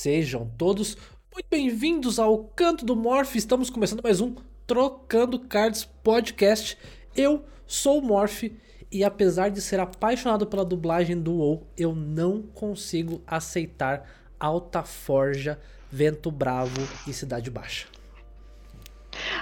[0.00, 0.96] Sejam todos
[1.34, 3.34] muito bem-vindos ao Canto do Morph.
[3.34, 4.32] Estamos começando mais um
[4.64, 6.78] Trocando Cards Podcast.
[7.16, 8.44] Eu sou o Morph
[8.92, 14.08] e apesar de ser apaixonado pela dublagem do WoW, eu não consigo aceitar
[14.38, 15.58] Alta Forja,
[15.90, 17.88] Vento Bravo e Cidade Baixa.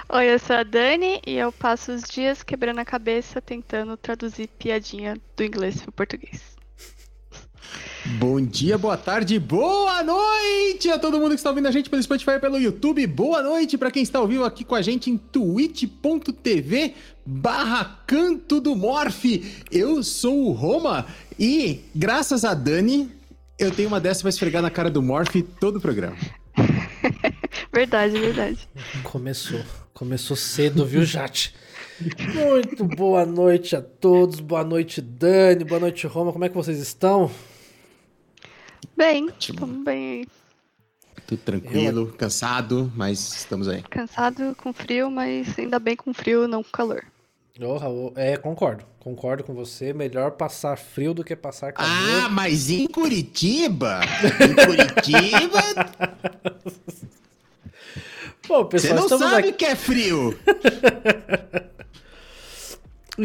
[0.09, 4.47] Oi, eu sou a Dani e eu passo os dias quebrando a cabeça tentando traduzir
[4.57, 6.56] piadinha do inglês pro português.
[8.15, 12.01] Bom dia, boa tarde, boa noite a todo mundo que está ouvindo a gente pelo
[12.01, 13.05] Spotify e pelo YouTube.
[13.05, 18.61] Boa noite para quem está ao vivo aqui com a gente em twitch.tv barra Canto
[18.61, 19.25] do Morph.
[19.69, 21.05] Eu sou o Roma
[21.37, 23.11] e, graças a Dani,
[23.59, 26.15] eu tenho uma dessa pra esfregar na cara do Morph todo o programa.
[27.73, 28.69] verdade, verdade.
[29.03, 29.59] Começou.
[29.93, 31.53] Começou cedo, viu, Jate?
[32.33, 34.39] Muito boa noite a todos.
[34.39, 35.65] Boa noite, Dani.
[35.65, 36.31] Boa noite, Roma.
[36.31, 37.29] Como é que vocês estão?
[38.97, 40.27] Bem, estamos bem aí.
[41.27, 42.13] Tudo tranquilo, Eu...
[42.13, 43.83] cansado, mas estamos aí.
[43.83, 47.05] Cansado, com frio, mas ainda bem com frio, não com calor.
[47.59, 48.83] Oh, é, concordo.
[48.99, 49.93] Concordo com você.
[49.93, 51.91] Melhor passar frio do que passar calor.
[51.91, 53.99] Ah, mas em Curitiba?
[54.41, 55.61] em Curitiba?
[58.47, 59.53] Bom, pessoal, Você não sabe aqui...
[59.53, 60.37] que é frio.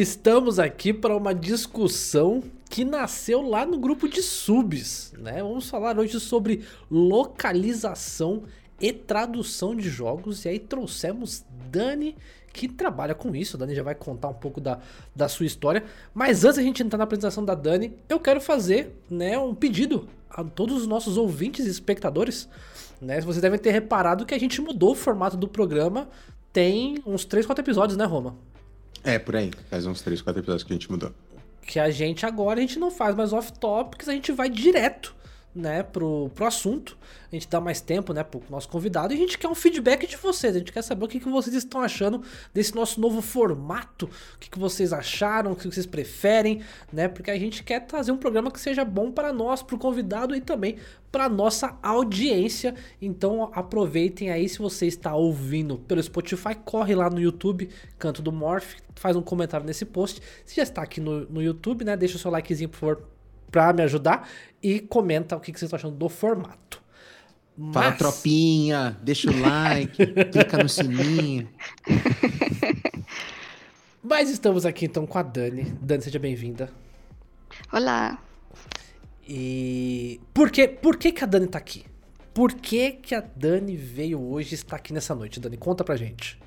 [0.00, 5.42] estamos aqui para uma discussão que nasceu lá no grupo de subs, né?
[5.42, 8.44] Vamos falar hoje sobre localização
[8.80, 12.16] e tradução de jogos e aí trouxemos Dani
[12.52, 13.56] que trabalha com isso.
[13.56, 14.78] A Dani já vai contar um pouco da,
[15.14, 15.84] da sua história.
[16.14, 20.08] Mas antes a gente entrar na apresentação da Dani, eu quero fazer né, um pedido
[20.30, 22.48] a todos os nossos ouvintes e espectadores.
[23.00, 23.20] Né?
[23.20, 26.08] Vocês devem ter reparado que a gente mudou o formato do programa.
[26.52, 28.36] Tem uns 3, 4 episódios, né, Roma?
[29.04, 29.50] É, por aí.
[29.68, 31.12] Faz uns 3, 4 episódios que a gente mudou
[31.66, 35.14] que a gente agora a gente não faz mais off-topics, a gente vai direto
[35.54, 36.96] né, pro, pro assunto.
[37.30, 40.06] A gente dá mais tempo, né, pro nosso convidado e a gente quer um feedback
[40.06, 40.54] de vocês.
[40.54, 44.38] A gente quer saber o que, que vocês estão achando desse nosso novo formato, o
[44.38, 47.08] que, que vocês acharam, o que vocês preferem, né?
[47.08, 50.40] Porque a gente quer trazer um programa que seja bom para nós, pro convidado e
[50.40, 50.76] também
[51.10, 52.74] para nossa audiência.
[53.00, 58.32] Então aproveitem aí se você está ouvindo pelo Spotify, corre lá no YouTube, Canto do
[58.32, 60.20] Morph, faz um comentário nesse post.
[60.44, 63.11] Se já está aqui no, no YouTube, né, deixa o seu likezinho por favor
[63.52, 64.28] para me ajudar
[64.62, 66.82] e comenta o que, que vocês estão achando do formato.
[67.56, 67.74] Mas...
[67.74, 71.48] Fala tropinha, deixa o like, clica no sininho.
[74.02, 75.64] Mas estamos aqui então com a Dani.
[75.80, 76.70] Dani, seja bem-vinda.
[77.70, 78.18] Olá.
[79.28, 81.84] E por que, por que, que a Dani tá aqui?
[82.34, 85.38] Por que, que a Dani veio hoje e está aqui nessa noite?
[85.38, 86.40] Dani, conta pra gente.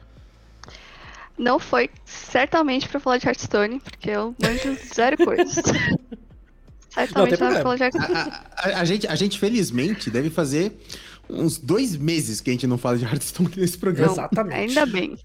[1.37, 5.55] Não foi certamente pra falar de Hearthstone, porque eu manjo zero coisas.
[6.95, 8.16] Certamente não, de Hearthstone.
[8.16, 10.73] A, a, a, gente, a gente, felizmente, deve fazer
[11.29, 14.07] uns dois meses que a gente não fala de Hearthstone nesse programa.
[14.07, 14.56] Não, Exatamente.
[14.56, 15.17] Ainda bem.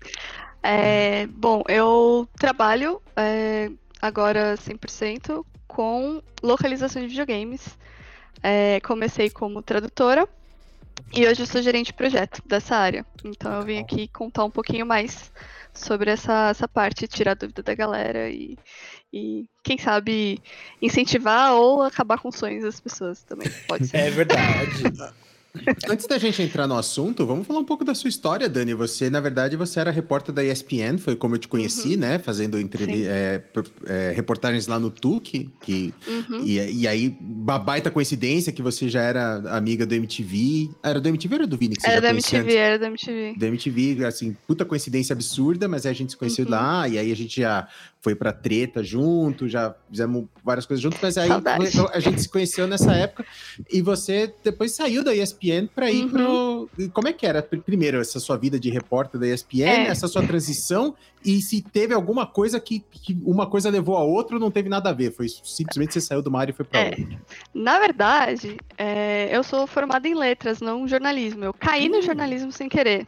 [0.62, 3.70] É, bom, eu trabalho é,
[4.02, 7.78] agora 100% com localização de videogames.
[8.42, 10.28] É, comecei como tradutora
[11.12, 13.06] e hoje eu sou gerente de projeto dessa área.
[13.24, 15.32] Então eu vim aqui contar um pouquinho mais
[15.72, 18.58] sobre essa, essa parte, tirar dúvida da galera e,
[19.12, 20.40] e, quem sabe,
[20.80, 23.50] incentivar ou acabar com sonhos das pessoas também.
[23.66, 23.96] Pode ser.
[23.96, 24.82] É verdade.
[25.88, 28.72] Antes da gente entrar no assunto, vamos falar um pouco da sua história, Dani.
[28.74, 32.00] Você, na verdade, você era repórter da ESPN, foi como eu te conheci, uhum.
[32.00, 32.18] né?
[32.20, 33.42] Fazendo é,
[33.86, 36.44] é, reportagens lá no TUC, que, uhum.
[36.44, 40.70] e, e, aí, uma baita coincidência que você já era amiga do MTV.
[40.84, 41.74] Era do MTV ou era do Vini?
[41.74, 43.34] Que você era da MTV, era da MTV.
[43.36, 46.52] Da MTV, assim, puta coincidência absurda, mas aí a gente se conheceu uhum.
[46.52, 47.66] lá, e aí a gente já
[48.00, 51.68] foi pra treta junto, já fizemos várias coisas juntos, mas aí Saudade.
[51.92, 53.26] a gente se conheceu nessa época
[53.70, 56.10] e você depois saiu da ESPN para ir uhum.
[56.10, 56.70] pro.
[56.92, 59.86] Como é que era primeiro essa sua vida de repórter da ESPN, é.
[59.88, 64.38] essa sua transição e se teve alguma coisa que, que, uma coisa levou a outra
[64.38, 66.88] não teve nada a ver, foi simplesmente você saiu do mar e foi para é.
[66.90, 67.20] outra.
[67.52, 71.44] Na verdade, é, eu sou formada em letras, não jornalismo.
[71.44, 73.06] Eu caí no jornalismo sem querer.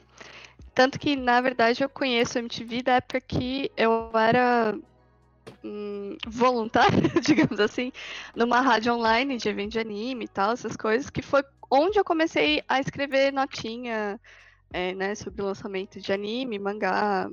[0.74, 4.74] Tanto que, na verdade, eu conheço a MTV da época que eu era
[5.62, 7.92] hum, voluntária, digamos assim,
[8.34, 12.04] numa rádio online de evento de anime e tal, essas coisas, que foi onde eu
[12.04, 14.18] comecei a escrever notinha
[14.72, 17.30] é, né, sobre o lançamento de anime, mangá,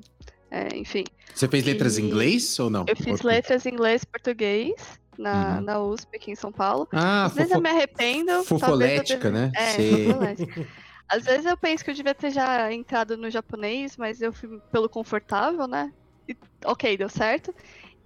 [0.51, 1.05] é, enfim.
[1.33, 2.85] Você fez letras em inglês ou não?
[2.87, 5.61] Eu fiz letras em inglês e português na, uhum.
[5.61, 6.87] na USP aqui em São Paulo.
[6.91, 8.43] Ah, Às vezes eu me arrependo.
[8.43, 9.51] Fofolética, né?
[9.55, 10.67] É, fofolética.
[11.09, 14.59] Às vezes eu penso que eu devia ter já entrado no japonês, mas eu fui
[14.71, 15.91] pelo confortável, né?
[16.27, 17.53] E, ok, deu certo.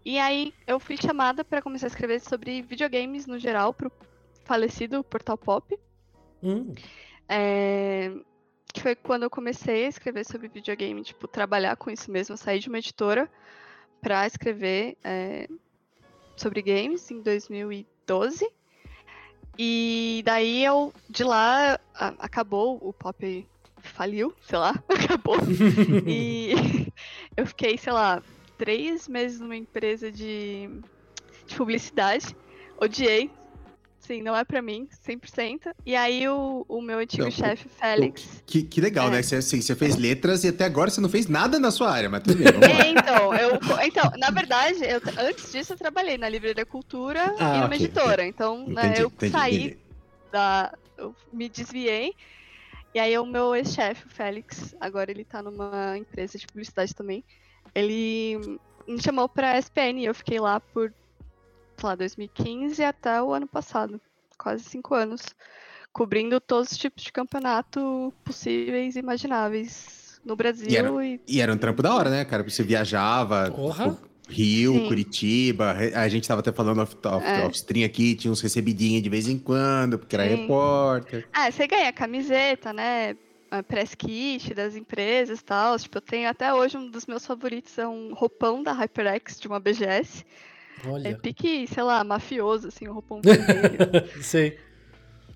[0.06, 3.92] E aí eu fui chamada para começar a escrever sobre videogames no geral pro
[4.46, 5.78] falecido Portal Pop.
[6.42, 6.74] Hum.
[7.28, 8.12] É,
[8.74, 12.38] que foi quando eu comecei a escrever sobre videogame, tipo, trabalhar com isso mesmo.
[12.38, 13.30] Saí de uma editora
[14.02, 15.48] para escrever é,
[16.38, 18.50] sobre games em 2012.
[19.58, 23.48] E daí eu, de lá, a, acabou, o pop
[23.78, 25.38] faliu, sei lá, acabou.
[26.08, 26.92] e
[27.38, 28.22] eu fiquei, sei lá,
[28.58, 30.70] três meses numa empresa de,
[31.46, 32.36] de publicidade.
[32.78, 33.30] Odiei,
[34.06, 35.74] Sim, não é pra mim, 100%.
[35.86, 38.44] E aí o, o meu antigo chefe, Félix...
[38.46, 39.12] Que, que legal, é.
[39.12, 39.24] né?
[39.24, 42.10] Você, assim, você fez letras e até agora você não fez nada na sua área,
[42.10, 46.28] mas tudo bem, é, então, eu, então, na verdade, eu, antes disso eu trabalhei na
[46.28, 48.26] Livraria Cultura ah, e numa okay, editora.
[48.26, 49.78] Então, né, entendi, né, eu entendi, saí entendi.
[50.32, 50.74] da...
[50.98, 52.14] Eu me desviei.
[52.94, 57.24] E aí o meu ex-chefe, o Félix, agora ele tá numa empresa de publicidade também,
[57.74, 60.94] ele me chamou pra SPN e eu fiquei lá por
[61.82, 64.00] lá, 2015 até o ano passado,
[64.38, 65.24] quase cinco anos,
[65.92, 70.70] cobrindo todos os tipos de campeonato possíveis e imagináveis no Brasil.
[70.70, 71.22] E era, e...
[71.28, 72.44] e era um trampo da hora, né, cara?
[72.44, 73.52] Você viajava.
[73.52, 73.98] Porra.
[74.30, 74.88] Rio, Sim.
[74.88, 77.46] Curitiba, a gente tava até falando off, off, é.
[77.46, 80.24] off stream aqui, tinha uns recebidinhos de vez em quando, porque Sim.
[80.24, 81.28] era repórter.
[81.34, 83.16] Ah, você ganha camiseta, né?
[83.68, 85.78] Press kit das empresas e tal.
[85.78, 89.48] Tipo, eu tenho até hoje um dos meus favoritos, é um roupão da HyperX de
[89.48, 90.26] uma BGS.
[90.86, 91.10] Olha.
[91.10, 94.08] É pique, sei lá, mafioso, assim, o roupão vermelho.
[94.22, 94.58] Sei.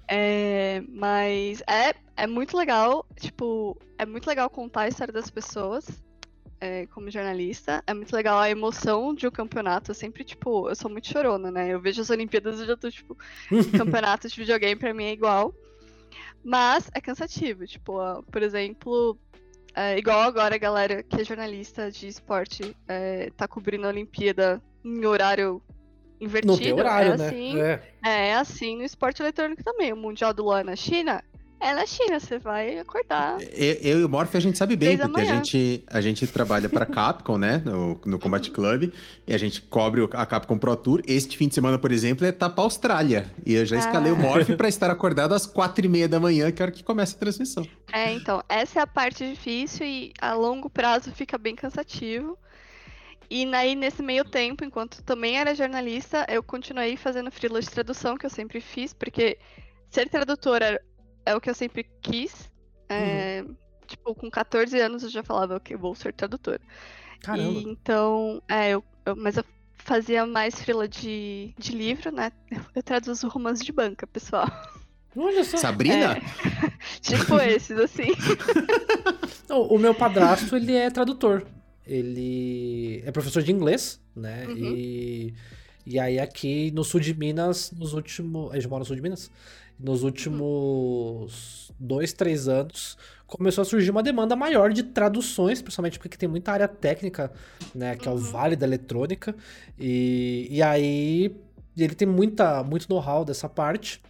[0.09, 5.85] É, mas é, é muito legal, tipo, é muito legal contar a história das pessoas
[6.59, 7.83] é, como jornalista.
[7.85, 9.91] É muito legal a emoção de um campeonato.
[9.91, 11.69] Eu sempre, tipo, eu sou muito chorona, né?
[11.69, 13.17] Eu vejo as Olimpíadas e já tô, tipo,
[13.77, 15.53] campeonato de videogame pra mim é igual.
[16.43, 17.99] Mas é cansativo, tipo,
[18.31, 19.17] por exemplo,
[19.75, 24.61] é, igual agora a galera que é jornalista de esporte é, tá cobrindo a Olimpíada
[24.87, 25.61] em horário
[26.19, 26.53] invertido.
[26.53, 27.27] Não tem horário, é né?
[27.27, 27.81] Assim, é.
[28.03, 29.93] é assim no esporte eletrônico também.
[29.93, 31.23] O Mundial do é na China,
[31.59, 33.41] é na China, você vai acordar.
[33.41, 36.69] Eu, eu e o Morph a gente sabe bem, porque a gente, a gente trabalha
[36.69, 37.61] para Capcom, né?
[37.65, 38.91] No, no Combat Club,
[39.25, 41.01] e a gente cobre a Capcom Pro Tour.
[41.07, 43.31] Este fim de semana, por exemplo, é tá pra Austrália.
[43.43, 44.15] E eu já escalei ah.
[44.15, 46.71] o Morph para estar acordado às quatro e meia da manhã, que é a hora
[46.71, 47.65] que começa a transmissão.
[47.91, 52.37] É, então, essa é a parte difícil e a longo prazo fica bem cansativo.
[53.29, 58.17] E aí, nesse meio tempo, enquanto também era jornalista, eu continuei fazendo freela de tradução,
[58.17, 59.37] que eu sempre fiz, porque
[59.89, 60.81] ser tradutora
[61.25, 62.49] é o que eu sempre quis.
[62.87, 63.55] É, uhum.
[63.85, 66.61] Tipo, com 14 anos eu já falava que eu vou ser tradutora.
[67.21, 67.59] Caramba.
[67.59, 69.43] E, então, é, eu, eu, mas eu
[69.75, 72.31] fazia mais freela de, de livro, né?
[72.49, 74.47] Eu, eu traduzo romances de banca, pessoal.
[75.15, 75.57] Olha só.
[75.57, 76.17] Sabrina?
[76.17, 76.21] É,
[77.01, 78.13] tipo esses, assim.
[79.49, 81.45] o meu padrasto, ele é tradutor
[81.87, 84.45] ele é professor de inglês, né?
[84.47, 84.55] Uhum.
[84.57, 85.33] E,
[85.85, 88.51] e aí aqui no sul de Minas, nos últimos...
[88.51, 89.31] A gente mora no sul de Minas?
[89.79, 91.75] Nos últimos uhum.
[91.79, 92.97] dois, três anos,
[93.27, 97.31] começou a surgir uma demanda maior de traduções, principalmente porque tem muita área técnica,
[97.75, 97.95] né?
[97.95, 98.19] Que é o uhum.
[98.19, 99.35] Vale da Eletrônica.
[99.79, 101.35] E, e aí
[101.77, 104.01] ele tem muita, muito know-how dessa parte.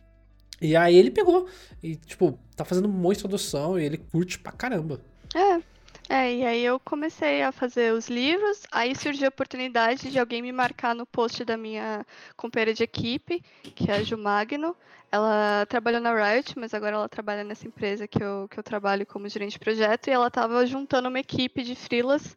[0.62, 1.48] E aí ele pegou
[1.84, 5.00] e, tipo, tá fazendo um monte de tradução e ele curte pra caramba.
[5.36, 5.62] É,
[6.10, 10.42] é, e aí eu comecei a fazer os livros, aí surgiu a oportunidade de alguém
[10.42, 12.06] me marcar no post da minha
[12.36, 13.44] companheira de equipe,
[13.76, 14.76] que é a Ju Magno.
[15.12, 19.06] Ela trabalhou na Riot, mas agora ela trabalha nessa empresa que eu, que eu trabalho
[19.06, 22.36] como gerente de projeto, e ela estava juntando uma equipe de freelas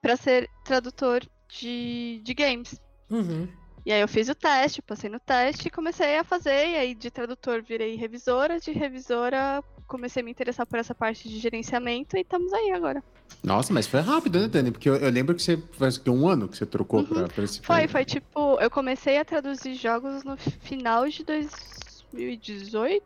[0.00, 2.80] para ser tradutor de, de games.
[3.10, 3.48] Uhum.
[3.86, 6.94] E aí eu fiz o teste, passei no teste e comecei a fazer, e aí
[6.94, 12.16] de tradutor virei revisora, de revisora comecei a me interessar por essa parte de gerenciamento
[12.16, 13.02] e estamos aí agora.
[13.42, 14.70] Nossa, mas foi rápido, né, Dani?
[14.70, 17.06] Porque eu, eu lembro que você faz um ano que você trocou uhum.
[17.06, 23.02] pra, pra esse Foi, foi tipo, eu comecei a traduzir jogos no final de 2018,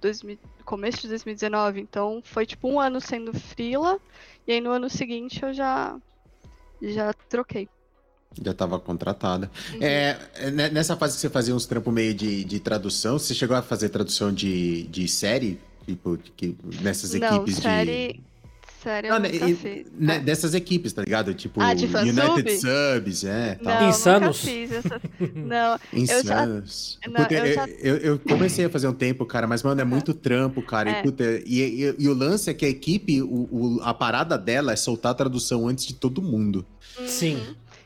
[0.00, 4.00] 2000, começo de 2019, então foi tipo um ano sendo frila,
[4.46, 5.96] e aí no ano seguinte eu já,
[6.80, 7.68] já troquei.
[8.42, 9.50] Já estava contratada.
[9.74, 9.82] Uhum.
[9.82, 13.34] É, é né, nessa fase que você fazia uns trampos meio de, de tradução, você
[13.34, 15.60] chegou a fazer tradução de, de série
[15.92, 18.14] Tipo, que, nessas não, equipes série...
[18.14, 18.32] de.
[18.82, 19.86] Série não, eu nunca e, fiz.
[19.96, 21.32] Né, dessas equipes, tá ligado?
[21.34, 23.54] Tipo, ah, de United Subs, é.
[23.62, 23.80] Tal.
[23.80, 24.44] Não, Insanos.
[24.44, 25.00] Nunca fiz essa...
[25.34, 26.98] Não, Insanos.
[27.04, 27.22] Eu, já...
[27.22, 27.68] Puta, eu, já...
[27.68, 30.90] eu, eu, comecei a fazer um tempo, cara, mas, mano, é muito trampo, cara.
[30.90, 30.98] É.
[30.98, 34.36] E, puta, e, e, e, o lance é que a equipe, o, o, a parada
[34.36, 36.66] dela é soltar a tradução antes de todo mundo.
[36.98, 37.06] Uhum.
[37.06, 37.40] Sim.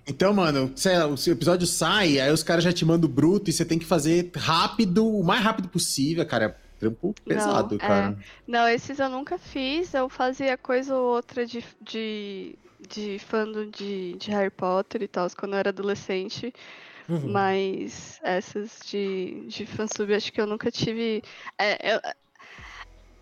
[0.07, 3.53] Então, mano, sei lá, o episódio sai, aí os caras já te mandam bruto e
[3.53, 8.17] você tem que fazer rápido, o mais rápido possível, cara trampo pesado, não, cara.
[8.19, 8.25] É...
[8.47, 9.95] Não, esses eu nunca fiz.
[9.95, 15.29] Eu fazia coisa ou outra de, de, de fandom de, de Harry Potter e tal,
[15.37, 16.53] quando eu era adolescente.
[17.09, 17.31] Uhum.
[17.31, 21.23] Mas essas de, de fansub, acho que eu nunca tive.
[21.57, 22.01] É, eu,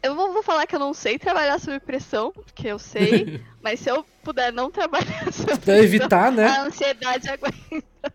[0.03, 3.81] eu vou, vou, falar que eu não sei trabalhar sob pressão, porque eu sei, mas
[3.81, 6.47] se eu puder não trabalhar sob pressão, evitar, né?
[6.47, 8.13] a ansiedade aguenta.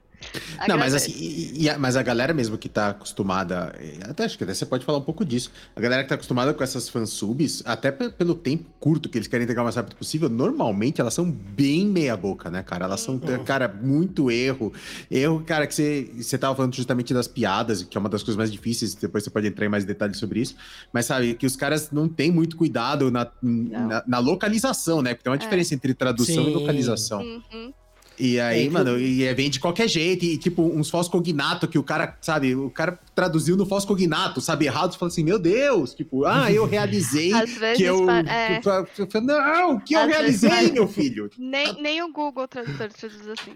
[0.67, 3.73] Não, mas assim, e, e, mas a galera mesmo que tá acostumada,
[4.07, 5.51] até acho que até você pode falar um pouco disso.
[5.75, 9.43] A galera que tá acostumada com essas fansubs, até pelo tempo curto que eles querem
[9.43, 12.85] entregar o mais rápido possível, normalmente elas são bem meia boca, né, cara?
[12.85, 13.43] Elas são, uhum.
[13.43, 14.73] cara, muito erro.
[15.09, 18.37] Erro, cara, que você, você tava falando justamente das piadas, que é uma das coisas
[18.37, 20.55] mais difíceis, depois você pode entrar em mais detalhes sobre isso.
[20.91, 25.13] Mas sabe, que os caras não têm muito cuidado na, na, na, localização, né?
[25.13, 25.39] Porque tem uma é.
[25.39, 26.51] diferença entre tradução Sim.
[26.51, 27.21] e localização.
[27.21, 27.73] Uhum.
[28.19, 30.25] E aí, é, mano, e é, vem de qualquer jeito.
[30.25, 34.41] E, tipo, uns falsos cognato que o cara, sabe, o cara traduziu no falso cognato,
[34.41, 37.31] sabe, errado, fala assim, meu Deus, tipo, ah, eu realizei
[37.77, 38.09] que eu...
[38.09, 38.59] É.
[38.65, 41.31] eu não, que eu realizei, meu filho.
[41.37, 43.55] Nem, nem o Google Tradutor traduz assim.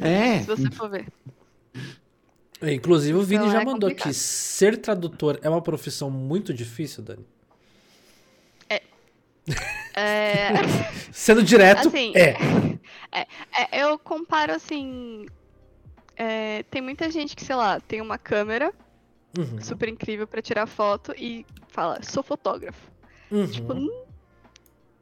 [0.00, 0.40] É.
[0.40, 1.06] Se você for ver.
[2.62, 4.08] Inclusive, o Vini então, já é mandou complicado.
[4.08, 7.26] que ser tradutor é uma profissão muito difícil, Dani.
[8.68, 8.82] É.
[9.94, 10.52] é...
[11.12, 12.36] Sendo direto, assim, é.
[13.14, 15.26] É, é, eu comparo assim.
[16.16, 18.72] É, tem muita gente que, sei lá, tem uma câmera
[19.38, 19.60] uhum.
[19.60, 22.90] super incrível para tirar foto e fala, sou fotógrafo.
[23.30, 23.46] Uhum.
[23.46, 23.74] Tipo,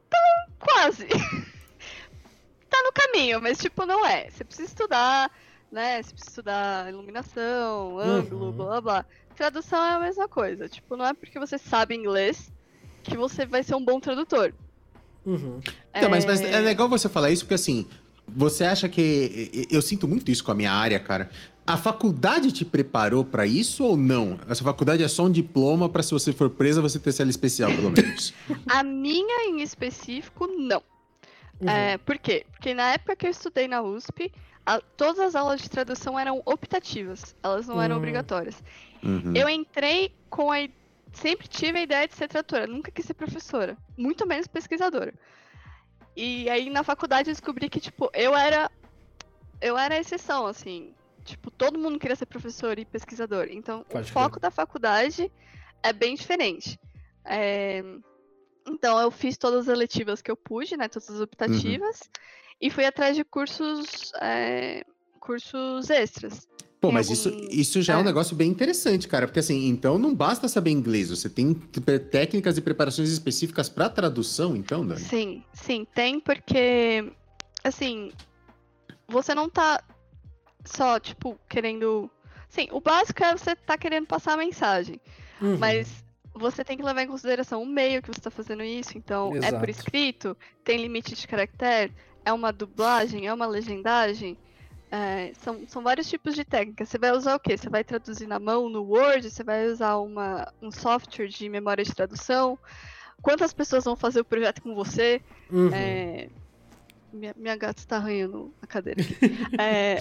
[0.08, 1.06] tá quase.
[2.68, 4.30] tá no caminho, mas tipo, não é.
[4.30, 5.30] Você precisa estudar,
[5.70, 6.02] né?
[6.02, 8.52] Você precisa estudar iluminação, ângulo, uhum.
[8.52, 9.06] blá blá blá.
[9.34, 10.68] Tradução é a mesma coisa.
[10.68, 12.52] Tipo, não é porque você sabe inglês
[13.02, 14.54] que você vai ser um bom tradutor.
[15.24, 15.60] Uhum.
[15.90, 16.08] Então, é...
[16.08, 17.86] mas, mas é legal você falar isso, porque assim,
[18.26, 19.66] você acha que.
[19.70, 21.30] Eu sinto muito isso com a minha área, cara.
[21.66, 24.38] A faculdade te preparou para isso ou não?
[24.48, 27.70] Essa faculdade é só um diploma para se você for presa você ter cela especial,
[27.70, 28.34] pelo menos.
[28.68, 30.82] a minha em específico, não.
[31.60, 31.68] Uhum.
[31.68, 32.44] É, por quê?
[32.50, 34.32] Porque na época que eu estudei na USP,
[34.66, 38.00] a, todas as aulas de tradução eram optativas, elas não eram uhum.
[38.00, 38.62] obrigatórias.
[39.02, 39.32] Uhum.
[39.34, 40.68] Eu entrei com a.
[41.12, 45.12] Sempre tive a ideia de ser tradutora, nunca quis ser professora, muito menos pesquisadora.
[46.16, 48.70] E aí na faculdade eu descobri que, tipo, eu era.
[49.60, 50.94] Eu era a exceção, assim.
[51.24, 53.46] Tipo, todo mundo queria ser professor e pesquisador.
[53.50, 55.30] Então, Pode o foco da faculdade
[55.82, 56.78] é bem diferente.
[57.24, 57.82] É...
[58.66, 60.88] Então, eu fiz todas as eletivas que eu pude, né?
[60.88, 62.00] Todas as optativas.
[62.00, 62.10] Uhum.
[62.60, 64.84] E fui atrás de cursos, é...
[65.20, 66.48] cursos extras.
[66.82, 67.14] Pô, mas algum...
[67.14, 67.96] isso, isso já é.
[67.96, 67.98] é.
[68.00, 69.28] um negócio bem interessante, cara.
[69.28, 74.56] Porque assim, então não basta saber inglês, você tem técnicas e preparações específicas para tradução,
[74.56, 75.00] então, Dani?
[75.00, 77.08] Sim, sim, tem, porque
[77.62, 78.10] assim,
[79.06, 79.80] você não tá
[80.64, 82.10] só, tipo, querendo.
[82.48, 85.00] Sim, o básico é você tá querendo passar a mensagem.
[85.40, 85.58] Uhum.
[85.58, 88.98] Mas você tem que levar em consideração o meio que você está fazendo isso.
[88.98, 89.54] Então, Exato.
[89.54, 91.92] é por escrito, tem limite de caractere,
[92.24, 94.36] é uma dublagem, é uma legendagem.
[94.94, 96.86] É, são, são vários tipos de técnicas.
[96.86, 97.56] Você vai usar o quê?
[97.56, 99.30] Você vai traduzir na mão no Word?
[99.30, 102.58] Você vai usar uma, um software de memória de tradução?
[103.22, 105.22] Quantas pessoas vão fazer o projeto com você?
[105.50, 105.70] Uhum.
[105.72, 106.28] É,
[107.10, 109.16] minha, minha gata está arranhando a cadeira aqui.
[109.58, 109.96] é,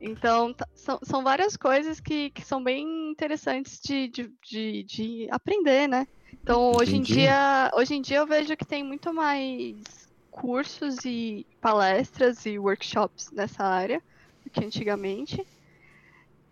[0.00, 5.88] então, são, são várias coisas que, que são bem interessantes de, de, de, de aprender,
[5.88, 6.06] né?
[6.40, 9.99] Então, hoje em, dia, hoje em dia eu vejo que tem muito mais
[10.30, 14.02] cursos e palestras e workshops nessa área
[14.44, 15.46] do que antigamente.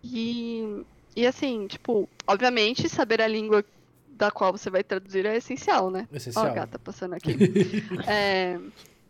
[0.03, 3.63] E, e assim, tipo, obviamente saber a língua
[4.09, 6.07] da qual você vai traduzir é essencial, né?
[6.11, 6.45] Essencial.
[6.45, 7.37] Ó, a gata passando aqui.
[8.07, 8.59] é,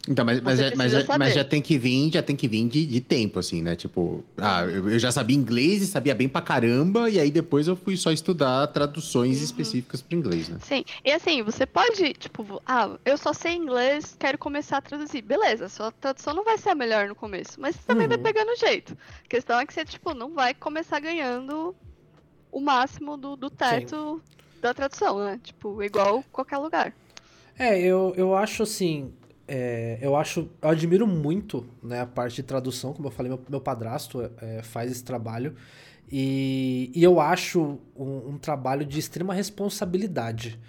[0.09, 2.67] então, mas, mas, já, mas, já, mas, já, tem que vir, já tem que vir
[2.67, 3.75] de, de tempo, assim, né?
[3.75, 7.67] Tipo, ah, eu, eu, já sabia inglês e sabia bem pra caramba, e aí depois
[7.67, 9.43] eu fui só estudar traduções uhum.
[9.43, 10.57] específicas para inglês, né?
[10.63, 15.21] Sim, e assim, você pode, tipo, ah, eu só sei inglês, quero começar a traduzir.
[15.21, 18.09] Beleza, sua tradução não vai ser a melhor no começo, mas você também uhum.
[18.09, 18.97] vai pegando jeito.
[19.23, 21.75] A questão é que você, tipo, não vai começar ganhando
[22.51, 24.59] o máximo do, do teto Sim.
[24.59, 25.39] da tradução, né?
[25.43, 26.95] Tipo, igual qualquer lugar.
[27.59, 29.13] É, eu, eu acho assim,
[29.51, 33.41] é, eu acho, eu admiro muito né, a parte de tradução, como eu falei, meu,
[33.49, 35.55] meu padrasto é, faz esse trabalho.
[36.11, 40.59] E, e eu acho um, um, trabalho de extrema responsabilidade.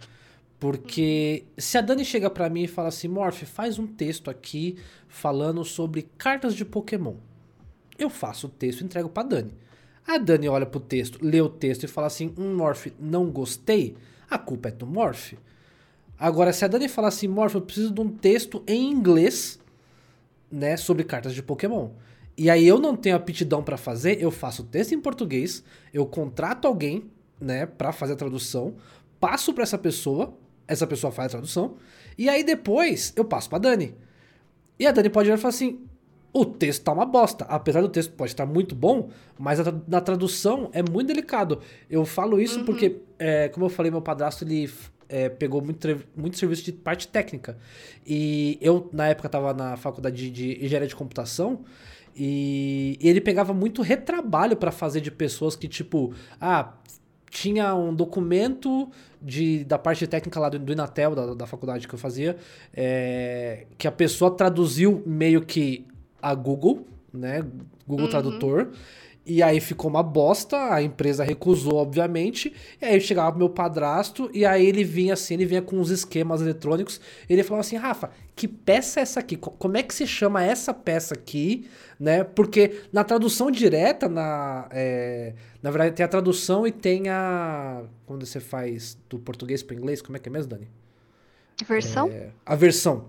[0.58, 4.76] Porque se a Dani chega para mim e fala assim, Morph, faz um texto aqui
[5.08, 7.16] falando sobre cartas de Pokémon.
[7.98, 9.52] Eu faço o texto e entrego pra Dani.
[10.06, 13.96] A Dani olha pro texto, lê o texto e fala assim, um Morph, não gostei.
[14.28, 15.34] A culpa é do Morph.
[16.20, 19.58] Agora, se a Dani falar assim, Morph, eu preciso de um texto em inglês,
[20.52, 21.92] né, sobre cartas de Pokémon.
[22.36, 26.04] E aí eu não tenho aptidão para fazer, eu faço o texto em português, eu
[26.04, 27.10] contrato alguém,
[27.40, 28.74] né, para fazer a tradução,
[29.18, 30.34] passo para essa pessoa,
[30.68, 31.76] essa pessoa faz a tradução,
[32.18, 33.94] e aí depois eu passo para Dani.
[34.78, 35.80] E a Dani pode ir e falar assim:
[36.34, 37.44] o texto tá uma bosta.
[37.46, 39.08] Apesar do texto pode estar muito bom,
[39.38, 41.60] mas a, na tradução é muito delicado.
[41.88, 42.64] Eu falo isso uhum.
[42.66, 44.70] porque, é, como eu falei, meu padrasto ele
[45.10, 45.86] é, pegou muito,
[46.16, 47.58] muito serviço de parte técnica.
[48.06, 51.64] E eu, na época, estava na faculdade de engenharia de computação.
[52.16, 56.74] E, ele pegava muito retrabalho para fazer de pessoas que, tipo, ah,
[57.28, 58.88] tinha um documento
[59.20, 62.36] de, da parte técnica lá do, do Inatel, da, da faculdade que eu fazia,
[62.72, 65.86] é, que a pessoa traduziu meio que
[66.22, 67.44] a Google, né?
[67.86, 68.10] Google uhum.
[68.10, 68.68] Tradutor.
[69.32, 72.52] E aí ficou uma bosta, a empresa recusou, obviamente.
[72.82, 76.40] E aí chegava meu padrasto, e aí ele vinha assim, ele vinha com uns esquemas
[76.40, 77.00] eletrônicos.
[77.28, 79.36] ele falava assim: Rafa, que peça é essa aqui?
[79.36, 81.70] Como é que se chama essa peça aqui?
[81.98, 82.24] Né?
[82.24, 87.84] Porque na tradução direta, na, é, na verdade, tem a tradução e tem a.
[88.06, 90.68] Quando você faz do português para inglês, como é que é mesmo, Dani?
[91.68, 92.08] Versão?
[92.08, 93.04] É, a versão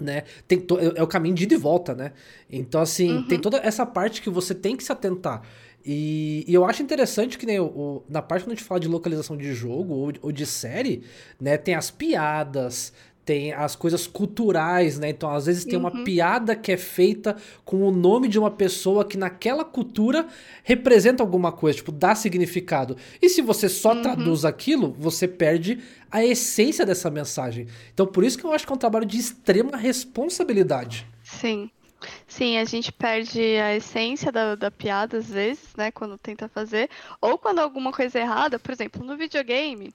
[0.00, 0.24] né?
[0.48, 2.12] Tem to, é, é, o caminho de ida e volta, né?
[2.50, 3.28] Então, assim, uhum.
[3.28, 5.42] tem toda essa parte que você tem que se atentar.
[5.84, 8.80] E, e eu acho interessante que nem o, o, na parte quando a gente fala
[8.80, 11.02] de localização de jogo ou, ou de série,
[11.40, 11.56] né?
[11.56, 12.92] Tem as piadas,
[13.24, 15.10] tem as coisas culturais, né?
[15.10, 15.86] Então, às vezes tem uhum.
[15.86, 20.26] uma piada que é feita com o nome de uma pessoa que naquela cultura
[20.64, 22.96] representa alguma coisa, tipo, dá significado.
[23.20, 24.02] E se você só uhum.
[24.02, 25.78] traduz aquilo, você perde
[26.10, 27.68] a essência dessa mensagem.
[27.94, 31.06] Então, por isso que eu acho que é um trabalho de extrema responsabilidade.
[31.22, 31.70] Sim.
[32.26, 35.92] Sim, a gente perde a essência da, da piada às vezes, né?
[35.92, 36.90] Quando tenta fazer.
[37.20, 39.94] Ou quando alguma coisa é errada, por exemplo, no videogame,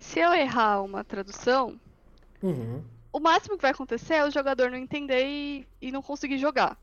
[0.00, 1.78] se eu errar uma tradução
[2.42, 2.82] Uhum.
[3.12, 6.78] O máximo que vai acontecer é o jogador não entender e, e não conseguir jogar.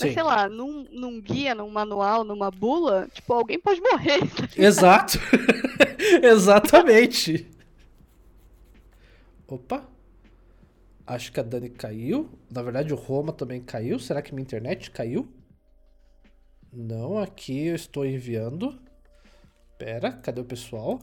[0.00, 0.14] Mas, Sim.
[0.14, 4.20] sei lá, num, num guia, num manual, numa bula, tipo, alguém pode morrer.
[4.20, 5.18] Tá Exato.
[6.22, 7.48] Exatamente.
[9.46, 9.84] Opa.
[11.06, 12.30] Acho que a Dani caiu.
[12.50, 13.98] Na verdade, o Roma também caiu.
[13.98, 15.28] Será que minha internet caiu?
[16.72, 18.80] Não, aqui eu estou enviando.
[19.78, 21.00] Pera, cadê o pessoal?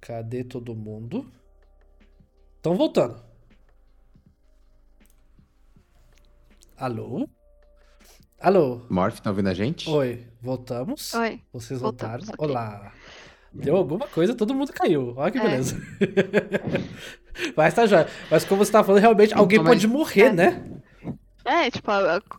[0.00, 1.26] Cadê todo mundo?
[2.60, 3.16] Estão voltando.
[6.76, 7.26] Alô?
[8.38, 8.82] Alô?
[8.90, 9.88] Morph, tá ouvindo a gente?
[9.88, 11.14] Oi, voltamos.
[11.14, 11.40] Oi.
[11.54, 12.22] Vocês voltaram.
[12.22, 12.34] Okay.
[12.36, 12.92] Olá.
[13.50, 15.14] Deu alguma coisa, todo mundo caiu.
[15.16, 15.40] Olha que é.
[15.40, 15.80] beleza.
[17.56, 18.06] Mas tá já.
[18.30, 20.32] Mas como você tá falando, realmente alguém então, pode morrer, é.
[20.34, 20.80] né?
[21.46, 21.90] É, tipo,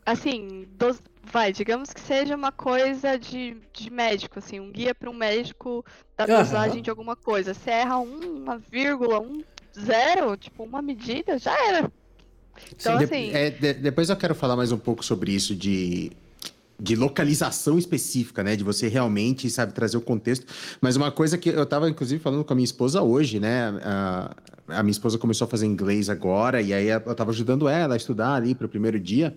[0.06, 1.02] assim, dos...
[1.24, 5.84] vai, digamos que seja uma coisa de, de médico, assim, um guia para um médico
[6.16, 6.84] da dosagem uhum.
[6.84, 7.56] de alguma coisa.
[7.56, 9.42] Você erra um, uma vírgula, um
[9.80, 11.92] zero, tipo, uma medida, já era.
[12.74, 13.30] Então, Sim, assim...
[13.30, 16.12] De, é, de, depois eu quero falar mais um pouco sobre isso de,
[16.80, 18.56] de localização específica, né?
[18.56, 20.46] De você realmente, sabe, trazer o contexto.
[20.82, 23.70] Mas uma coisa que eu estava, inclusive, falando com a minha esposa hoje, né?
[23.84, 24.36] A,
[24.68, 27.98] a minha esposa começou a fazer inglês agora, e aí eu estava ajudando ela a
[27.98, 29.36] estudar ali para o primeiro dia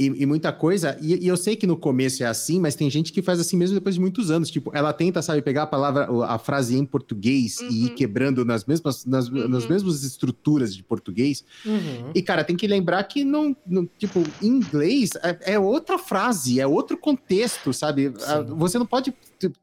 [0.00, 0.96] e, e muita coisa.
[1.02, 3.54] E, e, eu sei que no começo é assim, mas tem gente que faz assim
[3.54, 4.50] mesmo depois de muitos anos.
[4.50, 7.68] Tipo, ela tenta, sabe, pegar a palavra, a frase em português uhum.
[7.68, 7.94] e ir uhum.
[7.94, 9.46] quebrando nas mesmas, nas, uhum.
[9.46, 11.44] nas mesmas estruturas de português.
[11.66, 12.12] Uhum.
[12.14, 16.58] E, cara, tem que lembrar que não, não tipo, em inglês é, é, outra frase,
[16.58, 18.10] é outro contexto, sabe?
[18.16, 18.54] Sim.
[18.56, 19.12] Você não pode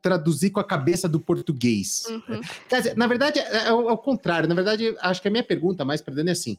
[0.02, 2.04] traduzir com a cabeça do português.
[2.10, 2.42] Uhum.
[2.70, 4.48] Quer dizer, na verdade, é, é, o, é o contrário.
[4.48, 6.58] Na verdade, acho que a minha pergunta mais para Dani é assim.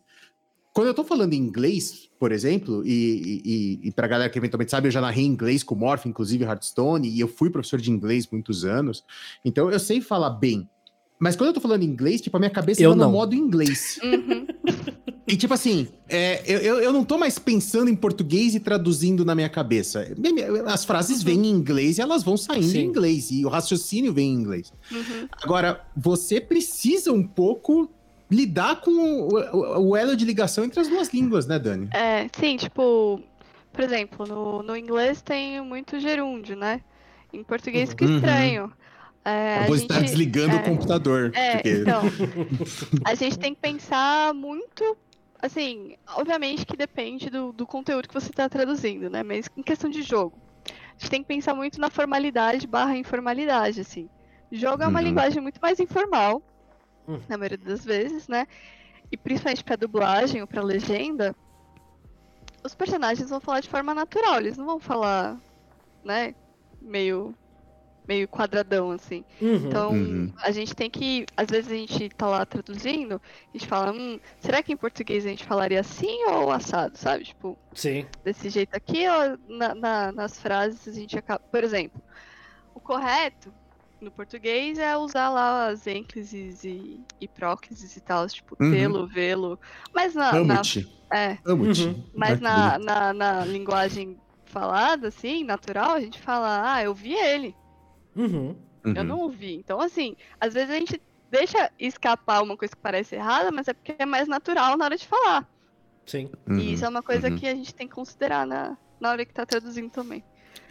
[0.72, 4.70] Quando eu tô falando em inglês, por exemplo, e, e, e pra galera que eventualmente
[4.70, 8.28] sabe, eu já narrei inglês com Morph, inclusive Hearthstone, e eu fui professor de inglês
[8.31, 9.04] muitos anos,
[9.44, 10.68] então eu sei falar bem.
[11.18, 13.98] Mas quando eu tô falando inglês, tipo, a minha cabeça eu tá no modo inglês.
[14.09, 14.46] Uhum.
[15.31, 19.35] E tipo assim, é, eu, eu não tô mais pensando em português e traduzindo na
[19.35, 20.11] minha cabeça.
[20.66, 21.24] As frases uhum.
[21.24, 22.78] vêm em inglês e elas vão saindo Sim.
[22.78, 23.31] em inglês.
[23.31, 24.72] E o raciocínio vem em inglês.
[24.90, 25.28] Uhum.
[25.42, 27.90] Agora, você precisa um pouco
[28.30, 31.88] lidar com o, o, elo de ligação entre as duas línguas, né, Dani?
[31.92, 33.22] É, sim, tipo,
[33.72, 36.80] por exemplo, no, no inglês tem muito gerúndio, né?
[37.32, 38.16] Em português fica uhum.
[38.16, 38.72] estranho.
[39.24, 41.32] É, vou estar desligando é, o computador.
[41.34, 41.70] É, porque...
[41.70, 42.02] então,
[43.04, 44.96] a gente tem que pensar muito,
[45.40, 49.22] assim, obviamente que depende do, do conteúdo que você está traduzindo, né?
[49.22, 53.80] Mas em questão de jogo, a gente tem que pensar muito na formalidade barra informalidade,
[53.80, 54.08] assim.
[54.50, 55.04] Jogo é uma uhum.
[55.04, 56.42] linguagem muito mais informal,
[57.08, 57.20] Hum.
[57.26, 58.46] na maioria das vezes, né?
[59.10, 61.34] E principalmente pra dublagem ou pra legenda,
[62.62, 65.40] os personagens vão falar de forma natural, eles não vão falar,
[66.04, 66.34] né,
[66.82, 67.34] meio
[68.06, 69.22] meio quadradão, assim.
[69.38, 70.32] Uhum, então, uhum.
[70.38, 71.26] a gente tem que.
[71.36, 73.20] Às vezes a gente tá lá traduzindo,
[73.54, 77.24] a gente fala, hum, será que em português a gente falaria assim ou assado, sabe?
[77.24, 78.06] Tipo, Sim.
[78.24, 81.44] desse jeito aqui, ou na, na, nas frases a gente acaba.
[81.50, 82.02] Por exemplo,
[82.74, 83.52] o correto
[84.00, 88.70] no português é usar lá as ênclises e, e próclises e tal, tipo, uhum.
[88.70, 89.58] tê-lo, vê-lo.
[89.94, 90.30] Mas na.
[90.30, 90.88] Amo-te.
[91.12, 91.38] É.
[91.44, 91.87] Amo-te.
[91.87, 92.04] Uhum.
[92.14, 97.54] Mas na, na, na, linguagem falada, assim, natural, a gente fala, ah, eu vi ele.
[98.14, 98.56] Uhum.
[98.84, 99.04] Eu uhum.
[99.04, 99.54] não ouvi.
[99.54, 103.74] Então, assim, às vezes a gente deixa escapar uma coisa que parece errada, mas é
[103.74, 105.48] porque é mais natural na hora de falar.
[106.06, 106.30] Sim.
[106.48, 107.37] E isso é uma coisa uhum.
[107.37, 110.24] que a gente tem que considerar na, na hora que tá traduzindo também.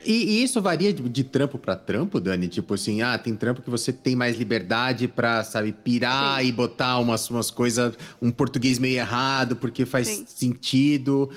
[0.06, 2.47] E, e, isso varia de, de trampo para trampo, Dani?
[2.47, 6.47] Tipo assim, ah, tem trampo que você tem mais liberdade pra, sabe, pirar Sim.
[6.47, 10.26] e botar umas, umas coisas, um português meio errado, porque faz Sim.
[10.26, 11.30] sentido.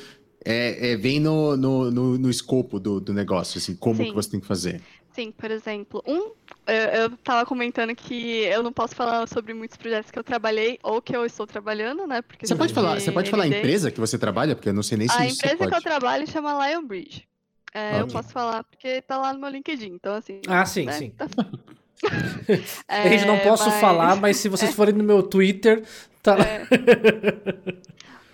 [0.45, 4.31] É, é, vem no, no, no, no escopo do, do negócio, assim, como que você
[4.31, 4.81] tem que fazer.
[5.13, 6.31] Sim, por exemplo, um,
[6.67, 10.79] eu, eu tava comentando que eu não posso falar sobre muitos projetos que eu trabalhei
[10.83, 12.23] ou que eu estou trabalhando, né?
[12.23, 14.83] Porque você pode falar, você pode falar a empresa que você trabalha, porque eu não
[14.83, 17.30] sei nem se a empresa que eu trabalho chama Lionbridge.
[17.73, 18.01] É, okay.
[18.01, 20.41] Eu posso falar porque tá lá no meu LinkedIn, então assim.
[20.49, 20.93] Ah, sim, né?
[20.93, 21.11] sim.
[21.11, 21.27] Tá...
[22.89, 23.81] é, Gente, não posso mas...
[23.81, 25.85] falar, mas se vocês forem no meu Twitter,
[26.23, 26.45] tá lá.
[26.45, 26.67] É.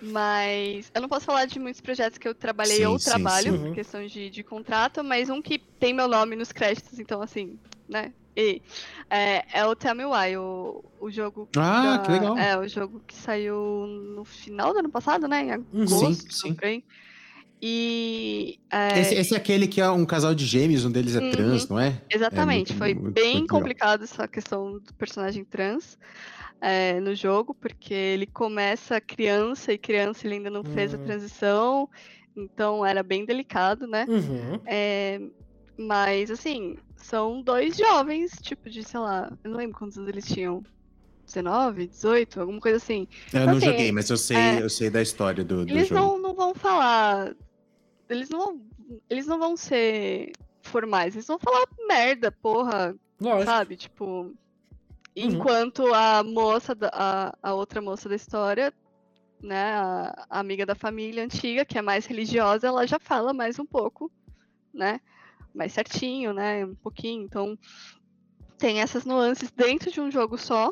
[0.01, 3.51] Mas eu não posso falar de muitos projetos que eu trabalhei sim, ou sim, trabalho,
[3.51, 3.63] sim.
[3.63, 7.57] por questão de, de contrato, mas um que tem meu nome nos créditos, então assim,
[7.89, 8.13] né?
[8.35, 8.61] E,
[9.09, 11.49] é, é o Tell Me Why, o, o jogo.
[11.57, 12.37] Ah, da, que legal.
[12.37, 15.43] É, o jogo que saiu no final do ano passado, né?
[15.43, 16.13] Em agosto.
[16.31, 16.83] Sim, sim.
[17.61, 18.59] E.
[18.71, 18.99] É...
[18.99, 21.31] Esse, esse, é aquele que é um casal de gêmeos, um deles é uhum.
[21.31, 21.99] trans, não é?
[22.09, 22.71] Exatamente.
[22.71, 25.97] É muito, foi muito, bem muito complicado essa questão do personagem trans
[26.61, 30.73] é, no jogo, porque ele começa criança e criança ele ainda não uhum.
[30.73, 31.03] fez a hum.
[31.03, 31.89] transição,
[32.35, 34.05] então era bem delicado, né?
[34.07, 34.59] Uhum.
[34.65, 35.19] É,
[35.77, 40.63] mas, assim, são dois jovens, tipo de, sei lá, eu não lembro quantos eles tinham.
[41.25, 43.05] 19, 18, alguma coisa assim.
[43.33, 45.71] Eu então, não assim, joguei, mas eu sei, é, eu sei da história do, do
[45.73, 45.99] eles jogo.
[45.99, 47.35] Eles não, não vão falar.
[48.09, 48.61] Eles não,
[49.09, 52.95] eles não vão ser formais, eles vão falar merda, porra.
[53.19, 53.45] Lógico.
[53.45, 53.75] Sabe?
[53.75, 54.33] Tipo,
[55.17, 55.31] Uhum.
[55.31, 58.71] Enquanto a moça, da, a, a outra moça da história,
[59.41, 63.57] né, a, a, amiga da família antiga, que é mais religiosa, ela já fala mais
[63.57, 64.11] um pouco,
[64.71, 65.01] né,
[65.55, 67.23] mais certinho, né, um pouquinho.
[67.23, 67.57] Então,
[68.59, 70.71] tem essas nuances dentro de um jogo só.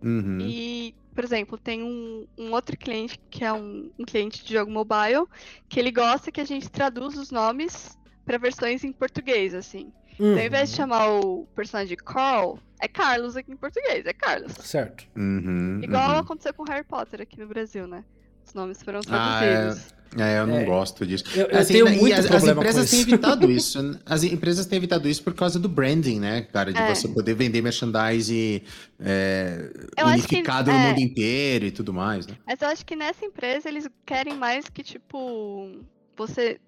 [0.00, 0.38] Uhum.
[0.40, 4.70] E, por exemplo, tem um, um outro cliente que é um, um cliente de jogo
[4.70, 5.26] mobile,
[5.68, 9.92] que ele gosta que a gente traduz os nomes para versões em português, assim.
[10.16, 10.30] Uhum.
[10.30, 14.12] Então, ao invés de chamar o personagem de Carl, é Carlos aqui em português, é
[14.12, 14.52] Carlos.
[14.60, 15.08] Certo.
[15.16, 16.18] Uhum, Igual uhum.
[16.18, 18.04] aconteceu com Harry Potter aqui no Brasil, né?
[18.46, 19.90] Os nomes foram traduzidos.
[19.90, 19.97] Ah, é.
[20.16, 20.38] É.
[20.38, 20.64] eu não é.
[20.64, 21.24] gosto disso.
[21.34, 24.00] Eu, eu assim, tenho muito as, problema as empresas têm evitado isso.
[24.06, 26.72] As empresas têm evitado isso por causa do branding, né, cara?
[26.72, 26.94] De é.
[26.94, 28.62] você poder vender merchandise
[29.00, 29.70] é,
[30.04, 30.88] unificado que, no é.
[30.88, 32.36] mundo inteiro e tudo mais, né?
[32.46, 35.70] Mas eu acho que nessa empresa eles querem mais que, tipo,
[36.16, 36.58] você.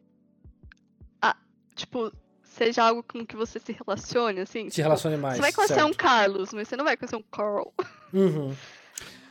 [1.23, 1.37] Ah,
[1.75, 4.65] tipo, seja algo com que você se relacione, assim.
[4.65, 5.37] Se tipo, relacione mais.
[5.37, 5.89] Você vai conhecer certo.
[5.89, 7.73] um Carlos, mas você não vai conhecer um Carl.
[8.13, 8.55] Uhum.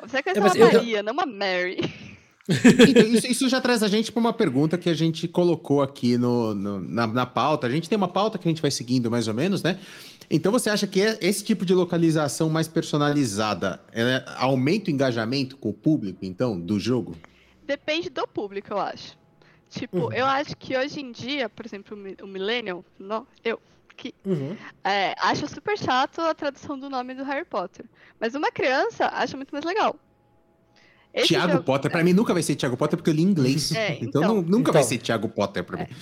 [0.01, 1.03] Você vai conhecer é, uma Maria, eu...
[1.03, 2.08] não uma Mary.
[2.49, 6.17] Então, isso, isso, já traz a gente para uma pergunta que a gente colocou aqui
[6.17, 7.67] no, no na, na, pauta.
[7.67, 9.79] A gente tem uma pauta que a gente vai seguindo mais ou menos, né?
[10.29, 13.79] Então você acha que esse tipo de localização mais personalizada
[14.37, 17.15] aumenta o engajamento com o público, então, do jogo?
[17.65, 19.17] Depende do público, eu acho.
[19.69, 20.13] Tipo, uhum.
[20.13, 23.59] eu acho que hoje em dia, por exemplo, o Millennial, não, eu,
[23.95, 24.55] que uhum.
[24.83, 27.85] é, acha super chato a tradução do nome do Harry Potter.
[28.19, 29.95] Mas uma criança acha muito mais legal.
[31.13, 31.63] Esse Tiago jogo...
[31.63, 33.71] Potter, pra mim nunca vai ser Tiago Potter porque eu li inglês.
[33.71, 34.73] É, então, então, nunca então.
[34.73, 35.87] vai ser Tiago Potter pra é.
[35.87, 35.95] mim.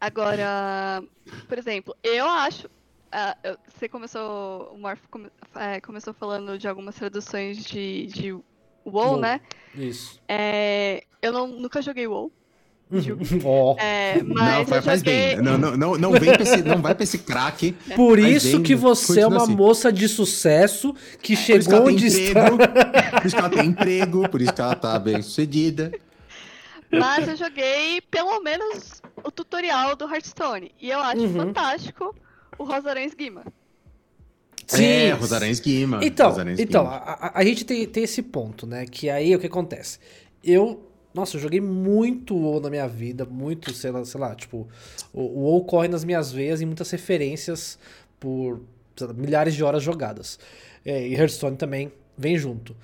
[0.00, 1.02] Agora,
[1.46, 2.66] por exemplo, eu acho.
[2.66, 4.72] Uh, você começou.
[4.72, 8.44] O Morph come, é, começou falando de algumas traduções de, de WoW,
[8.86, 9.20] WoW.
[9.20, 9.40] né?
[9.74, 10.20] Isso.
[10.26, 12.32] É, eu não, nunca joguei WoW.
[13.44, 13.76] Oh.
[13.80, 15.36] É, mas não, faz, joguei...
[15.36, 15.36] bem.
[15.36, 17.72] Não, não, não, não, vem esse, não vai pra esse craque.
[17.94, 19.54] Por isso bem, que você é uma assim.
[19.54, 22.50] moça de sucesso que chegou onde está.
[22.50, 25.92] Por isso que ela tem emprego, por isso que ela tá bem sucedida.
[26.90, 30.72] Mas eu joguei pelo menos o tutorial do Hearthstone.
[30.80, 31.32] E eu acho uhum.
[31.32, 32.14] fantástico
[32.58, 33.44] o Rosarães Guima.
[34.66, 34.84] Sim.
[34.84, 36.00] É, Rosarães Guima.
[36.02, 38.86] Então, Rosarães então A, a, a, gente tem, tem esse ponto, né?
[38.86, 39.98] Que aí o que acontece?
[40.42, 44.68] Eu nossa, eu joguei muito WoW na minha vida, muito, sei lá, sei lá tipo,
[45.12, 47.78] o, o WoW corre nas minhas veias e muitas referências
[48.18, 48.60] por
[49.00, 50.38] lá, milhares de horas jogadas.
[50.84, 52.76] É, e Hearthstone também vem junto.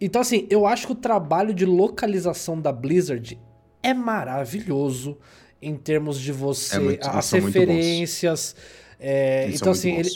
[0.00, 3.38] Então, assim, eu acho que o trabalho de localização da Blizzard
[3.82, 5.16] é maravilhoso
[5.60, 6.76] em termos de você.
[6.76, 8.56] É muito, as referências.
[8.98, 10.10] É, então, assim, ele.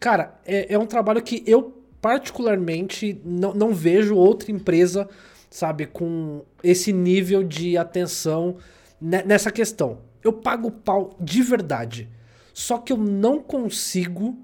[0.00, 5.08] Cara, é, é um trabalho que eu, particularmente, não, não vejo outra empresa
[5.56, 8.56] sabe, com esse nível de atenção
[9.00, 10.00] nessa questão.
[10.22, 12.10] Eu pago pau de verdade.
[12.52, 14.36] Só que eu não consigo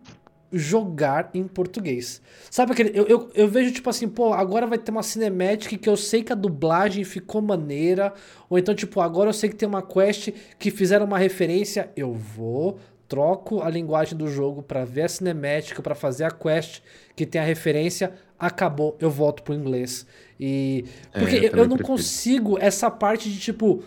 [0.50, 2.22] jogar em português.
[2.50, 2.98] Sabe aquele.
[2.98, 6.22] Eu, eu, eu, vejo tipo assim, pô, agora vai ter uma cinemática que eu sei
[6.22, 8.14] que a dublagem ficou maneira.
[8.48, 11.90] Ou então, tipo, agora eu sei que tem uma quest que fizeram uma referência.
[11.94, 16.80] Eu vou, troco a linguagem do jogo para ver a cinemática, para fazer a quest
[17.14, 18.14] que tem a referência.
[18.38, 20.06] Acabou, eu volto pro inglês.
[20.38, 20.84] E.
[21.12, 21.86] É, porque é, eu, eu não prefiro.
[21.86, 23.82] consigo essa parte de tipo.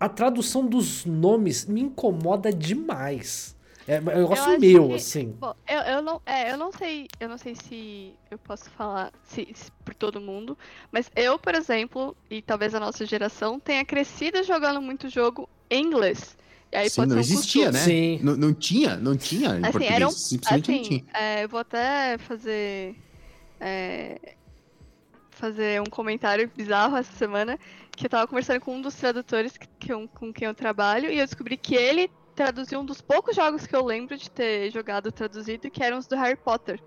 [0.00, 3.56] A tradução dos nomes me incomoda demais.
[3.88, 5.34] É, um negócio meu, que, assim.
[5.40, 9.10] Bom, eu, eu, não, é, eu não sei, eu não sei se eu posso falar
[9.24, 10.58] se, se, por todo mundo,
[10.92, 15.86] mas eu, por exemplo, e talvez a nossa geração tenha crescido jogando muito jogo em
[15.86, 16.36] inglês.
[16.70, 17.78] E aí Sim, não existia, né?
[17.78, 18.20] Sim.
[18.22, 20.04] Não, não tinha, não tinha em assim, português.
[20.04, 21.04] Um, simplesmente assim, não tinha.
[21.14, 22.94] É, eu vou até fazer
[23.58, 24.36] é,
[25.38, 27.58] fazer um comentário bizarro essa semana,
[27.92, 31.10] que eu tava conversando com um dos tradutores que, que eu, com quem eu trabalho,
[31.10, 34.70] e eu descobri que ele traduziu um dos poucos jogos que eu lembro de ter
[34.70, 36.80] jogado traduzido, que eram os do Harry Potter.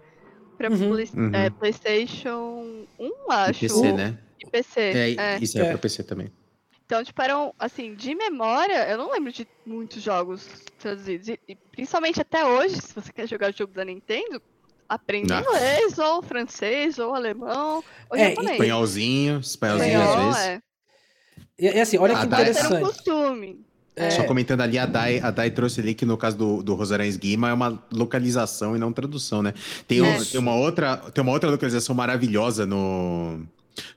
[0.57, 0.91] Pra uhum.
[0.91, 1.31] Play, uhum.
[1.33, 3.65] É, PlayStation 1, acho.
[3.65, 4.19] E PC, né?
[4.39, 4.79] E PC.
[4.79, 5.39] É, é.
[5.41, 6.31] Isso é, é pra PC também.
[6.85, 11.29] Então, tipo, eram, assim, de memória, eu não lembro de muitos jogos traduzidos.
[11.29, 14.41] E, e principalmente até hoje, se você quer jogar jogo da Nintendo,
[14.91, 15.39] aprende não.
[15.39, 18.51] inglês, ou francês, ou alemão, ou é, japonês.
[18.53, 20.49] Espanholzinho, espanholzinho Espanhol, às vezes.
[20.49, 20.61] É.
[21.57, 22.73] E, e assim, olha que interessante.
[22.73, 23.65] Era um costume.
[23.95, 24.09] É.
[24.09, 27.05] Só comentando ali, a Dai, a Dai trouxe ali que no caso do, do Rosarão
[27.05, 29.53] Esguima é uma localização e não tradução, né?
[29.87, 33.41] Tem, um, tem, uma outra, tem uma outra localização maravilhosa no.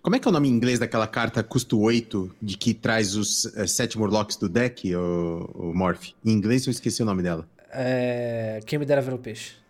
[0.00, 3.16] Como é que é o nome em inglês daquela carta custo 8 de que traz
[3.16, 6.11] os é, sete Murlocs do deck, o, o Morph?
[6.24, 7.48] Em inglês eu esqueci o nome dela.
[7.72, 8.61] É...
[8.66, 9.63] Quem me dera ver um peixe.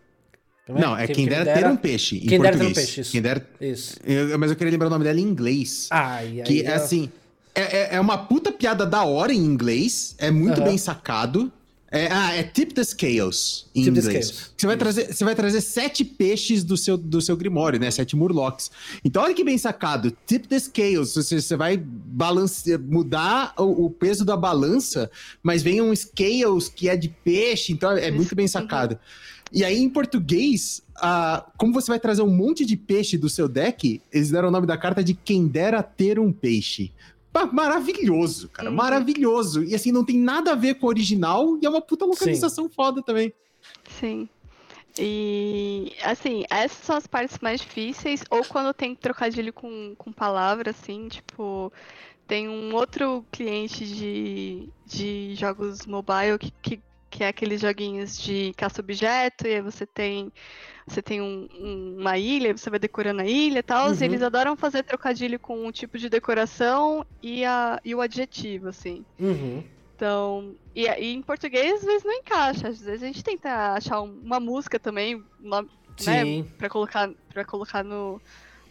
[0.69, 0.81] É?
[0.81, 2.19] Não, é quem, quem dera, dera, ter um peixe.
[2.21, 3.13] Quem dera ter um peixe, isso.
[3.13, 3.47] Quem dera...
[3.61, 3.97] isso.
[4.05, 5.89] Eu, mas eu queria lembrar o nome dela em inglês.
[5.91, 7.11] Ai, que é assim.
[7.55, 10.15] É, é, é, uma puta piada da hora em inglês.
[10.19, 11.53] É muito bem sacado.
[11.95, 14.27] É, ah, é Tip the Scales em Tip inglês.
[14.27, 14.53] Scales.
[14.57, 17.89] Você vai, trazer, você vai trazer sete peixes do seu, do seu Grimório, né?
[17.89, 18.69] Sete Murlocs.
[19.05, 20.13] Então, olha que bem sacado.
[20.27, 21.15] Tip the Scales.
[21.15, 25.09] Você, você vai balance, mudar o, o, peso da balança,
[25.41, 27.73] mas vem um Scales que é de peixe.
[27.73, 28.99] Então, é muito bem sacado.
[29.55, 33.49] E aí, em português, ah, como você vai trazer um monte de peixe do seu
[33.49, 36.93] deck, eles deram o nome da carta de Quem Dera Ter um Peixe
[37.53, 38.71] maravilhoso, cara.
[38.71, 38.77] Uhum.
[38.77, 39.65] Maravilhoso.
[39.65, 42.67] E assim, não tem nada a ver com o original e é uma puta localização
[42.67, 42.75] Sim.
[42.75, 43.33] foda também.
[43.99, 44.29] Sim.
[44.97, 50.71] E assim, essas são as partes mais difíceis, ou quando tem trocadilho com, com palavra,
[50.71, 51.73] assim, tipo,
[52.29, 56.81] tem um outro cliente de, de jogos mobile que, que,
[57.15, 60.33] que é aqueles joguinhos de caça-objeto, e aí você tem
[60.85, 63.89] você tem um, um, uma ilha, você vai decorando a ilha e tal.
[63.89, 63.97] Uhum.
[64.01, 69.05] Eles adoram fazer trocadilho com o tipo de decoração e, a, e o adjetivo, assim.
[69.19, 69.65] Uhum.
[69.95, 72.69] Então, e, e, em português às vezes não encaixa.
[72.69, 75.63] Às vezes a gente tenta achar uma música também, uma,
[76.05, 78.21] né, pra colocar, pra colocar no,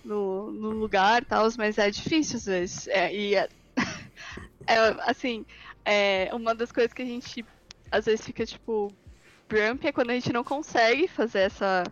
[0.04, 2.88] no, no lugar e tal, mas é difícil às vezes.
[2.90, 3.48] É, e é,
[4.68, 4.78] é,
[5.08, 5.46] assim,
[5.86, 7.44] é uma das coisas que a gente
[7.94, 8.92] às vezes fica tipo.
[9.48, 11.84] Brump é quando a gente não consegue fazer essa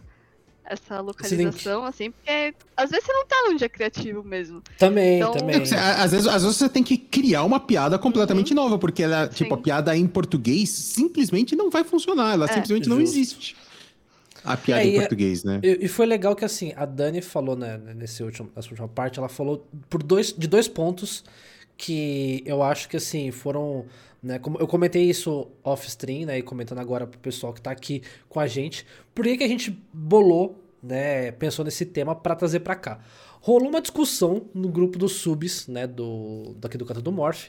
[0.64, 4.62] essa localização, assim, porque às vezes você não tá num dia criativo mesmo.
[4.78, 5.34] Também, então...
[5.34, 5.56] também.
[5.58, 8.56] É, às, vezes, às vezes você tem que criar uma piada completamente uhum.
[8.64, 12.86] nova, porque ela, tipo, a piada em português simplesmente não vai funcionar, ela é, simplesmente
[12.86, 12.96] justo.
[12.96, 13.56] não existe.
[14.44, 15.60] A piada é, em é, português, né?
[15.62, 19.20] E, e, foi legal que, assim, a Dani falou, né, nesse último, nessa última parte,
[19.20, 21.24] ela falou por dois, de dois pontos
[21.76, 23.86] que eu acho que, assim, foram
[24.22, 24.38] né?
[24.38, 26.38] Como eu comentei isso off-stream, né?
[26.38, 28.86] E comentando agora pro pessoal que tá aqui com a gente.
[29.16, 31.32] Por que, que a gente bolou, né?
[31.32, 33.00] Pensou nesse tema para trazer para cá?
[33.40, 35.88] Rolou uma discussão no grupo dos subs, né?
[35.88, 37.48] Do, daqui do canto do Morph.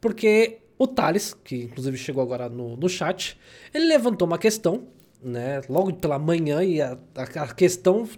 [0.00, 3.38] Porque o Thales, que inclusive chegou agora no, no chat,
[3.72, 4.88] ele levantou uma questão,
[5.22, 5.60] né?
[5.68, 8.08] Logo pela manhã, e a, a, questão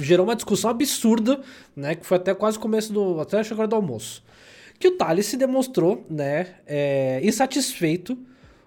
[0.00, 1.40] gerou uma discussão absurda,
[1.76, 1.94] né?
[1.94, 3.20] Que foi até quase o começo do.
[3.20, 4.24] até a chegada do almoço
[4.78, 8.18] que o Thales se demonstrou né, é, insatisfeito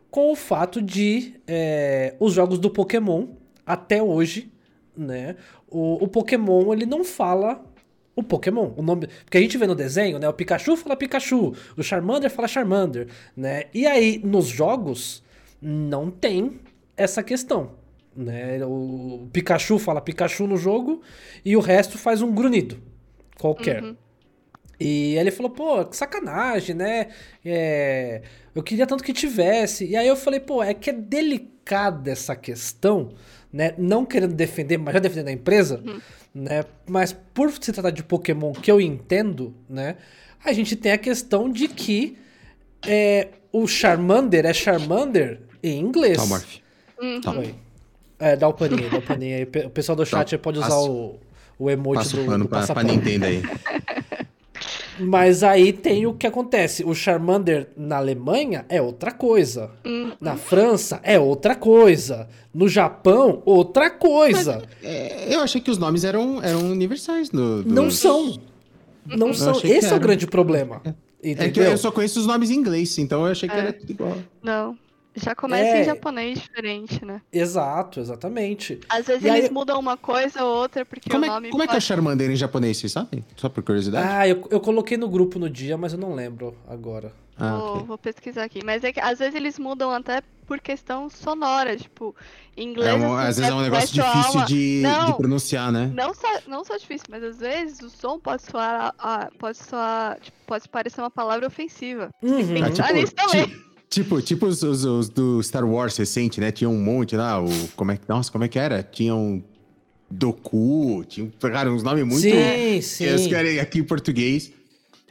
[0.10, 3.28] com o fato de é, os jogos do Pokémon,
[3.66, 4.52] até hoje,
[4.96, 5.36] né,
[5.70, 7.64] o, o, Pokémon ele não fala
[8.16, 11.54] o Pokémon, o nome, porque a gente vê no desenho, né, o Pikachu fala Pikachu,
[11.76, 15.24] o Charmander fala Charmander, né, e aí nos jogos
[15.62, 16.60] não tem
[16.96, 17.72] essa questão,
[18.16, 21.02] né, o Pikachu fala Pikachu no jogo
[21.44, 22.82] e o resto faz um grunhido
[23.38, 23.84] qualquer.
[23.84, 23.96] Uhum.
[24.80, 27.08] E ele falou, pô, que sacanagem, né?
[27.44, 28.22] É,
[28.54, 29.86] eu queria tanto que tivesse.
[29.86, 33.10] E aí eu falei, pô, é que é delicada essa questão,
[33.52, 33.74] né?
[33.78, 36.00] Não querendo defender, mas já defendendo a empresa, uhum.
[36.34, 36.64] né?
[36.88, 39.96] Mas por se tratar de Pokémon que eu entendo, né?
[40.44, 42.18] A gente tem a questão de que
[42.86, 46.18] é, o Charmander é Charmander em inglês.
[46.18, 46.58] Tá, Morph.
[47.02, 47.22] Uhum.
[47.22, 47.34] Tá.
[48.20, 49.66] É, dá o paninho, dá o paninho aí.
[49.66, 51.20] O pessoal do chat tá, pode usar passo, o,
[51.60, 53.42] o emoji passo do, pano do pra, pra Nintendo aí.
[55.00, 56.84] Mas aí tem o que acontece.
[56.84, 59.72] O Charmander na Alemanha é outra coisa.
[59.86, 60.12] Uhum.
[60.20, 62.28] Na França é outra coisa.
[62.54, 64.64] No Japão, outra coisa.
[64.82, 67.32] Mas, é, eu achei que os nomes eram, eram universais.
[67.32, 67.74] No, do...
[67.74, 68.40] Não são.
[69.06, 69.60] Não eu são.
[69.64, 70.82] Esse é o grande problema.
[71.24, 73.60] É, é que eu só conheço os nomes em inglês, então eu achei que é.
[73.60, 74.18] era tudo igual.
[74.42, 74.78] Não.
[75.18, 75.82] Já começa é...
[75.82, 77.22] em japonês diferente, né?
[77.34, 78.80] Exato, exatamente.
[78.88, 79.52] Às vezes e eles aí...
[79.52, 81.48] mudam uma coisa ou outra, porque como o nome.
[81.48, 81.70] É, como pode...
[81.70, 83.26] é que é Charmander em japonês, vocês sabem?
[83.36, 84.08] Só por curiosidade.
[84.08, 87.12] Ah, eu, eu coloquei no grupo no dia, mas eu não lembro agora.
[87.40, 87.86] Ah, vou, okay.
[87.86, 88.62] vou, pesquisar aqui.
[88.64, 92.16] Mas é que às vezes eles mudam até por questão sonora, tipo,
[92.56, 92.90] em inglês.
[92.90, 95.92] É um, assim, às vezes é um negócio difícil de, não, de, pronunciar, né?
[95.94, 98.94] Não só, não só difícil, mas às vezes o som pode soar,
[99.38, 102.10] pode soar, tipo, pode parecer uma palavra ofensiva.
[102.24, 102.38] Uhum.
[102.38, 103.48] Tem que pensar ah, tipo, nisso também.
[103.48, 106.52] Tipo, Tipo, tipo os, os, os, do Star Wars recente, né?
[106.52, 107.48] Tinha um monte lá, o.
[107.76, 108.08] Como é que.
[108.08, 108.84] Nossa, como é que era?
[108.84, 109.42] Tinha um.
[110.10, 112.22] Doku, tinha, cara, uns nomes muito.
[112.22, 113.04] Sim, sim.
[113.06, 114.52] Eu querem aqui em português.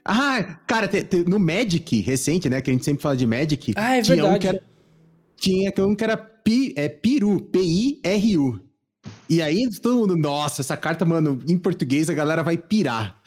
[0.05, 2.61] Ah, cara, te, te, no Magic recente, né?
[2.61, 3.75] Que a gente sempre fala de Magic.
[3.77, 4.37] Ah, é tinha verdade.
[4.37, 4.63] Um que era,
[5.37, 8.61] tinha um que era pi, é, Piru, P-I-R-U.
[9.29, 13.21] E aí todo mundo, nossa, essa carta, mano, em português a galera vai pirar.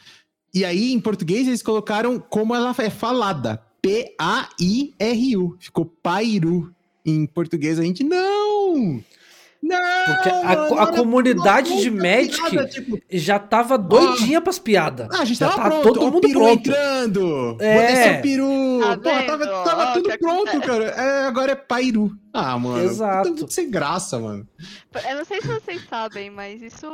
[0.52, 3.62] E aí, em português, eles colocaram como ela é falada.
[3.82, 5.56] P-A-I-R-U.
[5.58, 6.74] Ficou Pairu.
[7.04, 9.02] Em português a gente, não!
[9.62, 10.04] Não!
[10.06, 15.08] Porque a, a comunidade de Magic piada, tipo, já tava doidinha ah, pras piadas.
[15.12, 15.98] Ah, a gente já tava, tava pronto.
[15.98, 16.58] todo mundo peru pronto.
[16.58, 17.56] entrando.
[17.60, 18.18] É.
[18.18, 18.80] o peru.
[18.80, 20.84] Tá Pô, tava, tava tudo pronto, cara.
[20.84, 22.16] É, agora é Pairu.
[22.32, 22.82] Ah, mano.
[22.82, 23.50] Exato.
[23.52, 24.48] Sem graça, mano.
[25.08, 26.86] Eu não sei se vocês sabem, mas isso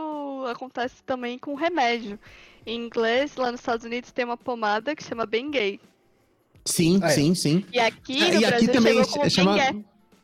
[0.51, 2.19] acontece também com remédio.
[2.67, 5.79] Em inglês, lá nos Estados Unidos, tem uma pomada que chama Bengay.
[6.67, 7.11] Sim, ah, é.
[7.11, 7.65] sim, sim.
[7.73, 9.57] E aqui é, no e Brasil aqui também chama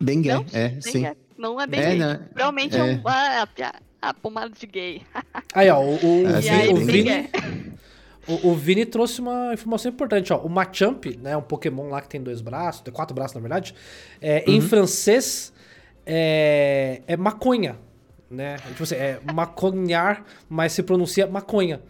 [0.01, 0.35] Bengué.
[0.35, 1.05] Não, é, sim.
[1.39, 2.21] Não é bem é, né?
[2.35, 3.49] Provavelmente é, é um, a,
[4.03, 5.03] a, pomada de gay.
[5.55, 7.31] Aí, ó, o, o, é, o Vini...
[8.29, 10.39] O, o, Vini trouxe uma informação importante, ó.
[10.39, 11.37] O Machamp, né?
[11.37, 13.75] Um Pokémon lá que tem dois braços, tem quatro braços, na verdade.
[14.21, 14.55] É, uhum.
[14.55, 15.53] Em francês
[16.07, 17.77] é, é maconha,
[18.31, 18.59] né?
[18.69, 21.81] Tipo assim, é maconhar, mas se pronuncia maconha,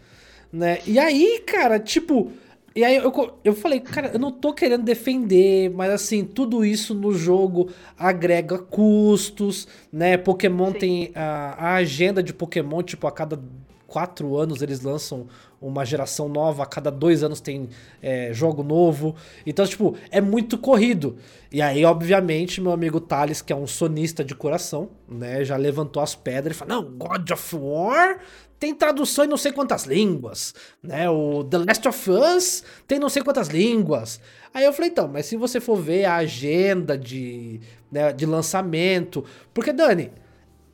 [0.51, 0.79] né?
[0.87, 2.33] E aí, cara, tipo,
[2.75, 3.13] e aí eu,
[3.45, 8.59] eu falei, cara, eu não tô querendo defender, mas assim, tudo isso no jogo agrega
[8.59, 10.17] custos, né?
[10.17, 10.79] Pokémon Sim.
[10.79, 13.39] tem a, a, agenda de Pokémon, tipo, a cada
[13.87, 15.27] quatro anos eles lançam
[15.63, 17.69] uma geração nova, a cada dois anos tem
[18.03, 19.15] é, jogo novo.
[19.47, 21.17] Então, tipo, é muito corrido.
[21.51, 26.03] E aí, obviamente, meu amigo Thales, que é um sonista de coração, né, já levantou
[26.03, 28.19] as pedras e falou: Não, God of War
[28.63, 31.11] tem tradução em não sei quantas línguas, né?
[31.11, 34.21] O The Last of Us tem não sei quantas línguas.
[34.55, 39.25] Aí eu falei, então, mas se você for ver a agenda de, né, de lançamento.
[39.53, 40.13] Porque, Dani,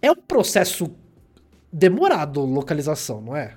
[0.03, 0.95] é um processo
[1.73, 3.55] demorado localização, não é?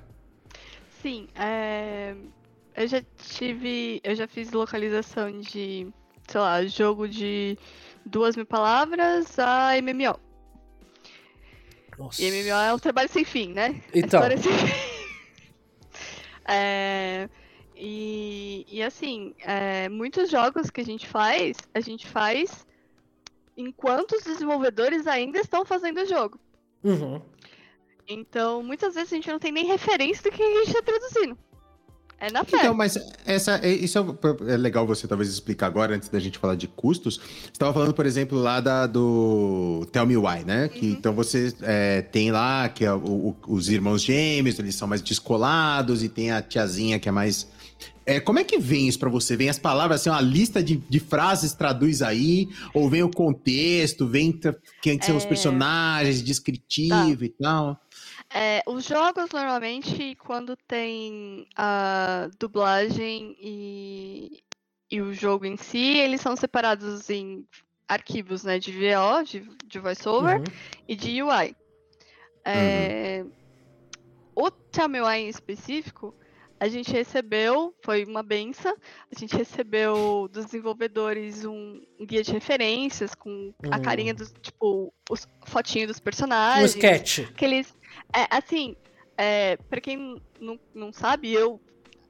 [1.02, 2.16] Sim, é...
[2.76, 4.00] eu já tive.
[4.04, 5.88] Eu já fiz localização de,
[6.28, 7.58] sei lá, jogo de
[8.06, 10.20] duas mil palavras a MMO.
[11.98, 12.22] Nossa.
[12.22, 13.82] E MMO é um trabalho sem fim, né?
[13.94, 14.22] Então.
[14.22, 14.50] Sem fim.
[16.48, 17.30] é,
[17.76, 22.66] e, e assim, é, muitos jogos que a gente faz, a gente faz
[23.58, 26.40] enquanto os desenvolvedores ainda estão fazendo o jogo.
[26.84, 27.22] Uhum.
[28.12, 31.38] Então, muitas vezes a gente não tem nem referência do que a gente está traduzindo.
[32.20, 32.58] É na fé.
[32.58, 36.54] Então, mas essa, isso é, é, legal você talvez explicar agora, antes da gente falar
[36.54, 37.16] de custos.
[37.18, 40.68] Você estava falando, por exemplo, lá da, do Tell Me Why, né?
[40.70, 40.92] Que, uhum.
[40.92, 45.02] Então você é, tem lá que é o, o, os irmãos gêmeos, eles são mais
[45.02, 47.50] descolados, e tem a tiazinha que é mais.
[48.06, 49.36] É, como é que vem isso para você?
[49.36, 52.48] Vem as palavras, assim, uma lista de, de frases traduz aí?
[52.72, 54.40] Ou vem o contexto, vem
[54.80, 55.28] quem são os é.
[55.28, 57.26] personagens, descritivo tá.
[57.26, 57.82] e tal?
[58.34, 64.42] É, os jogos normalmente, quando tem a dublagem e,
[64.90, 67.46] e o jogo em si, eles são separados em
[67.88, 70.46] arquivos né, de VO, de, de voiceover, uhum.
[70.88, 71.56] e de UI.
[72.46, 73.32] É, uhum.
[74.34, 76.16] O Tamuai em específico,
[76.58, 78.76] a gente recebeu, foi uma benção,
[79.14, 85.28] a gente recebeu dos desenvolvedores um guia de referências com a carinha dos, tipo, os
[85.48, 86.76] fotinhos dos personagens.
[86.76, 87.20] Um sketch.
[87.30, 87.76] Aqueles,
[88.14, 88.76] é, assim,
[89.18, 91.60] é, pra quem não, não sabe, eu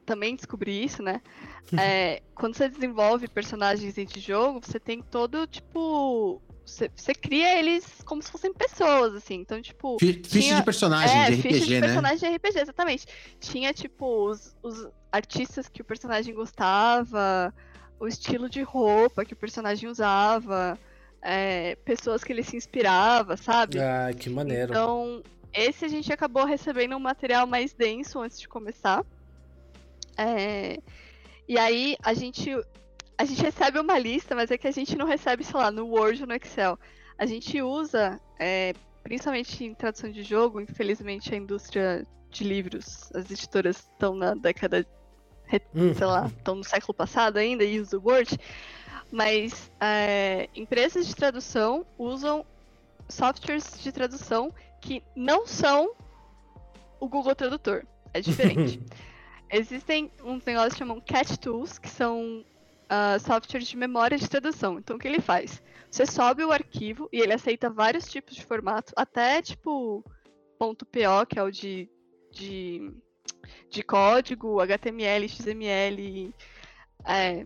[0.05, 1.21] também descobri isso, né?
[1.79, 6.41] É, quando você desenvolve personagens dentro de jogo, você tem todo, tipo.
[6.65, 9.35] Você, você, cria eles como se fossem pessoas, assim.
[9.35, 9.97] Então, tipo.
[9.97, 11.87] Ficha tinha, de personagem é, de RPG, ficha de né?
[11.87, 13.05] personagem de RPG, exatamente.
[13.39, 17.53] Tinha, tipo, os, os artistas que o personagem gostava,
[17.97, 20.77] o estilo de roupa que o personagem usava.
[21.21, 23.79] é, pessoas que ele se inspirava, sabe?
[23.79, 24.71] Ah, que maneiro.
[24.71, 25.23] Então,
[25.53, 29.05] esse a gente acabou recebendo um material mais denso antes de começar.
[30.17, 30.79] É,
[31.47, 32.51] e aí a gente
[33.17, 35.85] a gente recebe uma lista, mas é que a gente não recebe, sei lá, no
[35.85, 36.77] Word ou no Excel.
[37.19, 38.73] A gente usa, é,
[39.03, 44.87] principalmente em tradução de jogo, infelizmente a indústria de livros, as editoras estão na década,
[45.75, 45.93] hum.
[45.93, 48.39] sei lá, estão no século passado ainda e usam o Word,
[49.11, 52.43] mas é, empresas de tradução usam
[53.07, 54.51] softwares de tradução
[54.81, 55.93] que não são
[56.99, 57.85] o Google Tradutor.
[58.13, 58.81] É diferente.
[59.49, 62.43] Existem uns negócios que chamam Cat Tools, que são
[62.91, 64.79] uh, softwares de memória de tradução.
[64.79, 65.61] Então, o que ele faz?
[65.89, 70.03] Você sobe o arquivo e ele aceita vários tipos de formato, até tipo
[70.57, 70.75] .po,
[71.27, 71.89] que é o de,
[72.31, 72.93] de,
[73.69, 76.33] de código, HTML, XML,
[77.05, 77.45] é,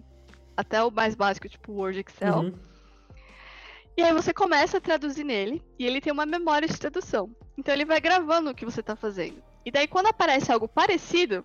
[0.56, 2.36] até o mais básico, tipo Word, Excel.
[2.36, 2.75] Uhum.
[3.98, 7.30] E aí você começa a traduzir nele e ele tem uma memória de tradução.
[7.58, 9.42] Então ele vai gravando o que você está fazendo.
[9.66, 11.44] E daí quando aparece algo parecido,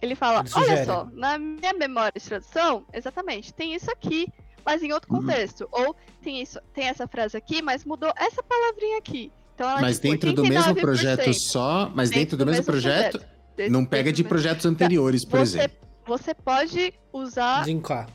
[0.00, 4.26] ele fala, ele olha só, na minha memória de tradução, exatamente, tem isso aqui,
[4.64, 5.20] mas em outro uhum.
[5.20, 5.68] contexto.
[5.72, 5.86] Uhum.
[5.86, 9.32] Ou tem isso, tem essa frase aqui, mas mudou essa palavrinha aqui.
[9.54, 12.64] Então, ela, mas tipo, dentro do mesmo projeto só, mas dentro, dentro do, do, mesmo,
[12.64, 15.84] projeto, projeto não pega de projetos anteriores, por você, exemplo.
[16.06, 17.64] Você pode usar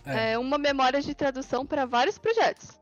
[0.06, 0.34] é.
[0.34, 2.80] É, uma memória de tradução para vários projetos.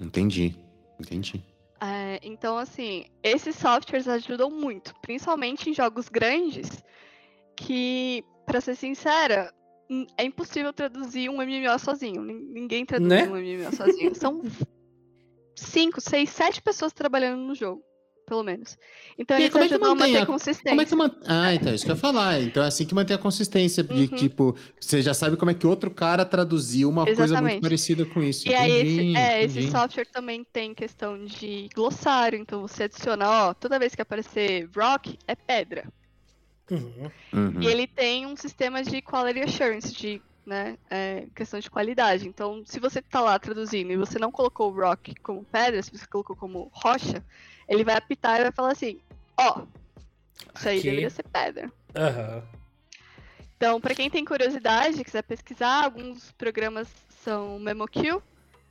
[0.00, 0.56] Entendi,
[1.00, 1.44] entendi.
[1.80, 6.82] É, então, assim, esses softwares ajudam muito, principalmente em jogos grandes,
[7.56, 9.52] que Pra ser sincera,
[10.16, 12.22] é impossível traduzir um MMO sozinho.
[12.22, 13.28] Ninguém traduz né?
[13.28, 14.14] um MMO sozinho.
[14.14, 14.40] São
[15.54, 17.84] cinco, seis, sete pessoas trabalhando no jogo,
[18.28, 18.78] pelo menos.
[19.18, 20.70] Então e eles como é que a manter a consistência.
[20.70, 21.10] Como é que man...
[21.26, 22.40] Ah, então, isso que eu ia falar.
[22.40, 23.82] Então é assim que mantém a consistência.
[23.82, 24.06] De, uhum.
[24.08, 27.16] tipo, você já sabe como é que outro cara traduziu uma Exatamente.
[27.18, 28.46] coisa muito parecida com isso.
[28.46, 32.38] E entendi, aí, esse, é, esse software também tem questão de glossário.
[32.38, 35.84] Então você adiciona, ó, toda vez que aparecer rock, é pedra.
[36.70, 37.10] Uhum.
[37.32, 37.62] Uhum.
[37.62, 42.26] E ele tem um sistema de quality assurance, de né, é, questão de qualidade.
[42.26, 46.06] Então, se você está lá traduzindo e você não colocou rock como pedra, se você
[46.06, 47.22] colocou como rocha,
[47.68, 49.00] ele vai apitar e vai falar assim:
[49.36, 49.66] ó, oh,
[50.56, 50.88] isso aí Aqui.
[50.88, 51.70] deveria ser pedra.
[51.94, 52.42] Uhum.
[53.56, 56.88] Então, para quem tem curiosidade, quiser pesquisar, alguns programas
[57.24, 58.22] são MemoQ,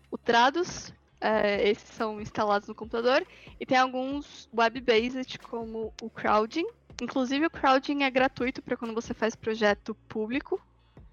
[0.09, 3.25] o Trados, é, esses são instalados no computador,
[3.59, 6.65] e tem alguns web-based como o Crowding,
[7.01, 10.59] Inclusive, o crowding é gratuito para quando você faz projeto público.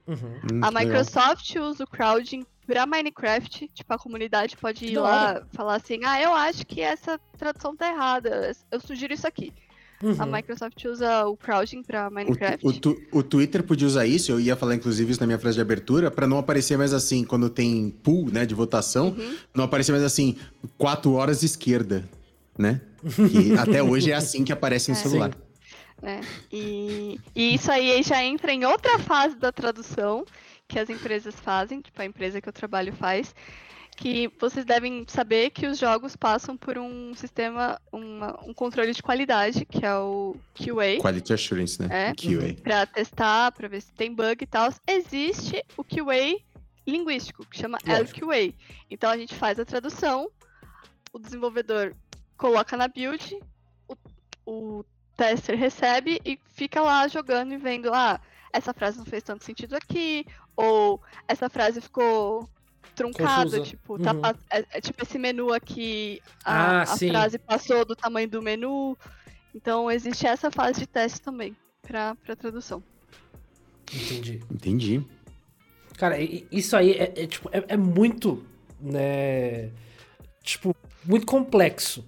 [0.06, 0.60] Uhum.
[0.62, 1.70] A Microsoft legal.
[1.70, 3.70] usa o crowding para Minecraft.
[3.72, 7.88] Tipo, a comunidade pode ir lá falar assim: ah, eu acho que essa tradução tá
[7.88, 8.52] errada.
[8.70, 9.52] Eu sugiro isso aqui.
[10.02, 10.16] Uhum.
[10.18, 12.66] A Microsoft usa o crowding para Minecraft.
[12.66, 15.38] O, o, tu, o, Twitter podia usar isso, eu ia falar inclusive isso na minha
[15.38, 19.36] frase de abertura, para não aparecer mais assim, quando tem pool né, de votação, uhum.
[19.54, 20.36] não aparecer mais assim,
[20.76, 22.04] quatro horas esquerda,
[22.58, 22.82] né?
[23.02, 25.00] Que até hoje é assim que aparece no é.
[25.00, 25.32] celular.
[25.32, 25.43] Sim.
[26.04, 26.20] Né?
[26.52, 30.26] E, e isso aí já entra em outra fase da tradução
[30.68, 33.34] que as empresas fazem, tipo a empresa que eu trabalho faz,
[33.96, 39.02] que vocês devem saber que os jogos passam por um sistema, uma, um controle de
[39.02, 41.00] qualidade, que é o QA.
[41.00, 42.10] Quality Assurance, né?
[42.10, 42.60] É, QA.
[42.62, 44.68] Para testar, para ver se tem bug e tal.
[44.86, 46.38] Existe o QA
[46.86, 48.52] linguístico, que chama LQA.
[48.90, 50.28] Então a gente faz a tradução,
[51.14, 51.96] o desenvolvedor
[52.36, 53.38] coloca na build,
[53.88, 53.96] o,
[54.44, 54.84] o
[55.16, 58.20] tester recebe e fica lá jogando e vendo, ah,
[58.52, 62.48] essa frase não fez tanto sentido aqui, ou essa frase ficou
[62.94, 63.60] truncada, Confusa.
[63.62, 64.22] tipo, tá, uhum.
[64.50, 68.96] é, é, tipo esse menu aqui, a, ah, a frase passou do tamanho do menu.
[69.54, 72.82] Então existe essa fase de teste também para tradução.
[73.92, 74.42] Entendi.
[74.50, 75.04] Entendi.
[75.96, 78.44] Cara, isso aí é, é tipo, é, é muito,
[78.80, 79.70] né,
[80.42, 82.04] tipo, muito complexo.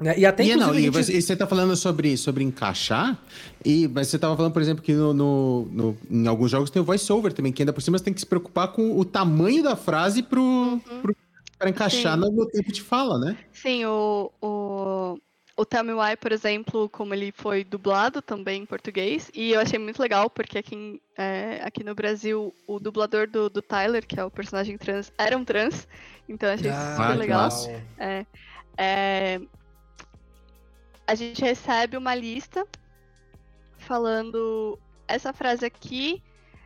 [0.00, 0.18] Né?
[0.18, 0.86] E até e, não, gente...
[0.86, 3.22] e você, e você tá falando sobre, sobre encaixar,
[3.64, 6.80] e, mas você tava falando, por exemplo, que no, no, no em alguns jogos tem
[6.80, 9.62] o voiceover também, que ainda por cima você tem que se preocupar com o tamanho
[9.62, 10.80] da frase pro, uhum.
[11.02, 11.14] pro
[11.60, 13.36] para encaixar no, no, tempo de fala, né?
[13.52, 15.18] Sim, o, o,
[15.54, 19.60] o Tell Me Why, por exemplo, como ele foi dublado também em português, e eu
[19.60, 24.18] achei muito legal, porque aqui, é, aqui no Brasil, o dublador do, do Tyler, que
[24.18, 25.86] é o personagem trans, era um trans,
[26.26, 27.50] então eu achei ah, super legal.
[27.98, 28.24] É,
[28.78, 29.40] é,
[31.10, 32.64] a gente recebe uma lista
[33.78, 36.22] falando essa frase aqui.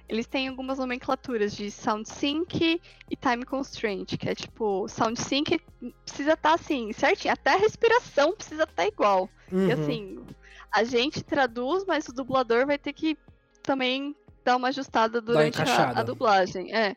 [0.07, 2.78] Eles têm algumas nomenclaturas de sound sync
[3.11, 5.59] e time constraint, que é tipo, sound sync
[6.05, 9.30] precisa estar tá assim, certinho, até a respiração precisa estar tá igual.
[9.51, 9.66] Uhum.
[9.66, 10.22] E assim,
[10.70, 13.16] a gente traduz, mas o dublador vai ter que
[13.62, 14.14] também
[14.45, 16.70] dar uma ajustada durante a, a, dublagem.
[16.70, 16.95] É.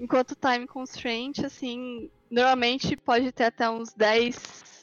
[0.00, 4.73] Enquanto time constraint, assim, normalmente pode ter até uns 10%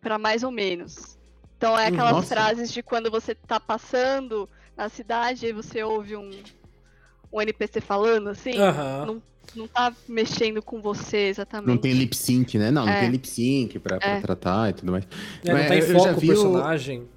[0.00, 1.18] para mais ou menos.
[1.56, 2.34] Então é aquelas Nossa.
[2.34, 6.30] frases de quando você tá passando na cidade e você ouve um,
[7.30, 9.06] um NPC falando, assim, uhum.
[9.06, 9.22] não,
[9.54, 11.68] não tá mexendo com você exatamente.
[11.68, 12.70] Não tem lip sync, né?
[12.70, 12.92] Não, é.
[12.92, 14.20] não tem lip sync pra, pra é.
[14.20, 15.06] tratar e tudo mais.
[15.44, 17.08] É, não tá em foco o personagem.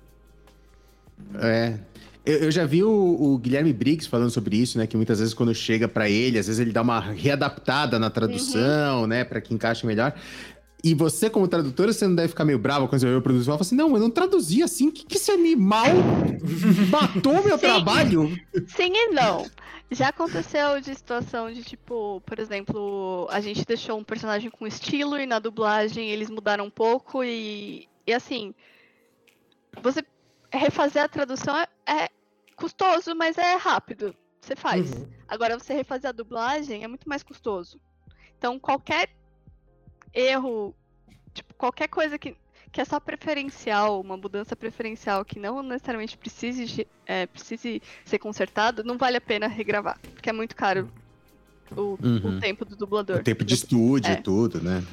[1.35, 1.77] É.
[2.25, 4.87] Eu, eu, já vi o, o, Guilherme Briggs falando sobre isso, né?
[4.87, 9.01] Que muitas vezes quando chega para ele, às vezes ele dá uma readaptada na tradução,
[9.01, 9.07] uhum.
[9.07, 9.25] né?
[9.25, 10.13] Para que encaixe melhor.
[10.83, 13.43] E você, como tradutora, você não deve ficar meio bravo quando você vê o produtor
[13.43, 15.85] e fala assim: não, eu não traduzi assim, que, que esse animal
[16.91, 17.65] matou meu Sim.
[17.65, 18.27] trabalho?
[18.67, 19.45] Sim e não.
[19.89, 25.17] Já aconteceu de situação de tipo, por exemplo, a gente deixou um personagem com estilo
[25.17, 28.53] e na dublagem eles mudaram um pouco e, e assim,
[29.81, 30.03] você
[30.51, 32.09] refazer a tradução é, é
[32.57, 34.13] custoso, mas é rápido.
[34.41, 34.91] Você faz.
[34.91, 35.07] Uhum.
[35.29, 37.79] Agora, você refazer a dublagem é muito mais custoso.
[38.37, 39.09] Então, qualquer
[40.13, 40.75] erro,
[41.33, 42.35] tipo, qualquer coisa que,
[42.71, 48.83] que é só preferencial, uma mudança preferencial que não necessariamente precise, é, precise ser consertado,
[48.83, 50.89] não vale a pena regravar, porque é muito caro
[51.71, 52.37] o, uhum.
[52.37, 53.17] o tempo do dublador.
[53.17, 54.21] O tempo de estúdio e é.
[54.21, 54.83] tudo, né?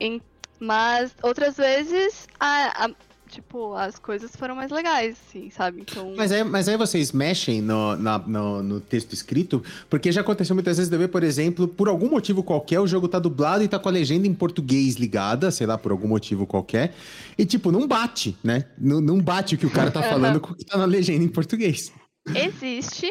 [0.00, 0.20] Em,
[0.58, 2.90] mas outras vezes a, a,
[3.28, 5.82] tipo, as coisas foram mais legais, assim, sabe?
[5.82, 6.14] Então...
[6.16, 10.54] Mas, aí, mas aí vocês mexem no, na, no, no, texto escrito, porque já aconteceu
[10.54, 13.68] muitas vezes de ver, por exemplo, por algum motivo qualquer, o jogo tá dublado e
[13.68, 16.94] tá com a legenda em português ligada, sei lá, por algum motivo qualquer,
[17.36, 18.66] e tipo, não bate, né?
[18.78, 21.24] Não, não bate o que o cara tá falando com o que tá na legenda
[21.24, 21.92] em português.
[22.34, 23.10] Existe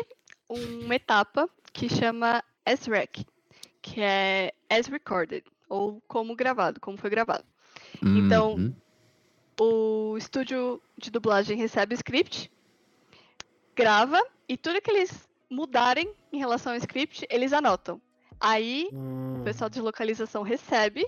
[0.49, 3.26] uma etapa que chama SREC,
[3.82, 7.43] que é as recorded, ou como gravado, como foi gravado.
[8.01, 8.74] Então, uhum
[9.60, 12.51] o estúdio de dublagem recebe o script,
[13.76, 18.01] grava e tudo que eles mudarem em relação ao script, eles anotam.
[18.39, 19.39] Aí hum.
[19.39, 21.06] o pessoal de localização recebe,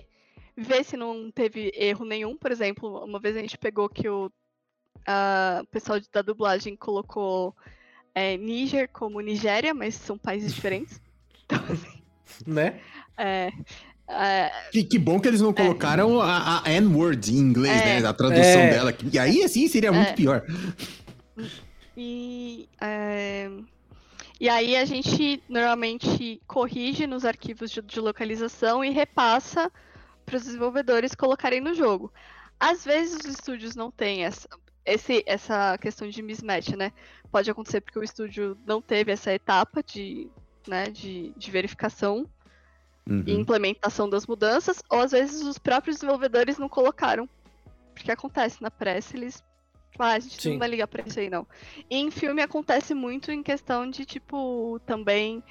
[0.56, 2.36] vê se não teve erro nenhum.
[2.36, 7.54] Por exemplo, uma vez a gente pegou que o uh, pessoal da dublagem colocou
[8.14, 11.00] é, Níger como Nigéria, mas são países diferentes.
[11.50, 12.02] Então, assim,
[12.46, 12.78] né?
[13.16, 13.50] É,
[14.08, 14.50] é...
[14.72, 15.52] Que, que, bom que eles não é.
[15.52, 16.24] colocaram é.
[16.24, 18.00] a, a N-word em inglês, é.
[18.00, 18.08] né?
[18.08, 18.70] A tradução é.
[18.70, 18.94] dela.
[19.12, 20.14] E aí, assim, seria muito é.
[20.14, 20.44] pior.
[21.96, 22.68] E,
[24.40, 29.70] e aí a gente normalmente corrige nos arquivos de, de localização e repassa
[30.24, 32.12] para os desenvolvedores colocarem no jogo.
[32.58, 34.48] Às vezes os estúdios não têm essa,
[34.84, 36.92] esse, essa questão de mismatch, né?
[37.30, 40.28] Pode acontecer porque o estúdio não teve essa etapa de,
[40.66, 42.26] né, de, de verificação
[43.08, 43.24] uhum.
[43.26, 47.28] e implementação das mudanças, ou às vezes os próprios desenvolvedores não colocaram.
[47.94, 49.42] Porque acontece na pressa, eles.
[49.98, 50.52] Ah, a gente Sim.
[50.52, 51.44] não vai ligar pra isso aí, não.
[51.90, 55.42] E em filme acontece muito em questão de, tipo, também.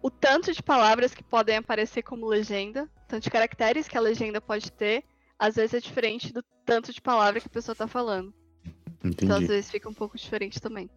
[0.00, 4.40] O tanto de palavras que podem aparecer como legenda, tanto de caracteres que a legenda
[4.40, 5.04] pode ter,
[5.38, 8.32] às vezes é diferente do tanto de palavra que a pessoa tá falando.
[9.04, 9.24] Entendi.
[9.24, 10.88] Então às vezes fica um pouco diferente também.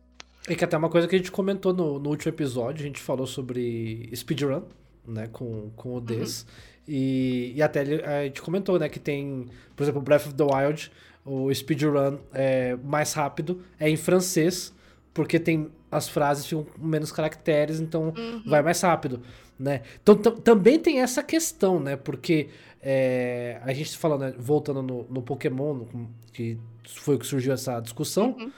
[0.48, 3.02] É que até uma coisa que a gente comentou no, no último episódio, a gente
[3.02, 4.64] falou sobre speedrun,
[5.08, 6.42] né, com, com o Des.
[6.42, 6.48] Uhum.
[6.88, 10.92] E, e até a gente comentou, né, que tem, por exemplo, Breath of the Wild,
[11.26, 14.74] o speedrun é mais rápido, é em francês,
[15.14, 18.44] porque tem as frases ficam com menos caracteres, então uhum.
[18.46, 19.22] vai mais rápido,
[19.60, 19.84] né?
[20.02, 21.96] Então também tem essa questão, né?
[21.96, 22.50] Porque
[22.82, 27.54] é, a gente falando, né, voltando no, no Pokémon, no, que foi o que surgiu
[27.54, 28.36] essa discussão.
[28.40, 28.52] Uhum.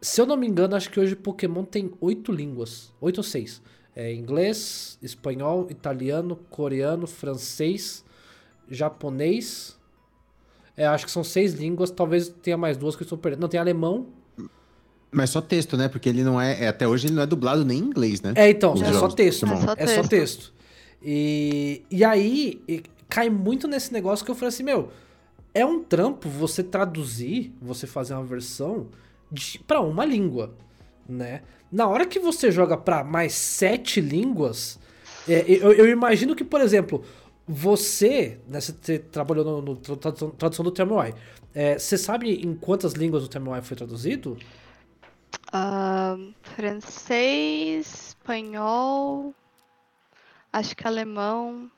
[0.00, 3.62] Se eu não me engano, acho que hoje Pokémon tem oito línguas, oito ou seis.
[3.94, 8.04] É inglês, espanhol, italiano, coreano, francês,
[8.68, 9.78] japonês.
[10.76, 13.42] É, acho que são seis línguas, talvez tenha mais duas que eu estou perdendo.
[13.42, 14.06] Não, tem alemão.
[15.10, 15.88] Mas só texto, né?
[15.88, 16.68] Porque ele não é, é.
[16.68, 18.32] Até hoje ele não é dublado nem em inglês, né?
[18.34, 19.44] É, então, é só texto.
[19.44, 20.54] É só, é só texto.
[21.02, 24.90] E, e aí e cai muito nesse negócio que eu falei assim, meu,
[25.52, 28.86] é um trampo você traduzir, você fazer uma versão
[29.66, 30.54] para uma língua,
[31.08, 31.42] né?
[31.70, 34.78] Na hora que você joga para mais sete línguas,
[35.28, 37.04] é, eu, eu, imagino que, por exemplo,
[37.46, 41.14] você, né, você trabalhou no, no tradução, tradução, do Termoai.
[41.54, 44.36] É, você sabe em quantas línguas o Termoai foi traduzido?
[45.54, 49.34] Uh, francês, espanhol,
[50.52, 51.70] acho que alemão.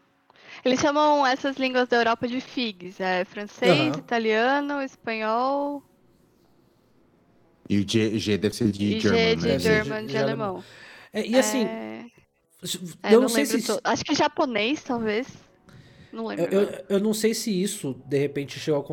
[0.64, 3.98] Eles chamam essas línguas da Europa de FIGs, é francês, uhum.
[3.98, 5.82] italiano, espanhol,
[7.68, 9.58] e o G, G deve ser de e German, G de né?
[9.58, 10.64] German, de, de alemão.
[11.12, 11.64] É, e assim.
[11.64, 12.04] É...
[13.04, 13.62] Eu, não, não sei se.
[13.62, 13.78] To...
[13.84, 15.26] Acho que japonês, talvez.
[16.12, 16.44] Não lembro.
[16.44, 18.86] Eu, eu, eu, não sei se isso, de repente, chegou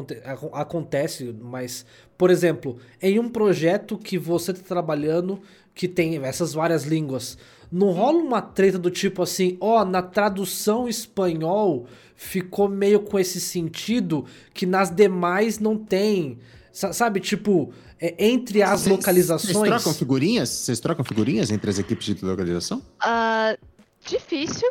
[0.51, 1.85] a, acontece, mas,
[2.17, 5.39] por exemplo, em um projeto que você está trabalhando,
[5.75, 7.37] que tem essas várias línguas,
[7.71, 13.17] não rola uma treta do tipo assim, ó, oh, na tradução espanhol ficou meio com
[13.17, 16.39] esse sentido que nas demais não tem.
[16.71, 19.53] Sabe, tipo, é, entre as cês, localizações.
[19.53, 20.49] Vocês trocam figurinhas?
[20.49, 22.79] Vocês trocam figurinhas entre as equipes de localização?
[22.99, 23.57] Uh,
[24.03, 24.67] difícil.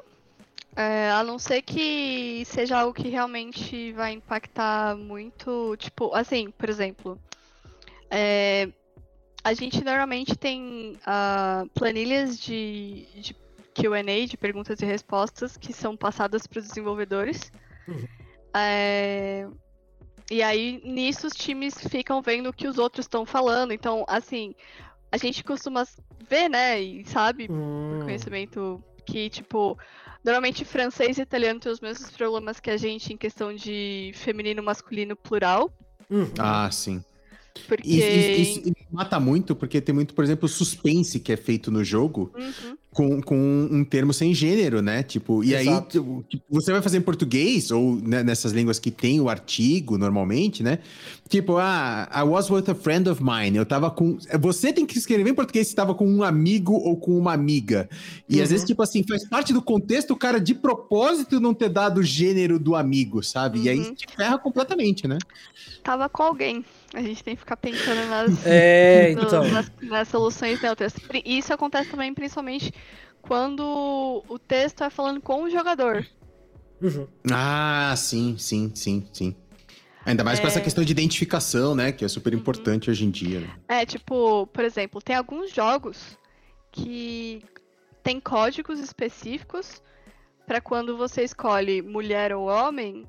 [0.75, 5.77] É, a não ser que seja algo que realmente vai impactar muito.
[5.79, 7.19] Tipo, assim, por exemplo.
[8.11, 8.69] É,
[9.45, 13.35] a gente normalmente tem uh, planilhas de, de
[13.75, 17.53] QA, de perguntas e respostas, que são passadas para os desenvolvedores.
[17.87, 18.07] Uhum.
[18.55, 19.47] É,
[20.31, 23.73] e aí, nisso, os times ficam vendo o que os outros estão falando.
[23.73, 24.55] Então, assim,
[25.11, 25.85] a gente costuma
[26.29, 27.97] ver, né, e sabe, hum.
[27.97, 29.77] por conhecimento, que, tipo,
[30.25, 34.63] normalmente francês e italiano têm os mesmos problemas que a gente em questão de feminino,
[34.63, 35.73] masculino, plural.
[36.09, 36.33] Uhum.
[36.39, 37.03] Ah, sim.
[37.67, 37.89] Porque...
[37.89, 42.33] Isso, isso, mata muito, porque tem muito, por exemplo, suspense que é feito no jogo
[42.37, 42.77] uhum.
[42.93, 45.03] Com, com um termo sem gênero, né?
[45.05, 46.25] Tipo, e Exato.
[46.29, 50.63] aí você vai fazer em português, ou né, nessas línguas que tem o artigo normalmente,
[50.63, 50.81] né?
[51.29, 53.57] Tipo, ah, I was with a friend of mine.
[53.57, 54.19] Eu tava com.
[54.41, 57.89] Você tem que escrever em português se tava com um amigo ou com uma amiga.
[58.29, 58.43] E uhum.
[58.43, 61.99] às vezes, tipo assim, faz parte do contexto o cara de propósito não ter dado
[61.99, 63.61] o gênero do amigo, sabe?
[63.61, 63.65] Uhum.
[63.65, 63.95] E aí uhum.
[63.95, 65.19] te ferra completamente, né?
[65.85, 66.65] Tava com alguém.
[66.93, 69.49] A gente tem que ficar pensando nas, é, então.
[69.49, 70.95] nas, nas soluções neutras.
[71.25, 72.73] Isso acontece também, principalmente,
[73.23, 76.07] quando o texto é falando com o jogador.
[76.81, 77.07] Uhum.
[77.31, 79.37] Ah, sim, sim, sim, sim.
[80.05, 80.43] Ainda mais é...
[80.43, 81.93] com essa questão de identificação, né?
[81.93, 82.41] Que é super uhum.
[82.41, 82.93] importante uhum.
[82.93, 83.41] hoje em dia.
[83.41, 83.51] Né?
[83.69, 86.19] É, tipo, por exemplo, tem alguns jogos
[86.73, 87.43] que
[88.03, 89.83] tem códigos específicos
[90.47, 93.07] para quando você escolhe mulher ou homem,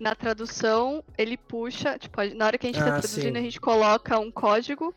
[0.00, 3.38] na tradução, ele puxa, tipo, na hora que a gente está ah, traduzindo, sim.
[3.38, 4.94] a gente coloca um código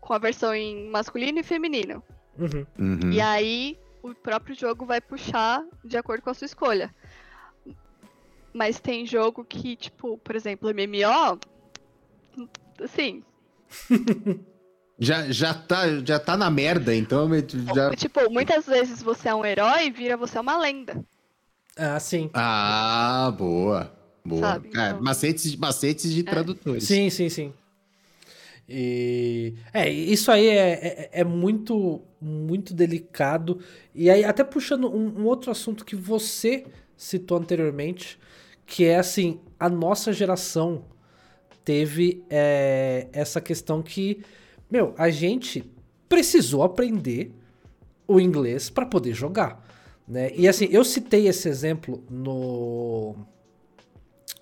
[0.00, 2.02] com a versão em masculino e feminino.
[2.36, 2.66] Uhum.
[2.76, 3.12] Uhum.
[3.12, 6.92] E aí o próprio jogo vai puxar de acordo com a sua escolha.
[8.52, 11.38] Mas tem jogo que, tipo, por exemplo, MMO,
[12.82, 13.22] assim.
[14.98, 17.30] já, já, tá, já tá na merda, então.
[17.74, 17.94] Já...
[17.94, 21.02] Tipo, muitas vezes você é um herói e vira você é uma lenda.
[21.76, 22.28] Ah, sim.
[22.34, 24.01] Ah, boa.
[24.24, 24.40] Boa.
[24.40, 24.68] Sabe?
[24.68, 25.02] É, então...
[25.02, 26.24] macetes, macetes de é.
[26.24, 26.84] tradutores.
[26.84, 27.52] Sim, sim, sim.
[28.68, 33.58] E é, isso aí é, é, é, muito, muito delicado.
[33.94, 36.64] E aí, até puxando um, um, outro assunto que você
[36.96, 38.18] citou anteriormente,
[38.64, 40.84] que é assim, a nossa geração
[41.64, 44.22] teve é, essa questão que,
[44.70, 45.64] meu, a gente
[46.08, 47.32] precisou aprender
[48.06, 49.62] o inglês para poder jogar.
[50.06, 50.30] Né?
[50.34, 53.14] E assim, eu citei esse exemplo no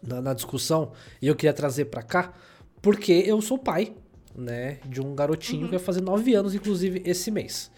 [0.03, 2.32] na, na discussão e eu queria trazer para cá,
[2.80, 3.92] porque eu sou pai,
[4.36, 5.66] né, de um garotinho uhum.
[5.66, 7.70] que vai fazer nove anos, inclusive, esse mês.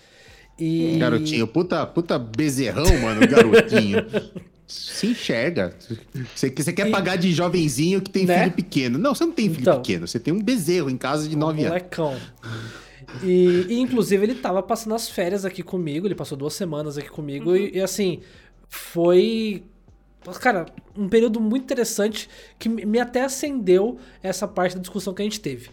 [0.58, 0.96] E...
[0.98, 3.98] Garotinho, puta, puta bezerrão, mano, garotinho.
[4.66, 5.74] Se enxerga.
[6.34, 6.90] Você, você quer e...
[6.90, 8.38] pagar de jovenzinho que tem né?
[8.38, 8.98] filho pequeno.
[8.98, 10.08] Não, você não tem filho então, pequeno.
[10.08, 12.12] Você tem um bezerro em casa de um nove molecão.
[12.12, 12.22] anos.
[13.22, 16.06] E, e, inclusive, ele tava passando as férias aqui comigo.
[16.06, 17.50] Ele passou duas semanas aqui comigo.
[17.50, 17.56] Uhum.
[17.56, 18.20] E, e, assim,
[18.68, 19.62] foi
[20.40, 20.66] Cara,
[20.96, 25.40] um período muito interessante que me até acendeu essa parte da discussão que a gente
[25.40, 25.70] teve.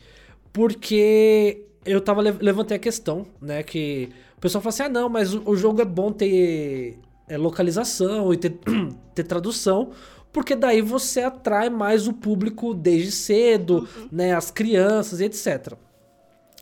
[0.52, 5.34] Porque eu tava levantei a questão, né, que o pessoal fala assim: "Ah, não, mas
[5.34, 6.98] o, jogo é bom ter
[7.28, 8.58] é, localização e ter,
[9.14, 9.92] ter tradução,
[10.32, 14.10] porque daí você atrai mais o público desde cedo, uhum.
[14.12, 15.74] né, as crianças e etc".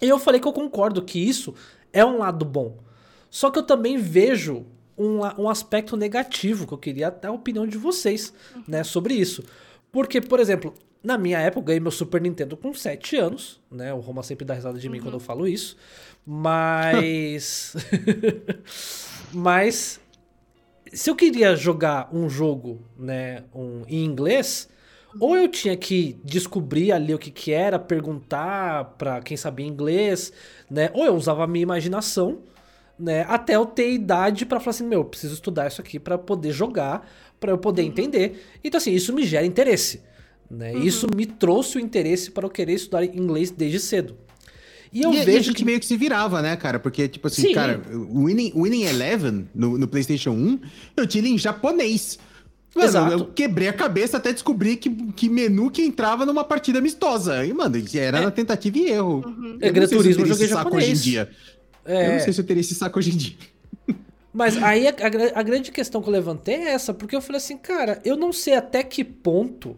[0.01, 1.55] E eu falei que eu concordo que isso
[1.91, 2.77] é um lado bom.
[3.29, 4.65] Só que eu também vejo
[4.97, 8.63] um, um aspecto negativo que eu queria até a opinião de vocês, uhum.
[8.67, 9.43] né, sobre isso.
[9.91, 10.73] Porque, por exemplo,
[11.03, 13.93] na minha época eu ganhei meu Super Nintendo com 7 anos, né?
[13.93, 15.25] O Roma sempre dá risada de mim quando eu uhum.
[15.25, 15.77] falo isso.
[16.25, 17.75] Mas.
[19.31, 19.99] mas.
[20.91, 24.69] Se eu queria jogar um jogo, né, um, em inglês,
[25.19, 30.31] ou eu tinha que descobrir ali o que, que era, perguntar para quem sabia inglês,
[30.69, 30.89] né?
[30.93, 32.39] Ou eu usava a minha imaginação,
[32.99, 33.25] né?
[33.27, 36.51] Até eu ter idade para falar assim, meu, eu preciso estudar isso aqui para poder
[36.51, 37.89] jogar, para eu poder uhum.
[37.89, 38.43] entender.
[38.63, 40.01] Então assim, isso me gera interesse,
[40.49, 40.73] né?
[40.73, 40.83] Uhum.
[40.83, 44.17] Isso me trouxe o interesse para eu querer estudar inglês desde cedo.
[44.91, 45.65] E eu e, vejo e a gente que...
[45.65, 46.79] meio que se virava, né, cara?
[46.79, 47.53] Porque, tipo assim, Sim.
[47.53, 50.59] cara, o Winning, Winning Eleven no, no PlayStation 1,
[50.95, 52.17] eu tinha ele em japonês.
[52.75, 53.13] Mano, Exato.
[53.13, 57.43] eu quebrei a cabeça até descobrir que, que menu que entrava numa partida amistosa.
[57.45, 58.21] E, mano, era é.
[58.21, 59.23] na tentativa e erro.
[59.25, 59.57] Uhum.
[59.59, 60.99] É, Gran Turismo eu joguei japonês.
[60.99, 61.29] Hoje em dia.
[61.87, 62.07] É...
[62.07, 63.35] Eu não sei se eu teria esse saco hoje em dia.
[64.33, 67.37] Mas aí a, a, a, grande questão que eu levantei é essa, porque eu falei
[67.37, 69.75] assim, cara, eu não sei até que ponto,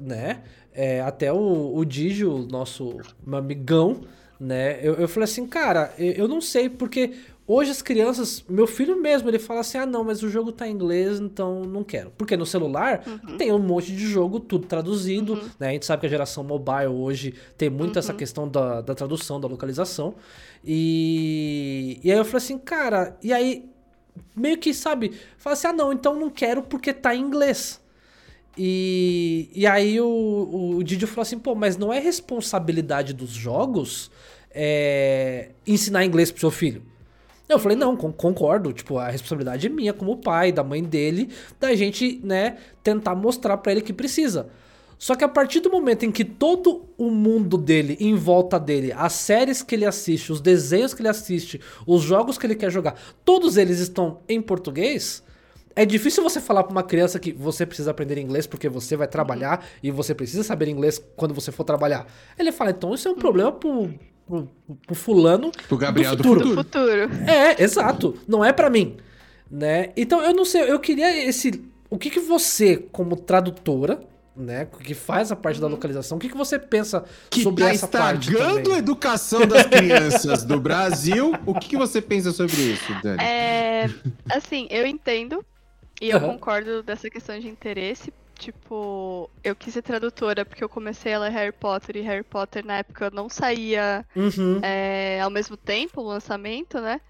[0.00, 0.40] né?
[0.72, 2.98] É, até o, o Digio, nosso
[3.30, 4.00] amigão,
[4.40, 4.80] né?
[4.82, 7.12] Eu, eu falei assim, cara, eu, eu não sei, porque
[7.52, 10.68] Hoje as crianças, meu filho mesmo, ele fala assim: ah, não, mas o jogo tá
[10.68, 12.12] em inglês, então não quero.
[12.16, 13.36] Porque no celular uhum.
[13.36, 15.50] tem um monte de jogo, tudo traduzido, uhum.
[15.58, 15.70] né?
[15.70, 17.98] A gente sabe que a geração mobile hoje tem muito uhum.
[17.98, 20.14] essa questão da, da tradução, da localização.
[20.64, 23.70] E, e aí eu falei assim, cara, e aí
[24.36, 27.80] meio que, sabe, fala assim: ah, não, então não quero porque tá em inglês.
[28.58, 34.10] E, e aí o, o Didi falou assim: pô, mas não é responsabilidade dos jogos
[34.50, 36.82] é, ensinar inglês pro seu filho.
[37.48, 41.74] Eu falei, não, concordo, tipo, a responsabilidade é minha como pai, da mãe dele, da
[41.74, 44.48] gente, né, tentar mostrar para ele que precisa.
[45.00, 48.92] Só que a partir do momento em que todo o mundo dele, em volta dele,
[48.94, 52.70] as séries que ele assiste, os desenhos que ele assiste, os jogos que ele quer
[52.70, 55.22] jogar, todos eles estão em português,
[55.74, 59.08] é difícil você falar para uma criança que você precisa aprender inglês porque você vai
[59.08, 62.06] trabalhar e você precisa saber inglês quando você for trabalhar.
[62.38, 63.94] Ele fala, então isso é um problema pro,
[64.26, 64.50] pro,
[64.86, 65.50] pro fulano.
[65.66, 66.44] Pro Gabriel do futuro.
[66.46, 67.10] Do futuro.
[67.26, 68.18] É, exato.
[68.28, 68.98] Não é para mim.
[69.50, 69.92] Né?
[69.96, 71.64] Então eu não sei, eu queria esse.
[71.88, 73.98] O que, que você, como tradutora,
[74.36, 75.72] né, que faz a parte da uhum.
[75.72, 78.30] localização, o que, que você pensa que sobre tá essa parte?
[78.36, 81.32] a educação das crianças do Brasil.
[81.44, 83.22] O que, que você pensa sobre isso, Dani?
[83.22, 83.90] É,
[84.30, 85.44] assim, eu entendo
[86.00, 91.12] e eu concordo dessa questão de interesse, Tipo, eu quis ser tradutora porque eu comecei
[91.12, 94.60] a ler Harry Potter e Harry Potter na época não saía uhum.
[94.62, 97.02] é, ao mesmo tempo o lançamento, né?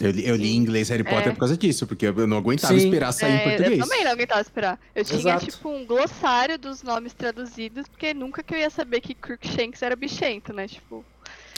[0.00, 1.30] Eu li, eu li em inglês Harry Potter é.
[1.30, 2.84] por causa disso, porque eu não aguentava Sim.
[2.84, 3.78] esperar sair é, em português.
[3.78, 4.80] Eu também não aguentava esperar.
[4.94, 5.46] Eu tinha, Exato.
[5.46, 9.94] tipo, um glossário dos nomes traduzidos, porque nunca que eu ia saber que Crookshanks era
[9.94, 10.66] bichento, né?
[10.66, 11.04] Tipo.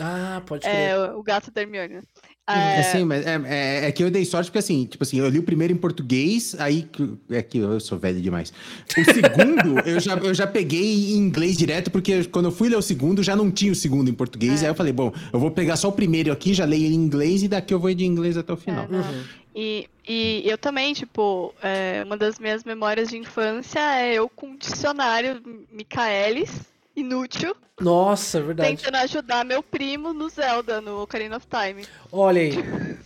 [0.00, 0.88] Ah, pode é, crer.
[0.90, 2.02] É, o gato da Hermione.
[2.48, 2.82] É...
[2.84, 5.40] Sim, mas é, é, é, que eu dei sorte porque assim, tipo assim, eu li
[5.40, 6.88] o primeiro em português, aí
[7.28, 8.52] é que eu sou velho demais.
[8.96, 12.76] O segundo, eu, já, eu já peguei em inglês direto, porque quando eu fui ler
[12.76, 14.62] o segundo, já não tinha o segundo em português.
[14.62, 14.66] É.
[14.66, 17.42] Aí eu falei, bom, eu vou pegar só o primeiro aqui, já leio em inglês
[17.42, 18.84] e daqui eu vou de inglês até o final.
[18.84, 19.24] É, uhum.
[19.52, 24.52] E, e eu também, tipo, é, uma das minhas memórias de infância é eu com
[24.52, 25.42] o dicionário
[25.72, 27.54] Michaelis inútil.
[27.80, 28.76] Nossa, verdade.
[28.76, 31.86] Tentando ajudar meu primo no Zelda, no Ocarina of Time.
[32.10, 32.52] Olha aí.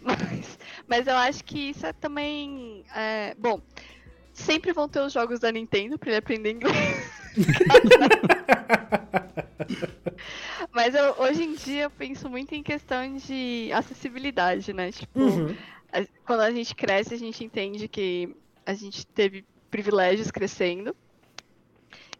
[0.00, 2.84] mas, mas eu acho que isso é também.
[2.94, 3.60] É, bom,
[4.32, 7.26] sempre vão ter os jogos da Nintendo pra ele aprender inglês.
[10.72, 14.92] mas eu, hoje em dia eu penso muito em questão de acessibilidade, né?
[14.92, 15.54] Tipo, uhum.
[15.92, 18.34] a, quando a gente cresce, a gente entende que
[18.64, 20.96] a gente teve privilégios crescendo.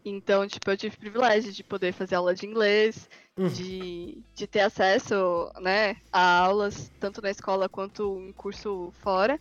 [0.09, 3.47] Então, tipo, eu tive o privilégio de poder fazer aula de inglês, uhum.
[3.47, 9.39] de, de ter acesso, né, a aulas, tanto na escola quanto em curso fora.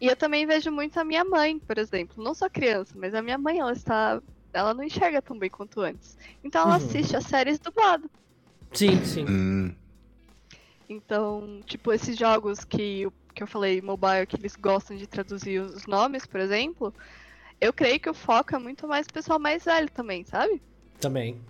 [0.00, 3.22] E eu também vejo muito a minha mãe, por exemplo, não só criança, mas a
[3.22, 4.22] minha mãe, ela está,
[4.52, 6.16] ela não enxerga tão bem quanto antes.
[6.44, 6.86] Então ela uhum.
[6.86, 8.08] assiste as séries dublado.
[8.72, 9.24] Sim, sim.
[9.28, 9.74] Hum.
[10.88, 15.86] Então, tipo, esses jogos que, que eu falei, mobile, que eles gostam de traduzir os
[15.86, 16.94] nomes, por exemplo,
[17.60, 20.62] eu creio que o foco é muito mais o pessoal mais velho também, sabe?
[21.00, 21.40] Também.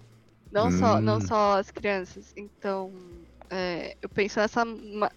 [0.51, 0.79] Não, hum.
[0.79, 2.33] só, não só as crianças.
[2.37, 2.93] Então,
[3.51, 4.65] é, eu penso nessa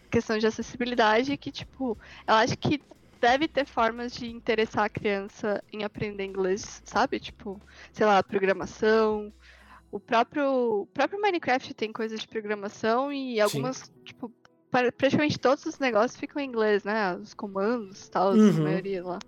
[0.10, 2.82] questão de acessibilidade que, tipo, eu acho que
[3.20, 7.20] deve ter formas de interessar a criança em aprender inglês, sabe?
[7.20, 7.62] Tipo,
[7.94, 9.32] sei lá, programação.
[9.92, 13.92] O próprio, o próprio Minecraft tem coisas de programação e algumas, Sim.
[14.06, 14.32] tipo,
[14.72, 17.16] praticamente todos os negócios ficam em inglês, né?
[17.16, 18.50] Os comandos e tal, uhum.
[18.50, 19.20] a maioria lá.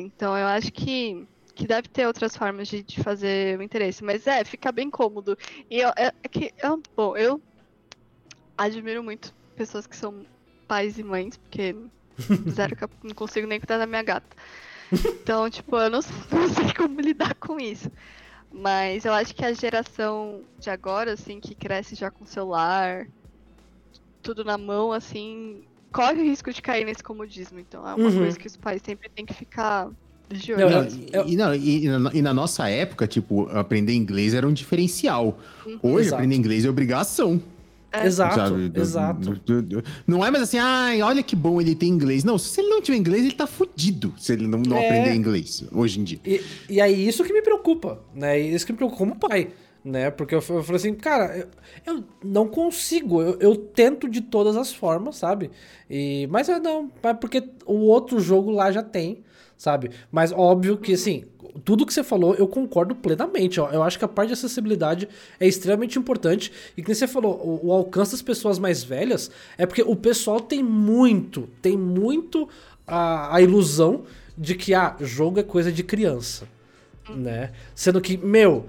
[0.00, 4.02] Então eu acho que, que deve ter outras formas de, de fazer o interesse.
[4.04, 5.36] Mas é, fica bem cômodo.
[5.70, 7.40] E eu, é, é que eu, bom, eu
[8.56, 10.24] admiro muito pessoas que são
[10.66, 11.74] pais e mães, porque
[12.50, 14.36] zero que eu não consigo nem cuidar da minha gata.
[14.92, 17.90] Então, tipo, eu não, não sei como lidar com isso.
[18.50, 23.06] Mas eu acho que a geração de agora, assim, que cresce já com celular,
[24.22, 27.58] tudo na mão, assim, corre o risco de cair nesse comodismo.
[27.58, 28.18] Então é uma uhum.
[28.18, 29.90] coisa que os pais sempre têm que ficar
[30.28, 30.68] de olho.
[30.68, 35.38] Não, e, não, e, e, na nossa época, tipo, aprender inglês era um diferencial.
[35.66, 35.78] Uhum.
[35.82, 36.14] Hoje, Exato.
[36.16, 37.40] aprender inglês é obrigação.
[37.90, 38.06] É.
[38.06, 39.40] Exato, exato.
[40.06, 42.22] Não é mais assim, ai, olha que bom ele tem inglês.
[42.22, 44.86] Não, se ele não tiver inglês, ele tá fudido se ele não, não é...
[44.86, 46.20] aprender inglês hoje em dia.
[46.26, 48.38] E, e aí, isso que me preocupa, né?
[48.38, 49.48] Isso que me preocupa como pai
[49.88, 50.10] né?
[50.10, 51.48] Porque eu, eu falei assim, cara, eu,
[51.86, 55.50] eu não consigo, eu, eu, tento de todas as formas, sabe?
[55.88, 59.24] E, mas eu não, é porque o outro jogo lá já tem,
[59.56, 59.90] sabe?
[60.12, 61.24] Mas óbvio que, assim,
[61.64, 63.60] tudo que você falou, eu concordo plenamente.
[63.60, 63.70] Ó.
[63.70, 65.08] Eu acho que a parte de acessibilidade
[65.40, 66.52] é extremamente importante.
[66.76, 70.38] E que você falou, o, o, alcance das pessoas mais velhas é porque o pessoal
[70.38, 72.48] tem muito, tem muito
[72.86, 74.04] a, a ilusão
[74.36, 76.46] de que, ah, jogo é coisa de criança.
[77.08, 77.52] Né?
[77.74, 78.66] Sendo que, meu,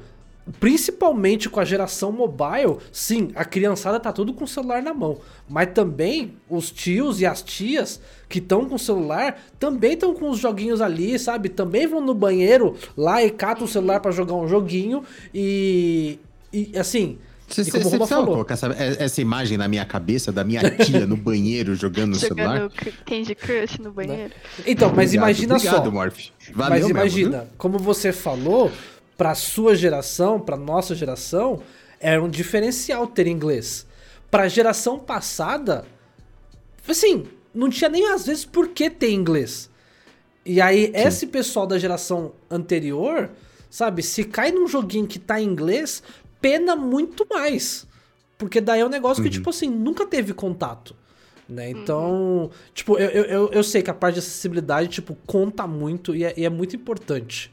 [0.59, 5.17] principalmente com a geração mobile, sim, a criançada tá tudo com o celular na mão.
[5.47, 10.29] Mas também os tios e as tias que estão com o celular também estão com
[10.29, 11.49] os joguinhos ali, sabe?
[11.49, 16.19] Também vão no banheiro lá e catam o celular para jogar um joguinho e,
[16.51, 17.17] e assim.
[17.47, 22.11] Você sabe colocar essa, essa imagem na minha cabeça da minha tia no banheiro jogando
[22.11, 22.59] no celular?
[22.59, 22.71] Jogando
[23.05, 24.31] Candy Crush no banheiro.
[24.67, 25.91] Então, mas obrigado, imagina obrigado, só.
[25.91, 26.19] Morph.
[26.53, 28.71] Valeu mas imagina, mesmo, como você falou,
[29.19, 31.61] para sua geração, para nossa geração,
[31.99, 33.85] era um diferencial ter inglês.
[34.31, 35.85] Para a geração passada,
[36.87, 39.69] assim, não tinha nem às vezes por que ter inglês.
[40.45, 40.91] E aí, Sim.
[40.95, 43.29] esse pessoal da geração anterior,
[43.69, 46.01] sabe, se cai num joguinho que tá em inglês,
[46.39, 47.85] pena muito mais.
[48.37, 49.29] Porque daí é um negócio uhum.
[49.29, 50.95] que, tipo assim, nunca teve contato.
[51.47, 51.71] Né?
[51.71, 52.49] Então, uhum.
[52.73, 56.33] tipo, eu, eu, eu sei que a parte de acessibilidade, tipo, conta muito e é,
[56.37, 57.51] e é muito importante,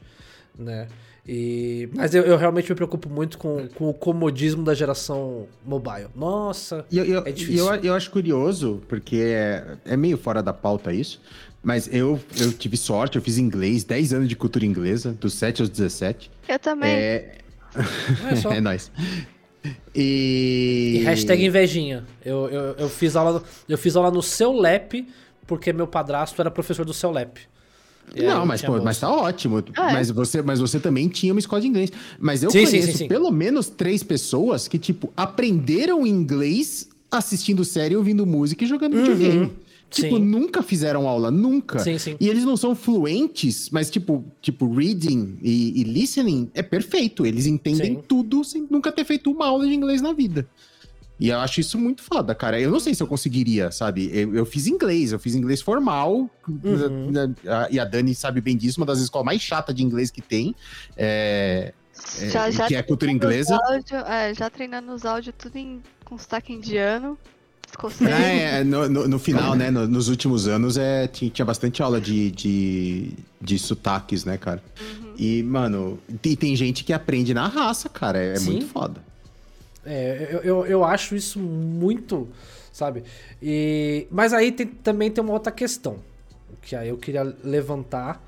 [0.57, 0.87] né?
[1.27, 6.07] E, mas eu, eu, realmente me preocupo muito com, com o comodismo da geração mobile.
[6.15, 7.65] Nossa, eu, eu, é difícil.
[7.65, 11.21] Eu, eu acho curioso, porque é, é meio fora da pauta isso,
[11.61, 15.63] mas eu, eu tive sorte, eu fiz inglês, 10 anos de cultura inglesa, dos 7
[15.63, 16.31] aos 17.
[16.47, 16.91] Eu também.
[16.91, 17.39] É,
[17.75, 18.89] é, é nóis.
[19.93, 20.99] E...
[21.01, 22.05] e hashtag invejinha.
[22.23, 25.05] Eu, eu, eu, fiz aula, eu fiz aula no seu lap,
[25.45, 27.37] porque meu padrasto era professor do seu lap.
[28.15, 29.63] Não, mas, pô, mas tá ótimo.
[29.75, 29.93] Ah, é.
[29.93, 31.91] mas, você, mas você também tinha uma escola de inglês.
[32.19, 37.63] Mas eu sim, conheço sim, sim, pelo menos três pessoas que, tipo, aprenderam inglês assistindo
[37.63, 39.01] série, ouvindo música e jogando uhum.
[39.01, 39.51] videogame.
[39.89, 40.23] Tipo, sim.
[40.23, 41.79] nunca fizeram aula, nunca.
[41.79, 42.17] Sim, sim.
[42.19, 47.25] E eles não são fluentes, mas tipo, tipo reading e, e listening é perfeito.
[47.25, 48.03] Eles entendem sim.
[48.05, 50.47] tudo sem nunca ter feito uma aula de inglês na vida.
[51.19, 52.59] E eu acho isso muito foda, cara.
[52.59, 54.09] Eu não sei se eu conseguiria, sabe?
[54.13, 56.29] Eu, eu fiz inglês, eu fiz inglês formal.
[56.47, 57.11] Uhum.
[57.11, 57.35] Né,
[57.71, 60.55] e a Dani sabe bem disso, uma das escolas mais chatas de inglês que tem.
[60.95, 61.73] É,
[62.19, 63.57] é, já, já que é cultura inglesa.
[63.63, 67.17] Áudio, é, já treinando os áudios tudo em, com sotaque indiano.
[68.01, 69.69] É, no, no, no, final, né?
[69.69, 73.11] No, nos últimos anos é, tinha, tinha bastante aula de, de,
[73.41, 74.63] de sotaques, né, cara?
[74.79, 75.13] Uhum.
[75.17, 78.19] E, mano, e tem gente que aprende na raça, cara.
[78.19, 79.01] É, é muito foda.
[79.89, 82.27] É, eu, eu, eu acho isso muito,
[82.73, 83.03] sabe?
[83.41, 85.99] E, mas aí tem, também tem uma outra questão,
[86.61, 88.21] que aí eu queria levantar,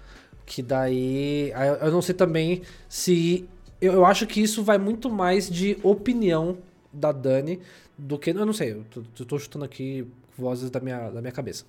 [0.45, 1.51] que daí
[1.81, 3.45] eu não sei também se
[3.81, 6.57] eu, eu acho que isso vai muito mais de opinião
[6.93, 7.59] da Dani
[7.97, 10.07] do que eu não sei, eu tô, tô chutando aqui
[10.37, 11.65] vozes da minha, da minha cabeça.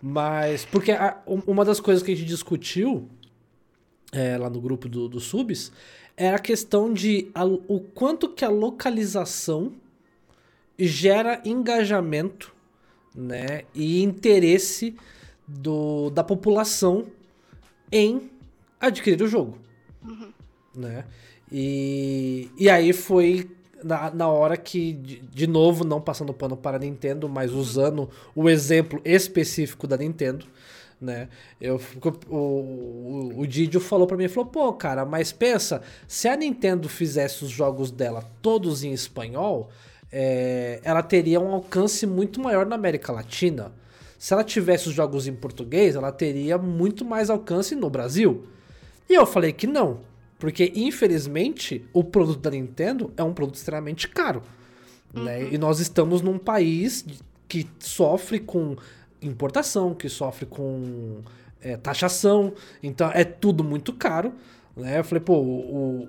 [0.00, 3.08] Mas porque a, uma das coisas que a gente discutiu
[4.12, 5.72] é, lá no grupo do, do subs
[6.22, 9.72] era a questão de a, o quanto que a localização
[10.78, 12.54] gera engajamento
[13.12, 14.94] né, e interesse
[15.46, 17.06] do, da população
[17.90, 18.30] em
[18.80, 19.58] adquirir o jogo.
[20.06, 20.32] Uhum.
[20.76, 21.04] Né?
[21.50, 23.50] E, e aí foi
[23.82, 28.08] na, na hora que, de, de novo, não passando pano para a Nintendo, mas usando
[28.32, 30.46] o exemplo específico da Nintendo,
[31.02, 31.28] né?
[31.60, 31.80] Eu,
[32.30, 36.88] o, o, o Didio falou para mim, falou, pô, cara, mas pensa, se a Nintendo
[36.88, 39.68] fizesse os jogos dela todos em espanhol,
[40.10, 43.72] é, ela teria um alcance muito maior na América Latina.
[44.18, 48.46] Se ela tivesse os jogos em português, ela teria muito mais alcance no Brasil.
[49.08, 50.00] E eu falei que não,
[50.38, 54.42] porque infelizmente o produto da Nintendo é um produto extremamente caro.
[55.12, 55.38] Né?
[55.38, 55.48] Uhum.
[55.52, 57.04] E nós estamos num país
[57.48, 58.76] que sofre com
[59.22, 61.22] importação, que sofre com
[61.62, 62.52] é, taxação,
[62.82, 64.32] então é tudo muito caro.
[64.76, 64.98] Né?
[64.98, 66.08] Eu falei, pô, o,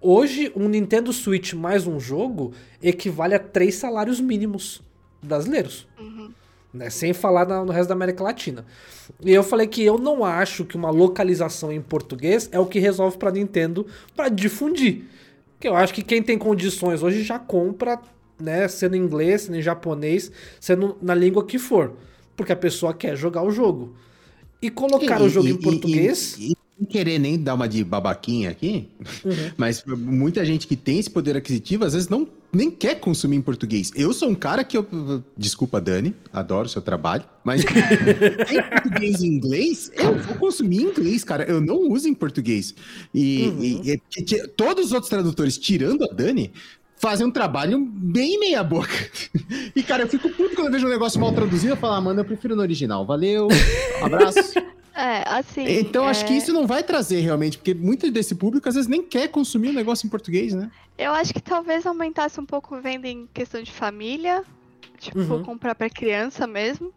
[0.00, 4.82] hoje um Nintendo Switch mais um jogo equivale a três salários mínimos
[5.22, 5.86] brasileiros.
[5.98, 6.32] Uhum.
[6.74, 6.90] Né?
[6.90, 8.64] Sem falar no resto da América Latina.
[9.20, 12.78] E eu falei que eu não acho que uma localização em português é o que
[12.78, 13.86] resolve para Nintendo
[14.16, 15.04] para difundir.
[15.60, 18.00] Que eu acho que quem tem condições hoje já compra,
[18.40, 21.92] né, sendo em inglês, sendo em japonês, sendo na língua que for
[22.36, 23.94] porque a pessoa quer jogar o jogo.
[24.60, 26.36] E colocar e, o jogo e, em português.
[26.38, 28.88] E, sem querer nem dar uma de babaquinha aqui,
[29.24, 29.32] uhum.
[29.56, 33.40] mas muita gente que tem esse poder aquisitivo às vezes não nem quer consumir em
[33.40, 33.90] português.
[33.94, 34.86] Eu sou um cara que eu.
[35.36, 40.90] Desculpa, Dani, adoro o seu trabalho, mas em português e inglês, eu vou consumir em
[40.90, 41.44] inglês, cara.
[41.44, 42.74] Eu não uso em português.
[43.14, 43.62] E, uhum.
[43.62, 46.52] e, e, todos os outros tradutores, tirando a Dani,
[47.02, 48.94] fazem um trabalho bem meia boca.
[49.74, 51.72] E, cara, eu fico puto quando eu vejo um negócio mal traduzido.
[51.72, 53.04] Eu falo, ah, mano, eu prefiro no original.
[53.04, 53.48] Valeu,
[54.00, 54.38] um abraço.
[54.94, 55.64] É, assim.
[55.78, 56.10] Então é...
[56.10, 59.26] acho que isso não vai trazer realmente, porque muito desse público às vezes nem quer
[59.28, 60.70] consumir um negócio em português, né?
[60.98, 64.44] Eu acho que talvez aumentasse um pouco venda em questão de família,
[64.98, 65.42] tipo, uhum.
[65.42, 66.92] comprar para criança mesmo.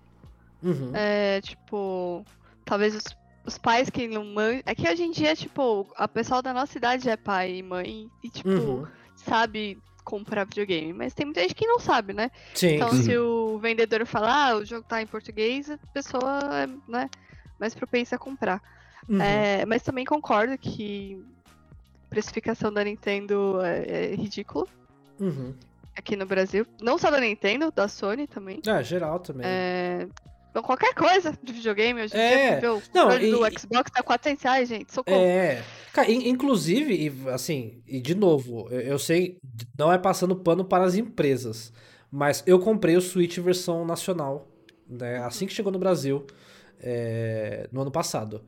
[0.62, 0.92] Uhum.
[0.94, 2.26] É, tipo,
[2.66, 3.06] talvez os,
[3.46, 4.62] os pais que não manjam.
[4.66, 8.10] É que hoje em dia, tipo, a pessoal da nossa idade é pai e mãe
[8.22, 8.86] e, tipo, uhum.
[9.16, 10.94] sabe comprar videogame.
[10.94, 12.32] Mas tem muita gente que não sabe, né?
[12.54, 12.76] Sim.
[12.76, 17.10] Então, se o vendedor falar, ah, o jogo tá em português, a pessoa é, né,
[17.60, 18.62] mais propensa a comprar.
[19.10, 19.22] Uhum.
[19.22, 21.22] É, mas também concordo que
[22.06, 24.68] a precificação da Nintendo é, é ridícula.
[25.20, 25.54] Uhum.
[25.98, 26.66] Aqui no Brasil.
[26.82, 28.62] Não só da Nintendo, da Sony também.
[28.66, 29.46] É, geral também.
[29.46, 30.08] É,
[30.56, 32.60] então, qualquer coisa de videogame hoje em é.
[32.62, 35.18] dia, o não, e, do Xbox tá 400 reais, gente, socorro.
[35.18, 39.38] É, Cara, inclusive, assim, e de novo, eu sei,
[39.78, 41.74] não é passando pano para as empresas,
[42.10, 44.48] mas eu comprei o Switch versão nacional,
[44.88, 46.26] né, assim que chegou no Brasil,
[46.80, 48.42] é, no ano passado.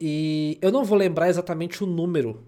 [0.00, 2.42] E eu não vou lembrar exatamente o número,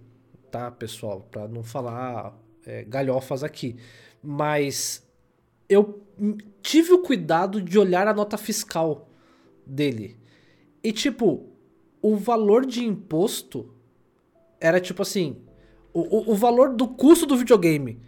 [0.50, 2.34] tá, pessoal, para não falar
[2.64, 3.76] é, galhofas aqui,
[4.22, 5.05] mas
[5.68, 6.02] eu
[6.62, 9.08] tive o cuidado de olhar a nota fiscal
[9.64, 10.16] dele.
[10.82, 11.46] E, tipo,
[12.00, 13.70] o valor de imposto
[14.60, 15.36] era tipo assim:
[15.92, 18.00] o, o, o valor do custo do videogame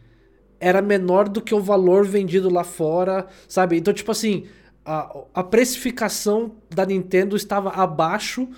[0.60, 3.76] era menor do que o valor vendido lá fora, sabe?
[3.76, 4.46] Então, tipo assim,
[4.84, 8.48] a, a precificação da Nintendo estava abaixo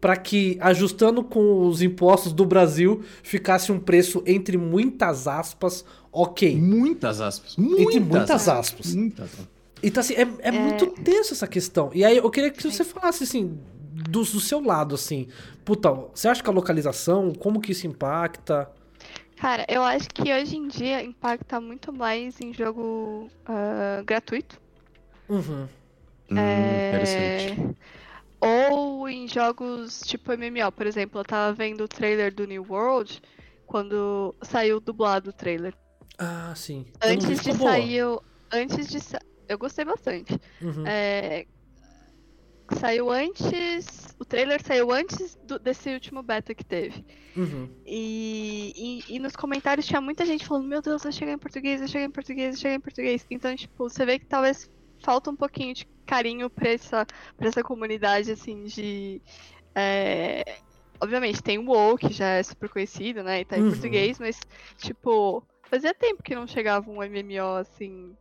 [0.00, 6.56] para que, ajustando com os impostos do Brasil, ficasse um preço entre muitas aspas ok.
[6.56, 7.56] Muitas aspas.
[7.56, 8.94] Muitas, entre muitas aspas.
[8.94, 9.30] Muitas.
[9.82, 11.90] Então, assim, é, é, é, muito tenso essa questão.
[11.94, 13.58] E aí eu queria que você falasse, assim,
[13.92, 15.28] do, do seu lado, assim.
[15.64, 18.70] Puta, você acha que a localização, como que isso impacta?
[19.36, 24.60] Cara, eu acho que hoje em dia impacta muito mais em jogo uh, gratuito.
[25.28, 25.68] Uhum.
[26.30, 26.34] É...
[26.34, 27.76] Hum, interessante
[28.40, 33.20] ou em jogos tipo MMO, por exemplo, eu tava vendo o trailer do New World
[33.66, 35.74] quando saiu dublado o trailer.
[36.18, 36.86] Ah, sim.
[37.02, 38.02] Antes de sair.
[38.50, 39.18] Antes de sa...
[39.48, 40.38] Eu gostei bastante.
[40.60, 40.86] Uhum.
[40.86, 41.46] É...
[42.72, 44.14] Saiu antes.
[44.18, 47.04] O trailer saiu antes do, desse último beta que teve.
[47.36, 47.68] Uhum.
[47.86, 51.80] E, e, e, nos comentários tinha muita gente falando: Meu Deus, eu cheguei em português,
[51.80, 53.26] eu cheguei em português, eu cheguei em português.
[53.30, 54.68] Então, tipo, você vê que talvez
[54.98, 57.06] falta um pouquinho de carinho pra essa,
[57.36, 59.20] pra essa comunidade, assim, de.
[59.74, 60.42] É...
[61.00, 63.40] Obviamente, tem o WoW, que já é super conhecido, né?
[63.40, 63.70] E tá em uhum.
[63.70, 64.40] português, mas,
[64.78, 68.16] tipo, fazia tempo que não chegava um MMO, assim,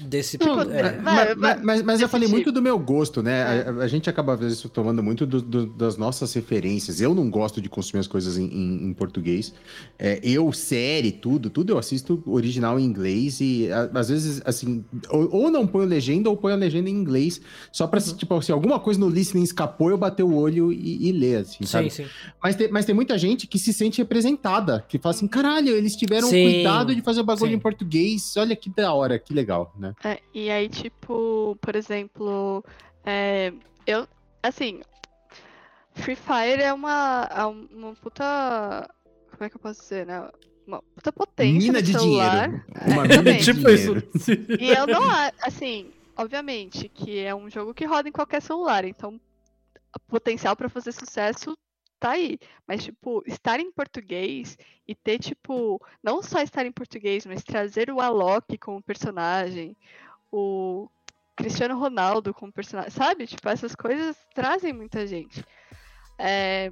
[0.00, 0.98] Desse tipo, é.
[1.00, 2.36] mas, mas, mas, mas eu falei tipo.
[2.36, 3.64] muito do meu gosto, né?
[3.64, 3.68] É.
[3.68, 7.00] A, a, gente acaba, às vezes, tomando muito do, do, das nossas referências.
[7.00, 9.54] Eu não gosto de consumir as coisas em, em, em português.
[9.96, 14.84] É, eu, série, tudo, tudo eu assisto original em inglês e, a, às vezes, assim,
[15.08, 18.16] ou, ou, não ponho legenda ou ponho a legenda em inglês, só pra, uhum.
[18.16, 21.64] tipo, assim, alguma coisa no listening escapou, eu bater o olho e, e ler, assim,
[21.64, 21.90] sabe?
[21.90, 22.10] Sim, sim.
[22.42, 25.94] Mas, tem, mas tem muita gente que se sente representada, que fala assim, caralho, eles
[25.94, 27.56] tiveram sim, cuidado de fazer o bagulho sim.
[27.56, 29.94] em português, olha que da hora, que legal, né?
[30.04, 32.64] É, e aí, tipo, por exemplo,
[33.04, 33.52] é,
[33.86, 34.06] eu,
[34.42, 34.82] assim,
[35.94, 38.88] Free Fire é uma, é uma puta.
[39.30, 40.28] Como é que eu posso dizer, né?
[40.66, 42.48] Uma puta potência mina de celular.
[42.48, 42.64] dinheiro.
[42.86, 44.08] Uma é, mina de tipo dinheiro.
[44.14, 44.30] isso.
[44.60, 45.02] E eu não,
[45.42, 49.20] assim, obviamente, que é um jogo que roda em qualquer celular, então
[49.94, 51.54] o potencial para fazer sucesso
[52.04, 52.38] tá aí.
[52.66, 57.90] Mas, tipo, estar em português e ter, tipo, não só estar em português, mas trazer
[57.90, 59.74] o Alok como personagem,
[60.30, 60.86] o
[61.34, 63.26] Cristiano Ronaldo como personagem, sabe?
[63.26, 65.42] Tipo, essas coisas trazem muita gente.
[66.18, 66.68] É...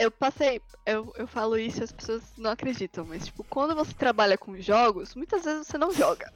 [0.00, 3.94] Eu passei, eu, eu falo isso e as pessoas não acreditam, mas, tipo, quando você
[3.94, 6.32] trabalha com jogos, muitas vezes você não joga.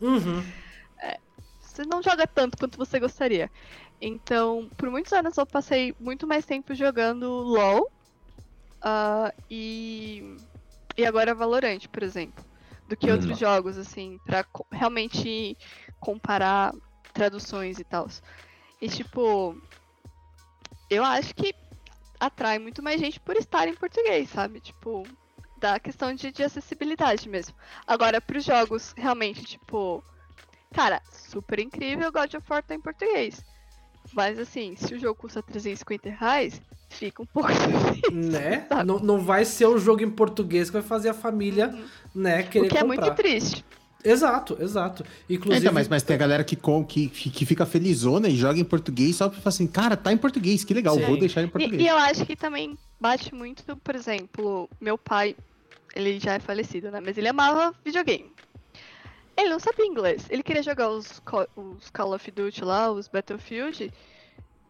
[0.00, 0.42] Uhum.
[1.02, 1.18] É,
[1.60, 3.50] você não joga tanto quanto você gostaria.
[4.00, 7.90] Então, por muitos anos eu passei muito mais tempo jogando LoL
[8.84, 10.36] uh, e,
[10.96, 12.44] e agora Valorant, por exemplo,
[12.88, 15.56] do que outros jogos, assim, para co realmente
[16.00, 16.74] comparar
[17.12, 18.08] traduções e tal.
[18.80, 19.56] E, tipo,
[20.90, 21.54] eu acho que
[22.20, 24.60] atrai muito mais gente por estar em português, sabe?
[24.60, 25.08] Tipo,
[25.56, 27.54] da questão de, de acessibilidade mesmo.
[27.86, 30.04] Agora, para os jogos, realmente, tipo,
[30.72, 33.42] cara, super incrível God of War tá em português.
[34.12, 38.12] Mas assim, se o jogo custa 350 reais, fica um pouco difícil.
[38.12, 38.66] Né?
[38.84, 41.84] Não, não vai ser o jogo em português que vai fazer a família, uhum.
[42.14, 42.80] né, querer O que comprar.
[42.80, 43.64] é muito triste.
[44.04, 45.02] Exato, exato.
[45.30, 45.64] Inclusive.
[45.64, 49.16] Então, mas, mas tem a galera que, que, que fica felizona e joga em português
[49.16, 51.06] só pra falar assim, cara, tá em português, que legal, Sim.
[51.06, 51.80] vou deixar em português.
[51.80, 55.34] E, e, eu acho que também bate muito, por exemplo, meu pai,
[55.96, 57.00] ele já é falecido, né?
[57.02, 58.30] Mas ele amava videogame.
[59.36, 60.26] Ele não sabia inglês.
[60.30, 61.20] Ele queria jogar os,
[61.56, 63.92] os Call of Duty lá, os Battlefield.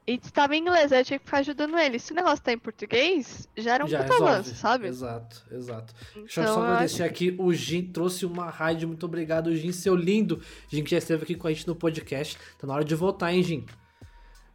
[0.06, 1.98] E estava em inglês, aí eu tinha que ficar ajudando ele.
[1.98, 4.86] Se o negócio tá em português, já era um Já puta avanço, sabe?
[4.86, 5.94] Exato, exato.
[6.14, 7.34] Deixa eu Então, só agradecer acho- aqui.
[7.38, 8.86] O Gin trouxe uma raid.
[8.86, 10.42] Muito obrigado, Gin, seu lindo.
[10.68, 12.36] Gin que já esteve aqui com a gente no podcast.
[12.58, 13.64] Tá na hora de voltar, hein, Gin?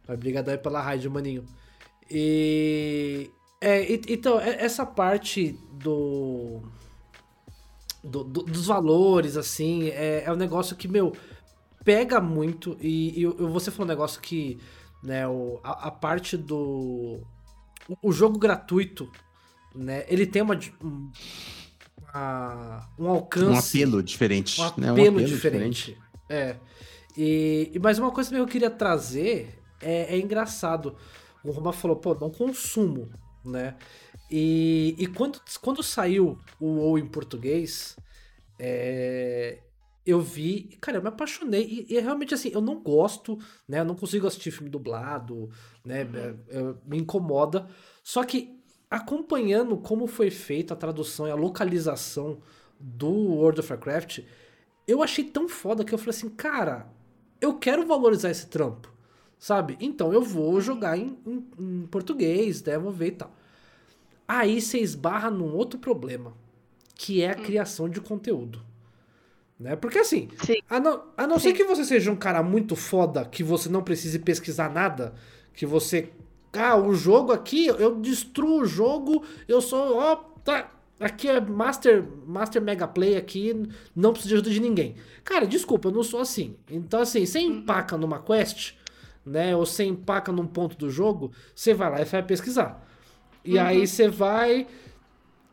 [0.08, 1.44] Obrigado aí pela raid, maninho.
[2.08, 3.30] E.
[3.60, 6.62] É, então, é- essa parte do.
[8.02, 11.12] Do- do- dos valores, assim, é, é um negócio que, meu,
[11.84, 12.76] pega muito.
[12.80, 14.58] E, e você falou um negócio que,
[15.02, 17.20] né, o, a, a parte do.
[18.02, 19.10] o- jogo gratuito,
[19.74, 20.58] né, ele tem uma.
[20.82, 21.10] um-
[22.12, 23.78] uma- um alcance.
[23.78, 24.60] Um apelo diferente.
[24.60, 24.90] Um né?
[24.90, 25.96] apelo, diferente.
[26.28, 26.56] É.
[27.16, 30.96] E, e- mas uma coisa que eu queria trazer é, é engraçado.
[31.42, 33.08] O Roma falou, pô, não consumo,
[33.44, 33.74] né?
[34.30, 37.96] E, e quando, quando saiu o WoW em português,
[38.58, 39.58] é,
[40.06, 41.86] eu vi, cara, eu me apaixonei.
[41.88, 43.80] E, e realmente, assim, eu não gosto, né?
[43.80, 45.50] Eu não consigo assistir filme dublado,
[45.84, 46.02] né?
[46.02, 47.68] é- é- me incomoda.
[48.02, 48.58] Só que
[48.90, 52.40] acompanhando como foi feita a tradução e a localização
[52.78, 54.20] do World of Warcraft,
[54.86, 56.88] eu achei tão foda que eu falei assim, cara,
[57.40, 58.92] eu quero valorizar esse trampo,
[59.38, 59.76] sabe?
[59.80, 62.78] Então eu vou jogar em, em- em português, né?
[62.78, 63.34] Vou ver e tal.
[64.32, 66.32] Aí você esbarra num outro problema,
[66.94, 68.62] que é a criação de conteúdo.
[69.58, 69.74] Né?
[69.74, 70.58] Porque assim, Sim.
[70.70, 73.82] a não, a não ser que você seja um cara muito foda, que você não
[73.82, 75.14] precise pesquisar nada,
[75.52, 76.10] que você.
[76.52, 79.96] Ah, o jogo aqui, eu destruo o jogo, eu sou.
[79.96, 80.14] Ó,
[80.44, 80.70] tá.
[81.00, 84.94] Aqui é Master, Master Mega Play aqui, não preciso de ajuda de ninguém.
[85.24, 86.54] Cara, desculpa, eu não sou assim.
[86.70, 88.74] Então, assim, você empaca numa quest,
[89.26, 89.56] né?
[89.56, 92.86] Ou você empaca num ponto do jogo, você vai lá e vai pesquisar.
[93.44, 94.66] E aí você vai.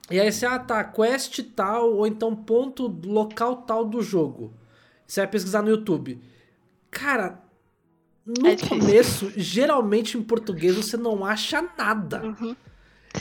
[0.09, 4.53] E aí você, ah tá, quest tal, ou então ponto local tal do jogo.
[5.05, 6.21] Você vai pesquisar no YouTube.
[6.91, 7.41] Cara,
[8.25, 12.23] no É começo, geralmente em português você não acha nada.
[12.23, 12.55] Uhum.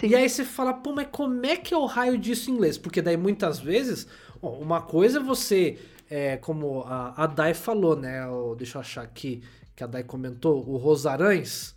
[0.02, 2.76] E aí você fala, pô, mas como é que é o raio disso em inglês?
[2.78, 4.06] Porque daí muitas vezes,
[4.42, 5.78] ó, uma coisa é você,
[6.10, 8.26] é, como a, a Dai falou, né?
[8.28, 9.42] o- deixa eu achar aqui,
[9.74, 11.74] que a Dai comentou, o Rosarães,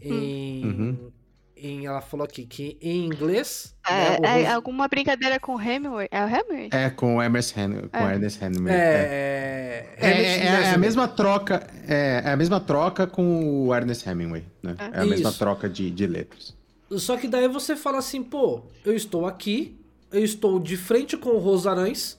[0.00, 1.12] em, Uhum.
[1.56, 3.74] Em- ela falou aqui que em inglês.
[3.88, 6.08] É, né, é alguma brincadeira com o Hemingway?
[6.10, 6.68] É o Hemingway?
[6.72, 7.88] É, com o Ernest Hemingway.
[7.88, 8.12] Com É.
[8.14, 8.74] Ernest Hemingway.
[8.74, 11.66] É, É, é, é, é- é a mesma troca.
[11.88, 14.76] É, é a mesma troca com o Ernest Hemingway, né?
[14.78, 15.38] É, a mesma Isso.
[15.38, 16.54] troca de, de letras.
[16.92, 19.80] Só que daí você fala assim, pô, eu estou aqui,
[20.12, 22.16] eu estou de frente com o Rosarães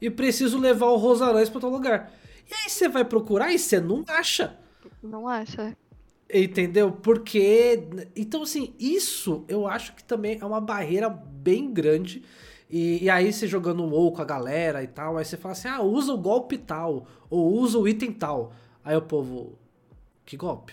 [0.00, 2.12] e preciso levar o Rosarães para outro lugar.
[2.50, 4.54] E aí você vai procurar e você não acha.
[5.02, 5.74] Não acha?
[6.32, 6.90] Entendeu?
[6.92, 7.82] Porque.
[8.16, 12.22] Então, assim, isso eu acho que também é uma barreira bem grande.
[12.70, 15.68] E, e aí você jogando WoW com a galera e tal, aí você fala assim:
[15.68, 18.52] ah, usa o golpe tal, ou usa o item tal.
[18.82, 19.58] Aí o povo.
[20.24, 20.72] Que golpe?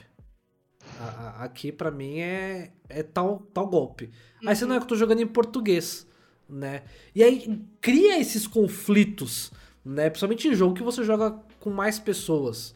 [0.99, 4.09] A- a- aqui pra mim é, é tal, tal golpe.
[4.45, 6.07] Aí você não é que eu tô jogando em português,
[6.47, 6.83] né?
[7.13, 9.51] E aí cria esses conflitos,
[9.83, 10.09] né?
[10.09, 12.73] Principalmente em jogo que você joga com mais pessoas.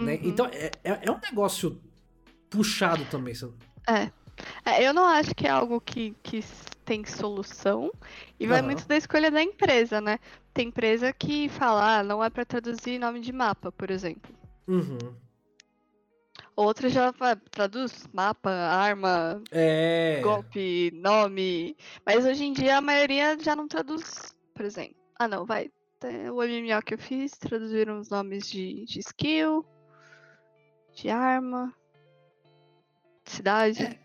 [0.00, 0.14] Né?
[0.14, 0.20] Uhum.
[0.24, 1.80] Então é, é, é um negócio
[2.54, 3.34] puxado também.
[3.34, 3.54] sabe?
[3.88, 4.10] É.
[4.64, 6.40] É, Eu não acho que é algo que, que
[6.84, 7.90] tem solução.
[8.38, 8.66] E vai Aham.
[8.66, 10.18] muito da escolha da empresa, né?
[10.52, 14.34] Tem empresa que fala, ah, não é pra traduzir nome de mapa, por exemplo.
[14.66, 14.98] Uhum.
[16.56, 20.20] Outra já vai, traduz mapa, arma, É.
[20.22, 21.76] golpe, nome.
[22.06, 24.96] Mas hoje em dia a maioria já não traduz, por exemplo.
[25.18, 25.70] Ah, não, vai.
[26.32, 29.64] O MMO que eu fiz, traduziram os nomes de, de skill,
[30.94, 31.72] de arma,
[33.34, 33.96] cidade.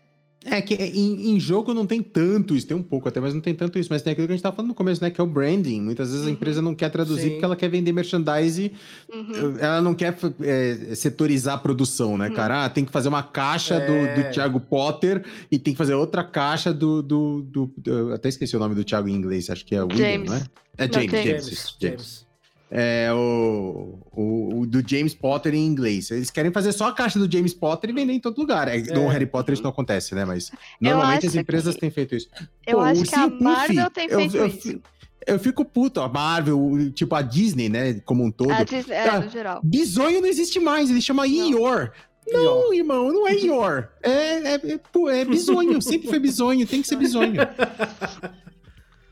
[0.42, 3.42] É que em, em jogo não tem tanto isso, tem um pouco até, mas não
[3.42, 3.90] tem tanto isso.
[3.92, 5.10] Mas tem aquilo que a gente tava falando no começo, né?
[5.10, 5.82] Que é o branding.
[5.82, 6.32] Muitas vezes a Uhum.
[6.32, 7.30] empresa não quer traduzir Sim.
[7.32, 8.72] porque ela quer vender merchandise,
[9.12, 9.56] Uhum.
[9.58, 12.34] ela não quer é, setorizar a produção, né, Uhum.
[12.34, 12.64] cara?
[12.64, 13.86] Ah, tem que fazer uma caixa É.
[14.16, 15.22] do, do Thiago Potter
[15.52, 18.82] e tem que fazer outra caixa do, do, do- do- Até esqueci o nome do
[18.82, 20.30] Thiago em inglês, acho que é William, James.
[20.30, 20.42] não é?
[20.78, 21.44] É Não, James, James.
[21.44, 22.26] James, James.
[22.72, 26.10] É o, o, o do James Potter em inglês.
[26.10, 28.68] Eles querem fazer só a caixa do James Potter e vender em todo lugar.
[28.68, 29.12] É, No É.
[29.12, 30.24] Harry Potter isso não acontece, né?
[30.24, 32.28] Mas normalmente as empresas que- têm feito isso.
[32.66, 34.58] Eu Pô, acho que a Marvel tem eu- feito eu isso.
[34.60, 34.80] fi-
[35.26, 38.52] Eu fico puto, a Marvel, tipo a Disney, né, como um todo.
[38.52, 39.60] A Disney, é, no geral.
[39.62, 41.92] Bisonho não existe mais, ele chama Ior.
[42.26, 43.88] Não, irmão, não é Ior.
[44.02, 47.34] É, é, é, pô, é bisonho, sempre foi bisonho, tem que ser bisonho.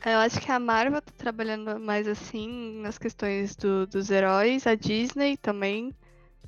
[0.05, 4.75] Eu acho que a Marvel tá trabalhando mais assim nas questões do- dos heróis, a
[4.75, 5.93] Disney também.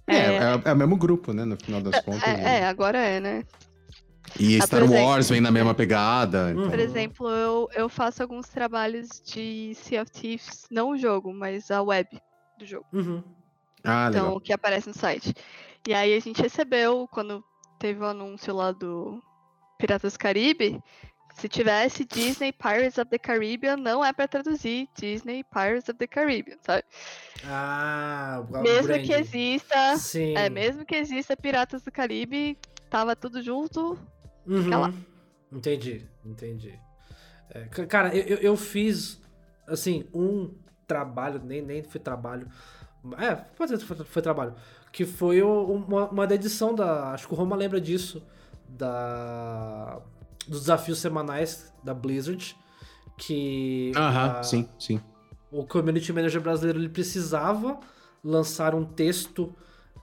[0.06, 2.22] É, é, é o mesmo grupo, né, no final das contas.
[2.22, 3.44] É, é, agora é, né?
[4.38, 6.46] E Ah, Star exemplo, Wars vem na mesma pegada.
[6.46, 6.50] Uhum.
[6.52, 11.32] então- Por exemplo, eu, eu faço alguns trabalhos de Sea of Thieves, não o jogo,
[11.34, 12.08] mas a web
[12.58, 12.86] do jogo.
[12.92, 13.22] Uhum.
[13.82, 14.36] Ah, Então, legal.
[14.36, 15.34] o que aparece no site.
[15.88, 17.42] E aí a gente recebeu, quando
[17.78, 19.20] teve o anúncio lá do
[19.78, 20.78] Piratas do Caribe,
[21.34, 26.06] se tivesse Disney Pirates of the Caribbean, não é para traduzir Disney Pirates of the
[26.06, 26.84] Caribbean, sabe?
[27.44, 29.06] Ah, mesmo brand.
[29.06, 30.36] que exista, Sim.
[30.36, 32.58] é, mesmo que exista Piratas do Caribe,
[32.88, 33.98] tava tudo junto.
[34.46, 34.94] Uhum.
[35.52, 36.78] Entendi, entendi.
[37.50, 39.20] É, cara, eu, eu fiz
[39.66, 40.54] assim um
[40.86, 42.48] trabalho, nem nem foi trabalho,
[43.18, 44.54] é, pode ser foi, foi trabalho,
[44.92, 48.22] que foi uma, uma da edição da, acho que o Roma lembra disso,
[48.68, 50.00] da
[50.50, 52.56] dos desafios semanais da Blizzard,
[53.16, 55.00] que Aham, a, sim, sim.
[55.52, 57.78] O community manager brasileiro ele precisava
[58.22, 59.54] lançar um texto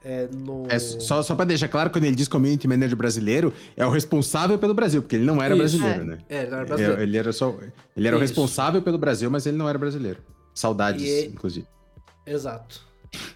[0.02, 0.66] é, no...
[0.70, 4.58] é, só só para deixar claro, quando ele diz community manager brasileiro, é o responsável
[4.58, 6.06] pelo Brasil, porque ele não era Isso, brasileiro, é.
[6.06, 6.18] né?
[6.30, 7.02] É, ele, era brasileiro.
[7.02, 7.50] ele era só,
[7.96, 8.16] ele era Isso.
[8.16, 10.20] o responsável pelo Brasil, mas ele não era brasileiro.
[10.54, 11.26] Saudades, e...
[11.26, 11.68] inclusive.
[12.26, 12.82] Exato.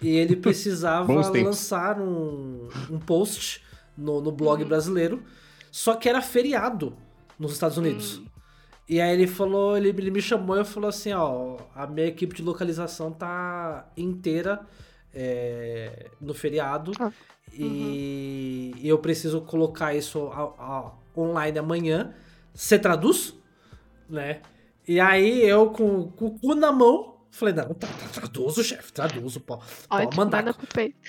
[0.00, 3.62] E ele precisava lançar um, um post
[3.96, 4.68] no, no blog uhum.
[4.68, 5.22] brasileiro
[5.72, 6.94] só que era feriado
[7.38, 8.18] nos Estados Unidos.
[8.18, 8.26] Hum.
[8.86, 12.36] E aí ele falou, ele, ele me chamou e falou assim, ó, a minha equipe
[12.36, 14.60] de localização tá inteira
[15.14, 17.10] é, no feriado ah.
[17.54, 22.14] e, e, eu preciso colocar isso a, a, online amanhã.
[22.52, 23.34] Você traduz?
[24.10, 24.42] Né?
[24.86, 27.74] E aí eu com, com o cu na mão Falei, não,
[28.12, 29.58] traduzo, chefe, traduzo, pô.
[29.88, 30.54] Pode mandar, manda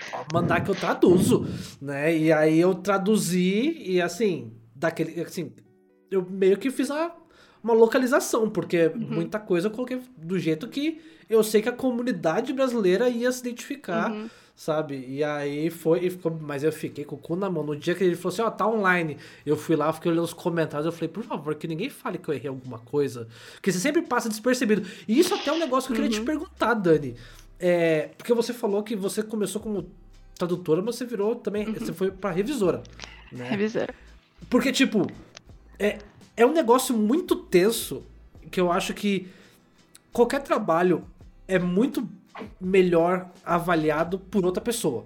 [0.09, 1.45] pode mandar que eu traduzo,
[1.81, 2.17] né?
[2.17, 5.51] E aí eu traduzi e assim, daquele, assim,
[6.09, 7.13] eu meio que fiz uma,
[7.61, 9.15] uma localização, porque uhum.
[9.15, 13.41] muita coisa eu coloquei do jeito que eu sei que a comunidade brasileira ia se
[13.41, 14.09] identificar.
[14.09, 15.05] Uhum sabe?
[15.07, 17.63] E aí foi, e ficou, mas eu fiquei com o cu na mão.
[17.63, 19.17] No dia que ele falou assim, ó, oh, tá online.
[19.45, 22.29] Eu fui lá, fiquei olhando os comentários, eu falei, por favor, que ninguém fale que
[22.29, 23.27] eu errei alguma coisa.
[23.53, 24.87] Porque você sempre passa despercebido.
[25.07, 26.23] E isso até é um negócio que eu queria uhum.
[26.23, 27.15] te perguntar, Dani.
[27.59, 29.89] É, porque você falou que você começou como
[30.35, 31.73] tradutora, mas você virou também, uhum.
[31.73, 32.83] você foi pra revisora.
[33.31, 33.49] Né?
[33.49, 33.93] Revisora.
[34.49, 35.07] Porque, tipo,
[35.79, 35.99] é,
[36.35, 38.03] é um negócio muito tenso
[38.51, 39.27] que eu acho que
[40.11, 41.03] qualquer trabalho
[41.47, 42.07] é muito
[42.59, 45.05] melhor avaliado por outra pessoa.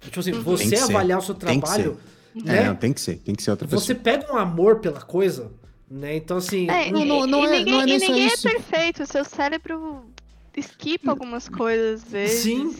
[0.00, 0.42] Tipo assim, uhum.
[0.42, 1.98] você avaliar o seu trabalho.
[2.34, 2.68] Né?
[2.68, 3.80] É, tem que ser, tem que ser outra pessoa.
[3.80, 5.50] Você pega um amor pela coisa,
[5.90, 6.16] né?
[6.16, 6.68] Então, assim.
[6.68, 9.24] É, não, não, não, é, ninguém, não é nem e ninguém é perfeito, o seu
[9.24, 10.04] cérebro
[10.56, 12.42] esquipa algumas coisas às vezes.
[12.42, 12.76] Sim.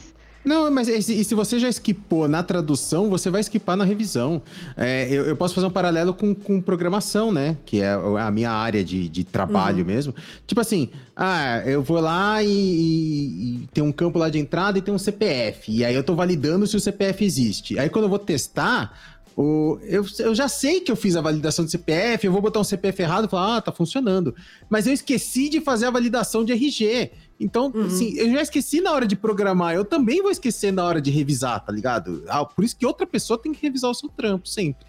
[0.47, 4.41] Não, mas e se, você já esquipou na tradução, você vai esquipar na revisão.
[4.77, 7.57] É, eu, eu, posso fazer um paralelo com, com programação, né?
[7.67, 9.87] Que é a minha área de, de trabalho uhum.
[9.87, 10.15] mesmo.
[10.47, 14.79] Tipo assim, ah, eu vou lá e, e, e, tem um campo lá de entrada
[14.79, 15.73] e tem um CPF.
[15.73, 17.77] E aí eu tô validando se o CPF existe.
[17.77, 18.97] Aí quando eu vou testar,
[19.37, 22.59] o, eu, eu já sei que eu fiz a validação de CPF, eu vou botar
[22.59, 24.35] um CPF errado e falar, ah, tá funcionando.
[24.71, 27.11] Mas eu esqueci de fazer a validação de RG.
[27.39, 27.87] Então, uhum.
[27.87, 31.11] assim, eu já esqueci na hora de programar, eu também vou esquecer na hora de
[31.11, 32.25] revisar, tá ligado?
[32.29, 34.87] Ah, por isso que outra pessoa tem que revisar o seu trampo sempre.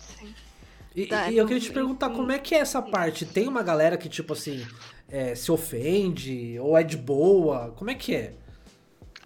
[0.96, 3.26] E, tá, e eu queria te perguntar como é que é essa parte?
[3.26, 4.66] Tem uma galera que, tipo assim,
[5.10, 7.74] é, se ofende ou é de boa?
[7.76, 8.34] Como é que é?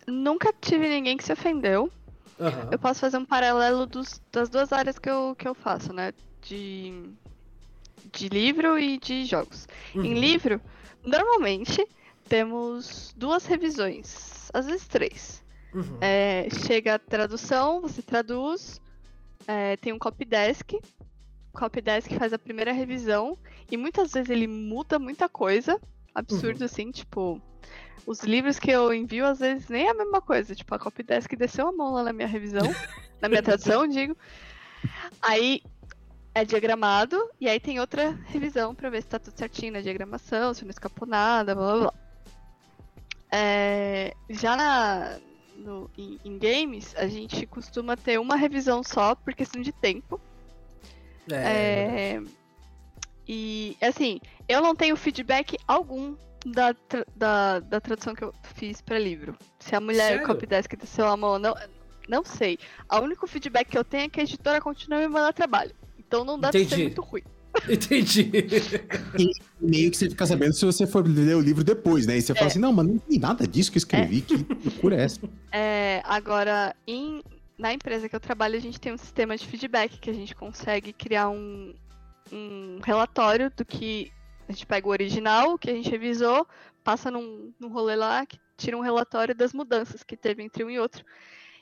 [0.08, 1.92] Nunca tive ninguém que se ofendeu.
[2.40, 2.70] Uhum.
[2.72, 6.12] Eu posso fazer um paralelo dos, das duas áreas que eu, que eu faço, né?
[6.42, 6.92] De,
[8.12, 9.68] de livro e de jogos.
[9.94, 10.04] Uhum.
[10.04, 10.60] Em livro,
[11.06, 11.88] normalmente
[12.28, 15.44] temos duas revisões, às vezes três.
[15.74, 15.98] Uhum.
[16.02, 18.82] É, chega a tradução, você traduz,
[19.48, 20.74] é, tem um copydesk,
[21.54, 23.38] o copydesk faz a primeira revisão
[23.70, 25.80] e muitas vezes ele muda muita coisa,
[26.14, 26.66] absurdo uhum.
[26.66, 27.42] assim, tipo,
[28.06, 31.34] os livros que eu envio às vezes nem é a mesma coisa, tipo, a copydesk
[31.36, 32.64] desceu a mão lá na minha revisão,
[33.22, 34.16] na minha tradução, digo.
[35.22, 35.62] Aí
[36.34, 40.54] é diagramado e aí tem outra revisão para ver se tá tudo certinho na diagramação,
[40.54, 41.94] se não escapou nada, blá blá blá.
[43.32, 45.20] É, já na,
[45.56, 50.20] no, em, em, games, a gente costuma ter uma revisão só por questão de tempo.
[51.32, 52.18] É.
[52.18, 52.22] é
[53.28, 56.76] e assim, eu não tenho feedback algum da,
[57.16, 59.38] da, da tradução que eu fiz para livro.
[59.60, 60.28] Se a mulher Sério?
[60.28, 61.56] copydesk desceu a mão, não,
[62.10, 62.58] não sei.
[62.92, 65.74] O único feedback que eu tenho é que a editora continua me mandando trabalho.
[65.98, 66.68] Então não dá Entendi.
[66.68, 67.24] pra ser muito ruim.
[67.70, 68.32] Entendi.
[69.18, 72.18] E meio que você fica sabendo se você for ler o livro depois, né?
[72.18, 72.36] E você é.
[72.36, 74.22] fala assim, não, mas não tem nada disso que eu escrevi, é.
[74.22, 75.20] que loucura é essa?
[75.54, 77.22] É, agora, em,
[77.58, 80.34] na empresa que eu trabalho, a gente tem um sistema de feedback que a gente
[80.34, 81.74] consegue criar um,
[82.32, 84.12] um relatório do que
[84.48, 86.48] a gente pega o original, que a gente revisou,
[86.84, 90.70] passa num, num rolê lá, que tira um relatório das mudanças que teve entre um
[90.70, 91.04] e outro.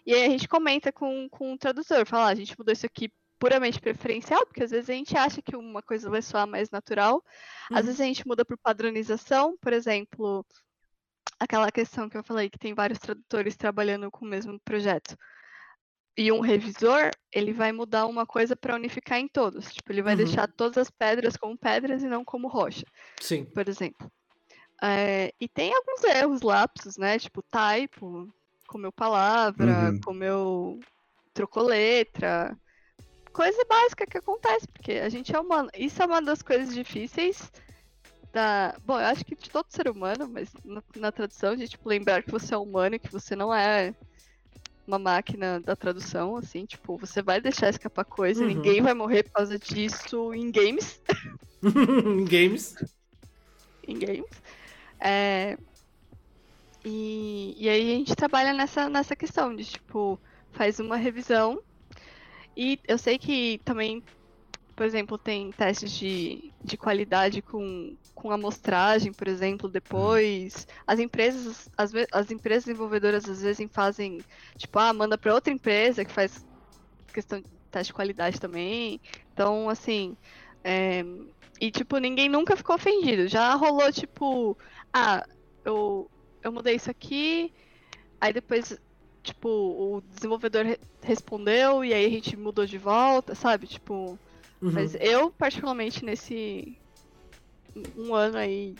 [0.05, 2.85] E aí a gente comenta com, com o tradutor, fala, ah, a gente mudou isso
[2.85, 6.69] aqui puramente preferencial, porque às vezes a gente acha que uma coisa vai soar mais
[6.69, 7.23] natural,
[7.71, 7.85] às uhum.
[7.85, 10.45] vezes a gente muda por padronização, por exemplo,
[11.39, 15.17] aquela questão que eu falei que tem vários tradutores trabalhando com o mesmo projeto.
[16.17, 19.71] e um revisor, ele vai mudar uma coisa para unificar em todos.
[19.71, 20.25] Tipo, ele vai uhum.
[20.25, 22.85] deixar todas as pedras como pedras e não como rocha.
[23.21, 23.45] Sim.
[23.45, 24.11] Por exemplo.
[24.81, 27.17] É, e tem alguns erros, lapsos, né?
[27.17, 28.27] Tipo, typo,
[28.67, 30.01] comeu palavra, uhum.
[30.01, 30.79] comeu.
[31.33, 32.57] trocou letra.
[33.33, 35.69] Coisa básica que acontece, porque a gente é humano.
[35.75, 37.51] Isso é uma das coisas difíceis
[38.31, 38.75] da.
[38.85, 42.23] Bom, eu acho que de todo ser humano, mas na, na tradução, de tipo, lembrar
[42.23, 43.93] que você é humano e que você não é
[44.85, 48.47] uma máquina da tradução, assim, tipo, você vai deixar escapar coisa, uhum.
[48.47, 50.99] ninguém vai morrer por causa disso em games.
[51.63, 52.75] em games.
[53.87, 54.41] em games.
[54.99, 55.57] É...
[56.83, 60.19] E, e aí a gente trabalha nessa, nessa questão de, tipo,
[60.51, 61.61] faz uma revisão.
[62.61, 64.03] E eu sei que também
[64.75, 70.65] por exemplo, tem testes de, de qualidade com, com amostragem, por exemplo, depois.
[70.87, 74.21] As empresas, as, as empresas desenvolvedoras às vezes fazem,
[74.55, 76.45] tipo, ah, manda para outra empresa que faz
[77.13, 79.01] questão de teste de qualidade também.
[79.33, 80.15] Então, assim.
[80.63, 81.03] É,
[81.59, 83.27] e, tipo, ninguém nunca ficou ofendido.
[83.27, 84.57] Já rolou, tipo,
[84.93, 85.25] ah,
[85.65, 86.09] eu,
[86.41, 87.53] eu mudei isso aqui,
[88.21, 88.79] aí depois,
[89.23, 93.67] tipo, o desenvolvedor re respondeu e aí a gente mudou de volta, sabe?
[93.67, 94.17] Tipo.
[94.61, 94.71] Uhum.
[94.71, 96.77] Mas eu, particularmente, nesse
[97.95, 98.75] um ano aí,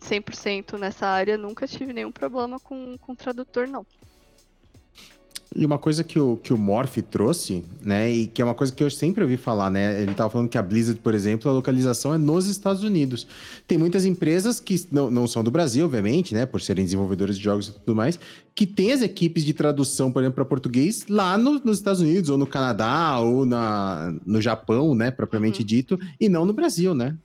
[0.00, 3.86] 100% nessa área, nunca tive nenhum problema com, com tradutor, não.
[5.56, 8.72] E uma coisa que o, que o Morph trouxe, né, e que é uma coisa
[8.72, 11.54] que eu sempre ouvi falar, né, ele estava falando que a Blizzard, por exemplo, a
[11.54, 13.24] localização é nos Estados Unidos.
[13.64, 17.44] Tem muitas empresas que não, não são do Brasil, obviamente, né, por serem desenvolvedores de
[17.44, 18.18] jogos e tudo mais,
[18.52, 22.30] que tem as equipes de tradução, por exemplo, para português lá no, nos Estados Unidos,
[22.30, 25.66] ou no Canadá, ou na, no Japão, né, propriamente uhum.
[25.66, 27.16] dito, e não no Brasil, né?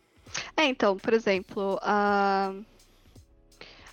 [0.56, 2.54] É, então, por exemplo, a...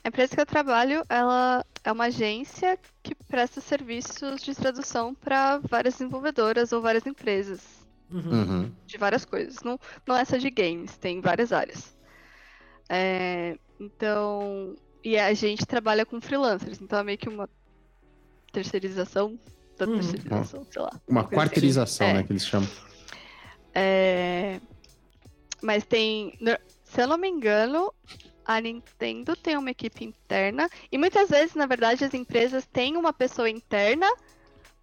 [0.05, 5.59] a empresa que eu trabalho, ela é uma agência que presta serviços de tradução para
[5.59, 7.87] várias desenvolvedoras ou várias empresas.
[8.11, 8.31] Uhum.
[8.31, 8.73] uhum.
[8.87, 9.63] De várias coisas.
[9.63, 11.97] Não, não é só de games, tem várias áreas.
[12.89, 14.77] É, então.
[15.03, 17.49] E a gente trabalha com freelancers, então é meio que uma
[18.53, 19.39] terceirização
[19.79, 19.95] da uhum.
[19.95, 21.01] terceirização, sei lá.
[21.07, 22.17] Uma quarteirização, assim.
[22.17, 22.69] né, que eles chamam.
[23.75, 24.61] É,
[25.63, 26.39] mas tem.
[26.85, 27.93] Se eu não me engano,
[28.47, 33.13] a Nintendo tem uma equipe interna e muitas vezes, na verdade, as empresas têm uma
[33.13, 34.07] pessoa interna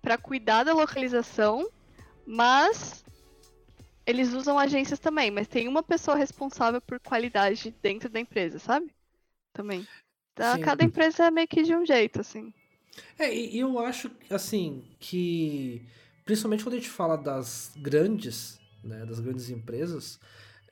[0.01, 1.65] para cuidar da localização,
[2.25, 3.05] mas
[4.05, 8.93] eles usam agências também, mas tem uma pessoa responsável por qualidade dentro da empresa, sabe?
[9.53, 9.87] Também.
[10.33, 12.53] Então, cada empresa é meio que de um jeito, assim.
[13.17, 15.85] É, e eu acho, assim, que
[16.25, 20.19] principalmente quando a gente fala das grandes, né, das grandes empresas,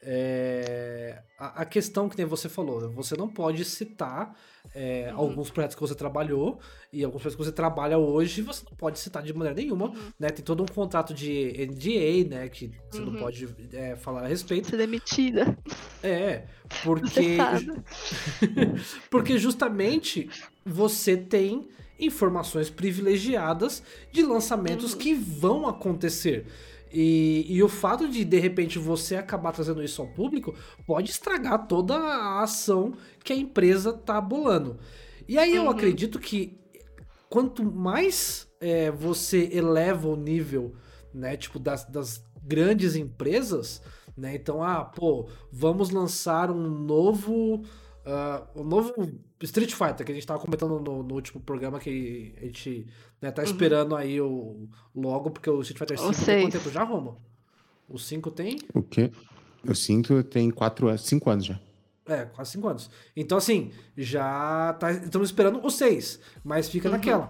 [0.04, 4.36] é, a, a, questão que nem você falou, você não pode citar
[4.74, 5.20] é, uhum.
[5.20, 6.60] alguns projetos que você trabalhou
[6.92, 10.12] e alguns projetos que você trabalha hoje, você não pode citar de maneira nenhuma, uhum.
[10.20, 10.30] né?
[10.30, 12.50] Tem todo um contrato de NDA, né?
[12.50, 13.12] Que você uhum.
[13.12, 14.70] não pode é, falar a respeito.
[14.70, 15.56] Ser demitida.
[16.02, 16.46] É,
[16.84, 17.38] porque.
[19.08, 20.30] porque justamente
[20.66, 21.70] você tem
[22.00, 24.98] informações privilegiadas de lançamentos uhum.
[24.98, 26.48] que vão acontecer.
[26.94, 30.54] E, e, o fato de, de repente, você acabar trazendo isso ao público
[30.86, 32.94] pode estragar toda a ação
[33.24, 34.78] que a empresa tá bolando.
[35.28, 35.70] E aí eu uhum.
[35.70, 36.60] acredito que
[37.30, 40.76] quanto mais é, você eleva o nível,
[41.14, 43.82] né, tipo, das, das grandes empresas,
[44.18, 47.64] né, então, ah, pô, vamos lançar um novo
[48.02, 48.96] Uh, o novo
[49.44, 52.88] Street Fighter, que a gente tava comentando no, no último programa, que a gente
[53.22, 53.48] né, tá uhum.
[53.48, 57.18] esperando aí o logo, porque o Street Fighter 5 tem quanto tempo já, Roma?
[57.88, 58.60] O 5 tem?
[58.74, 59.12] O quê?
[59.68, 61.60] O 5 tem 4 5 anos já.
[62.08, 62.90] É, quase 5 anos.
[63.16, 66.96] Então, assim, já tá, estamos esperando o 6, mas fica uhum.
[66.96, 67.30] naquela.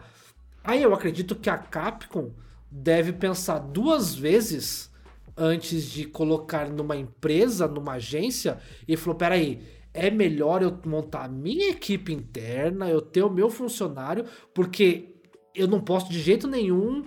[0.64, 2.32] Aí eu acredito que a Capcom
[2.70, 4.90] deve pensar duas vezes
[5.36, 9.62] antes de colocar numa empresa, numa agência, e falou: peraí,
[9.94, 15.16] é melhor eu montar a minha equipe interna, eu ter o meu funcionário, porque
[15.56, 17.06] eu não posso de jeito nenhum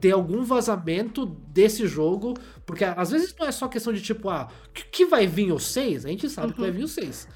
[0.00, 2.34] ter algum vazamento desse jogo,
[2.64, 5.58] porque às vezes não é só questão de tipo, ah, que, que vai vir o
[5.58, 6.06] 6?
[6.06, 6.52] A gente sabe uhum.
[6.54, 7.28] que vai vir o 6.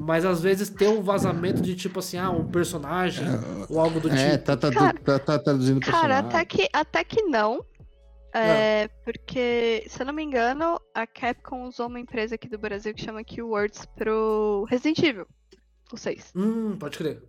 [0.00, 4.00] Mas às vezes ter um vazamento de tipo assim, ah, um personagem é, ou algo
[4.00, 4.22] do é, tipo.
[4.22, 6.08] É, tá, tá, cara, tá, tá, traduzindo personagem.
[6.08, 7.64] Cara, até que, até que não.
[8.34, 12.58] É, é, porque, se eu não me engano, a Capcom usou uma empresa aqui do
[12.58, 15.26] Brasil que chama Keywords pro Resident Evil,
[15.92, 16.32] o 6.
[16.34, 17.22] Hum, pode crer.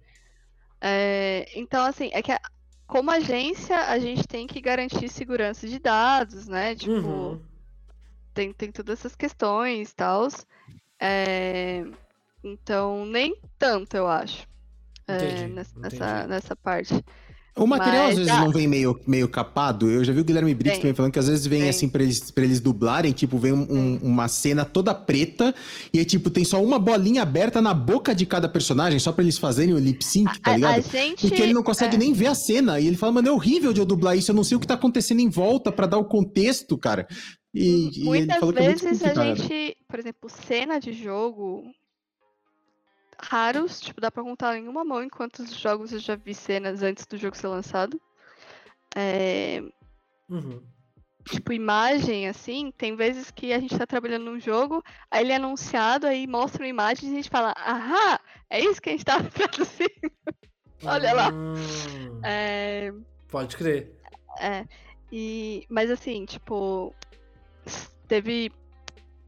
[0.82, 2.40] É, então, assim, é que a,
[2.88, 6.74] como agência, a gente tem que garantir segurança de dados, né?
[6.74, 7.42] Tipo, uhum.
[8.34, 10.28] tem, tem todas essas questões e tal.
[11.00, 11.84] É,
[12.44, 14.48] então, nem tanto, eu acho.
[15.06, 16.94] É, nessa, nessa parte.
[17.58, 19.90] O material Mas, às vezes não vem meio, meio capado.
[19.90, 22.32] Eu já vi o Guilherme Briggs também falando que às vezes vem, assim pra eles,
[22.32, 25.54] pra eles dublarem, tipo, vem um, uma cena toda preta
[25.94, 29.24] e aí, tipo, tem só uma bolinha aberta na boca de cada personagem, só pra
[29.24, 30.74] eles fazerem o lip sync, tá ligado?
[30.74, 32.00] A, a gente, Porque ele não consegue é.
[32.00, 32.80] nem ver a cena.
[32.80, 34.68] E ele fala, mano, é horrível de eu dublar isso, eu não sei o que
[34.68, 37.08] tá acontecendo em volta para dar o contexto, cara.
[37.54, 41.64] E, Muitas e vezes é a gente, por exemplo, cena de jogo,
[43.22, 46.82] raros, tipo, dá pra contar em uma mão em quantos jogos eu já vi cenas
[46.84, 48.00] antes do jogo ser lançado.
[48.96, 49.62] É...
[50.30, 50.62] Uhum.
[51.26, 54.82] Tipo, imagem, assim, tem vezes que a gente tá trabalhando num jogo,
[55.12, 58.20] aí ele é anunciado, aí mostra uma imagem e a gente fala, ahá,
[58.50, 60.12] é isso que a gente tava traduzindo.
[60.84, 61.30] Olha lá.
[61.30, 62.94] Hum, é...
[63.28, 63.92] Pode crer.
[64.40, 64.66] É.
[65.12, 66.94] E, mas assim, tipo,
[68.08, 68.52] teve,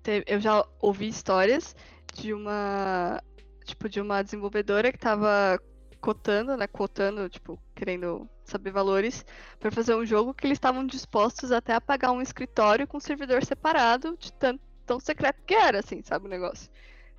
[0.02, 1.76] teve, eu já ouvi histórias
[2.14, 3.22] de uma
[3.70, 5.60] tipo, de uma desenvolvedora que estava
[6.00, 6.68] cotando, né?
[6.68, 9.26] Cotando, tipo, querendo saber valores,
[9.60, 13.02] para fazer um jogo que eles estavam dispostos até a pagar um escritório com um
[13.02, 16.70] servidor separado, de tão, tão secreto que era, assim, sabe o negócio.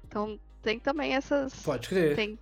[0.07, 1.55] Então tem também essas.
[1.63, 2.17] Pode crer.
[2.17, 2.39] Tem,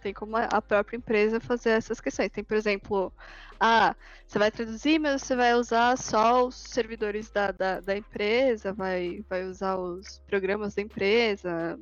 [0.00, 2.30] tem como a própria empresa fazer essas questões.
[2.30, 3.12] Tem, por exemplo,
[3.60, 3.94] ah,
[4.26, 9.24] você vai traduzir, mas você vai usar só os servidores da, da, da empresa, vai,
[9.28, 11.78] vai usar os programas da empresa.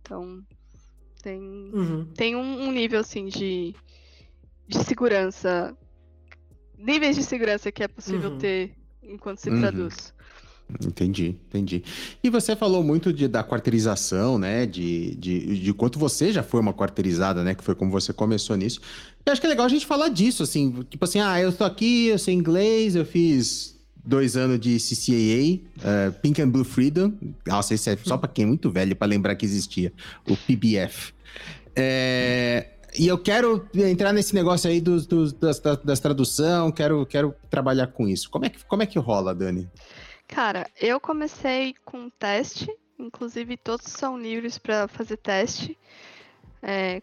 [0.00, 0.44] Então,
[1.22, 1.40] tem,
[1.72, 2.04] uhum.
[2.14, 3.74] tem um, um, nível, assim, de,
[4.66, 5.74] de segurança.
[6.76, 8.38] Níveis de segurança que é possível uhum.
[8.38, 8.72] ter
[9.02, 9.60] enquanto se uhum.
[9.60, 10.12] traduz.
[10.84, 11.84] Entendi, entendi.
[12.24, 14.66] E você falou muito de, da quarteirização, né?
[14.66, 17.54] De, de, de quanto você já foi uma quarteirizada, né?
[17.54, 18.80] Que foi como você começou nisso.
[19.24, 20.82] Eu acho que é legal a gente falar disso, assim.
[20.88, 25.60] Tipo assim, ah, eu tô aqui, eu sei inglês, eu fiz dois anos de CCAA,
[25.78, 27.12] uh, eh, Pink and Blue Freedom.
[27.46, 29.92] Nossa, esse é só para quem é muito velho para lembrar que existia.
[30.28, 31.12] O PBF.
[31.74, 32.68] É,
[32.98, 37.86] e eu quero entrar nesse negócio aí dos, dos das, das tradução, quero, quero trabalhar
[37.86, 38.28] com isso.
[38.28, 39.70] Como é, que, como é que rola, Dani?
[40.28, 42.68] Cara, eu comecei com teste,
[42.98, 45.78] inclusive todos são livres para fazer teste.
[46.62, 47.02] É,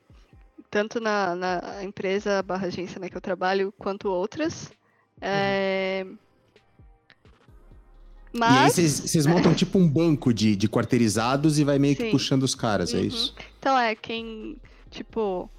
[0.69, 4.71] tanto na, na, empresa barra agência né, que eu trabalho, quanto outras.
[5.19, 6.17] É, uhum.
[8.31, 8.77] Mas...
[8.77, 12.05] E aí vocês montam tipo um banco de, de quarteirizados e vai meio Sim.
[12.05, 13.03] que puxando os caras, é uhum.
[13.03, 13.35] é isso?
[13.59, 14.57] Então é, quem,
[14.89, 15.49] tipo,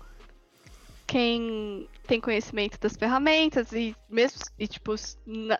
[1.07, 4.95] quem tem conhecimento das ferramentas e mesmo, e tipo,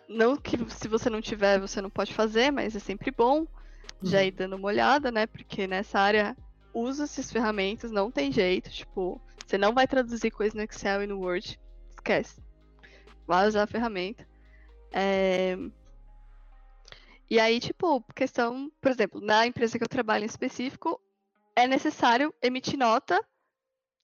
[0.07, 3.45] não que se você não tiver, você não pode fazer, mas é sempre bom
[4.01, 4.23] já uhum.
[4.23, 5.27] ir dando uma olhada, né?
[5.27, 6.35] Porque nessa área
[6.73, 11.07] usa essas ferramentas, não tem jeito, tipo, você não vai traduzir coisa no Excel e
[11.07, 11.59] no Word,
[11.89, 12.41] esquece.
[13.27, 14.25] Vai usar a ferramenta.
[14.91, 15.57] É...
[17.31, 20.99] E aí, tipo, questão, por exemplo, na empresa que eu trabalho em específico,
[21.55, 23.25] é necessário emitir nota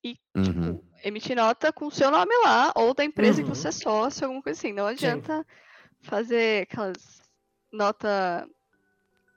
[0.01, 0.75] e, tipo, uhum.
[0.75, 3.49] tipo, emitir nota com o seu nome lá, ou da empresa uhum.
[3.49, 4.71] que você é sócio, alguma coisa assim.
[4.71, 5.45] Não adianta Sim.
[6.03, 7.21] fazer aquelas
[7.69, 8.47] nota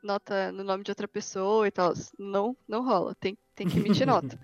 [0.04, 1.92] nota no nome de outra pessoa e tal.
[2.16, 3.12] Não, não rola.
[3.16, 4.38] Tem, tem que emitir nota.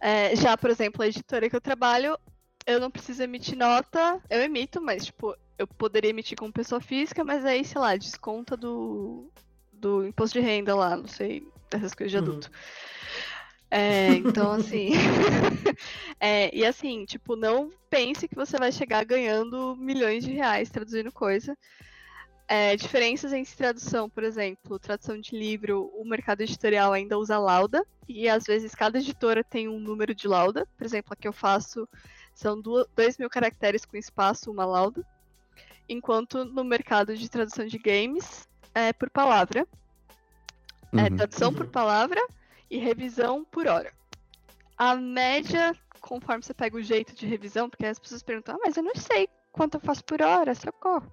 [0.00, 2.16] É, já, por exemplo, a editora que eu trabalho,
[2.64, 4.22] eu não preciso emitir nota.
[4.30, 8.56] Eu emito, mas, tipo, eu poderia emitir como pessoa física, mas aí, sei lá, desconta
[8.56, 9.30] do,
[9.72, 12.22] do imposto de renda lá, não sei, dessas coisas de uhum.
[12.22, 12.48] adulto.
[12.48, 12.94] Uhum.
[13.70, 14.90] É, então, assim.
[16.20, 21.10] é, e assim, tipo, não pense que você vai chegar ganhando milhões de reais traduzindo
[21.10, 21.56] coisa.
[22.46, 27.84] É, diferenças entre tradução, por exemplo, tradução de livro, o mercado editorial ainda usa lauda,
[28.06, 30.66] e às vezes cada editora tem um número de lauda.
[30.76, 31.88] Por exemplo, a que eu faço
[32.34, 35.04] são 2 mil caracteres com espaço, uma lauda
[35.88, 39.66] enquanto no mercado de tradução de games é por palavra.
[40.92, 41.06] É uhum.
[41.06, 41.54] É tradução uhum.
[41.56, 42.20] por palavra
[42.70, 43.92] e revisão por hora.
[44.76, 48.76] A média, conforme você pega o jeito de revisão, porque as pessoas perguntam, ah, mas
[48.76, 51.10] eu não sei quanto eu faço por hora, socorro.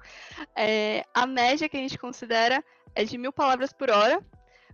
[0.55, 2.63] É, a média que a gente considera
[2.95, 4.19] é de mil palavras por hora,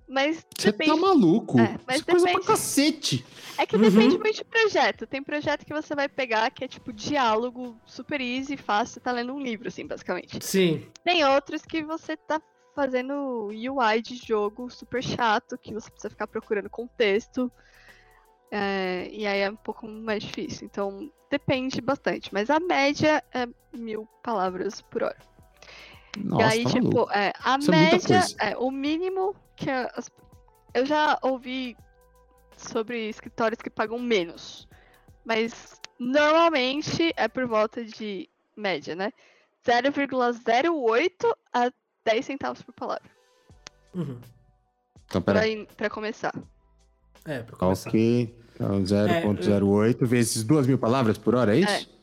[0.07, 1.59] mas Você tá maluco?
[1.59, 2.23] É, mas Isso depende...
[2.23, 3.25] coisa pra cacete.
[3.57, 4.21] É que depende uhum.
[4.21, 5.05] muito de projeto.
[5.05, 9.33] Tem projeto que você vai pegar que é tipo diálogo super easy, fácil, tá lendo
[9.33, 10.43] um livro, assim, basicamente.
[10.43, 10.85] Sim.
[11.03, 12.41] Tem outros que você tá
[12.73, 17.51] fazendo UI de jogo super chato, que você precisa ficar procurando contexto.
[18.49, 20.67] É, e aí é um pouco mais difícil.
[20.71, 22.33] Então, depende bastante.
[22.33, 25.17] Mas a média é mil palavras por hora.
[26.17, 29.69] Nossa, e aí, tá tipo, é, a Isso é média, é, é, o mínimo que
[29.69, 30.09] as,
[30.73, 31.75] eu já ouvi
[32.55, 34.67] sobre escritórios que pagam menos,
[35.25, 39.11] mas normalmente é por volta de média, né?
[39.65, 41.71] 0,08 a
[42.05, 43.09] 10 centavos por palavra.
[43.93, 44.19] Uhum.
[45.05, 45.41] Então, pera.
[45.41, 46.33] Pra, pra começar.
[47.25, 47.89] É, pra começar.
[47.89, 48.35] Ok.
[48.55, 51.69] Então, 0,08 é, vezes 2 mil palavras por hora, é isso?
[51.93, 51.97] É.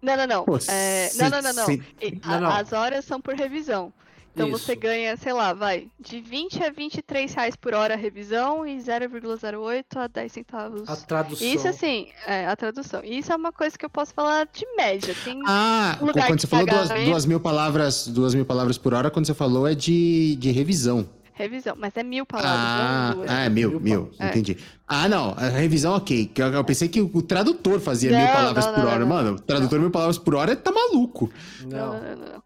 [0.00, 0.44] Não, não, não.
[0.44, 1.66] Pô, É, se- não, não, não, não.
[1.66, 1.82] se-
[2.24, 2.50] Não, não.
[2.50, 3.92] As horas são por revisão.
[4.38, 4.80] Então você Isso.
[4.80, 9.84] ganha, sei lá, vai, de 20 a 23 reais por hora a revisão e 0,08
[9.96, 10.88] a 10 centavos.
[10.88, 11.46] A tradução.
[11.46, 13.02] Isso assim, é, a tradução.
[13.04, 15.14] Isso é uma coisa que eu posso falar de média.
[15.24, 19.10] Tem Ah, lugar quando você falou duas, duas mil palavras, duas mil palavras por hora,
[19.10, 21.08] quando você falou é de, de revisão.
[21.34, 23.30] revisão, mas é mil palavras, Ah, não duas.
[23.30, 24.10] ah, é mil, Mil mil.
[24.18, 24.28] É.
[24.28, 24.56] entendi.
[24.86, 26.30] Ah, não, a revisão ok.
[26.36, 28.98] Eu, eu pensei que o tradutor fazia mil Não, palavras não, por não, hora.
[29.00, 29.14] não, não.
[29.16, 31.30] Mano, o tradutor mil palavras por hora tá maluco.
[31.62, 31.92] Não, Não.
[31.92, 32.42] não, não, não.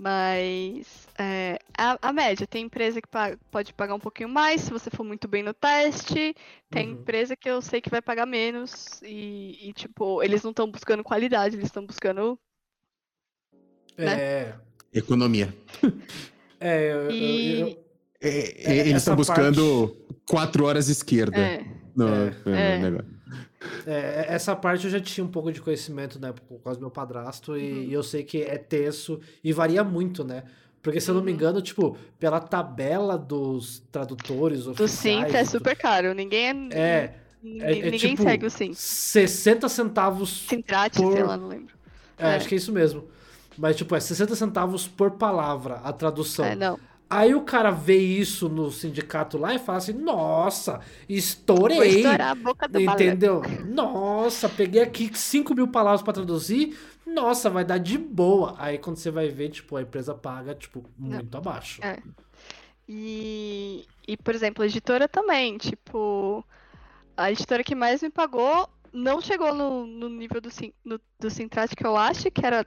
[0.00, 4.70] Mas é, a, a média, tem empresa que paga- pode pagar um pouquinho mais se
[4.70, 6.34] você for muito bem no teste.
[6.70, 6.92] Tem Uhum.
[7.00, 9.02] empresa que eu sei que vai pagar menos.
[9.02, 12.38] E, e, tipo, eles não estão buscando qualidade, eles estão buscando.
[13.96, 14.54] É.
[14.92, 15.54] Economia.
[16.60, 17.84] É, eu- eu- E- eu-
[18.20, 19.96] É, É, eles essa estão buscando
[20.28, 21.64] quatro horas esquerda É,
[21.94, 22.34] no, É.
[22.44, 22.78] no É.
[22.80, 23.18] negócio.
[23.86, 26.90] É, essa parte eu já tinha um pouco de conhecimento, né, por causa do meu
[26.90, 27.82] padrasto, e, Uhum.
[27.84, 30.42] e eu sei que é tenso e varia muito, né?
[30.88, 35.26] Porque se eu não me engano, tipo, pela tabela dos tradutores do oficiais...
[35.26, 36.14] Cinta é super caro.
[36.14, 36.78] Ninguém é.
[36.80, 38.74] É, ninguém é, é ninguém tipo, segue o Cinta.
[38.74, 41.74] 60 centavos Sintrate, por- sei lá, não lembro.
[42.16, 42.36] É, É.
[42.36, 43.04] acho que é isso mesmo.
[43.58, 46.46] Mas, tipo, é 60 centavos por palavra a tradução.
[46.46, 46.78] É, não.
[47.10, 51.96] Aí o cara vê isso no sindicato lá e fala assim: Nossa, Vou estourei.
[51.96, 52.94] estourar a boca do balão.
[52.94, 53.42] Entendeu?
[53.66, 56.76] Nossa, peguei aqui 5 mil palavras pra traduzir.
[57.14, 58.54] Nossa, vai dar de boa.
[58.58, 61.82] Aí quando você vai ver, tipo, a empresa paga, tipo, muito abaixo.
[61.82, 61.98] É.
[62.88, 66.44] E, e, por exemplo, a editora também, tipo,
[67.16, 70.48] a editora que mais me pagou não chegou no, no nível do,
[70.84, 72.64] no, do Sintrate que eu acho, que era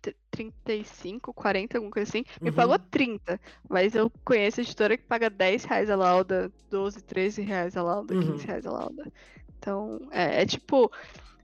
[0.00, 2.24] t- 35, 40, alguma coisa assim.
[2.40, 2.56] Me Uhum.
[2.56, 7.76] pagou 30, mas eu conheço editora que paga 10 reais a lauda, 12, 13 reais
[7.76, 8.20] a lauda, Uhum.
[8.20, 9.12] 15 reais a lauda.
[9.58, 10.90] Então, é, é tipo,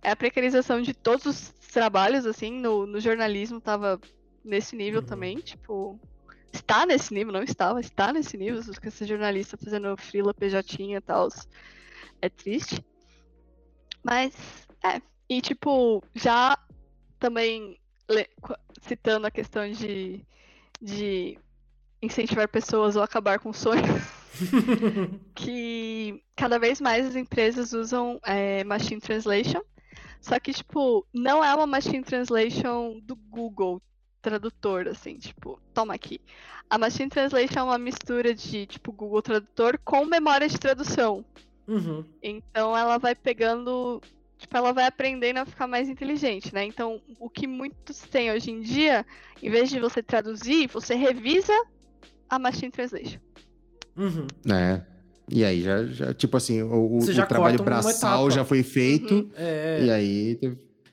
[0.06, 4.00] é a precarização de todos os trabalhos, assim, no, no jornalismo tava
[4.44, 5.06] nesse nível Uhum.
[5.06, 5.98] também, tipo,
[6.52, 11.26] está nesse nível, não estava, está nesse nível, ser jornalista fazendo frila, PJ e tal,
[12.22, 12.80] é triste.
[14.00, 14.32] Mas,
[14.84, 16.56] é, e tipo, já
[17.18, 17.76] também
[18.82, 20.24] citando a questão de,
[20.80, 21.36] de
[22.00, 23.84] incentivar pessoas ou acabar com sonhos,
[25.34, 29.60] que cada vez mais as empresas usam é, Machine Translation,
[30.20, 33.80] só que, tipo, não é uma Machine Translation do Google
[34.22, 36.20] Tradutor, assim, tipo, toma aqui.
[36.68, 41.24] A Machine Translation é uma mistura de, tipo, Google Tradutor com memória de tradução.
[41.68, 42.04] Uhum.
[42.22, 44.00] Então ela vai pegando,
[44.38, 46.64] tipo, ela vai aprendendo a ficar mais inteligente, né?
[46.64, 49.06] Então, o que muitos têm hoje em dia,
[49.42, 51.54] em vez de você traduzir, você revisa
[52.28, 53.20] a Machine Translation.
[53.96, 54.26] Uhum.
[54.52, 54.95] É.
[55.28, 59.14] E aí, já, já tipo assim, o, o- trabalho braçal já foi feito.
[59.14, 59.30] Uhum.
[59.36, 60.38] É, E aí.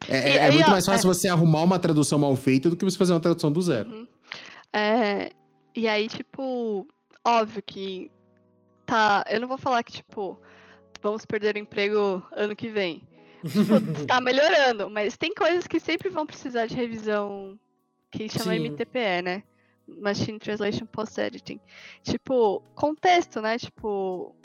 [0.09, 2.83] É, é- E é muito mais fácil você arrumar uma tradução mal feita do que
[2.83, 3.89] você fazer uma tradução do zero.
[3.89, 4.07] Uhum.
[4.73, 5.31] É,
[5.75, 6.87] e aí, tipo,
[7.23, 8.09] óbvio que
[8.85, 9.23] tá.
[9.29, 10.39] Eu não vou falar que, tipo,
[11.01, 13.03] vamos perder o emprego ano que vem.
[13.47, 17.57] Tipo, tá melhorando, mas tem coisas que sempre vão precisar de revisão
[18.11, 18.69] que chama Sim.
[18.69, 19.43] MTPE, né?
[19.87, 21.59] Machine Translation Post Editing.
[22.03, 23.57] Tipo, contexto, né?
[23.57, 24.35] Tipo,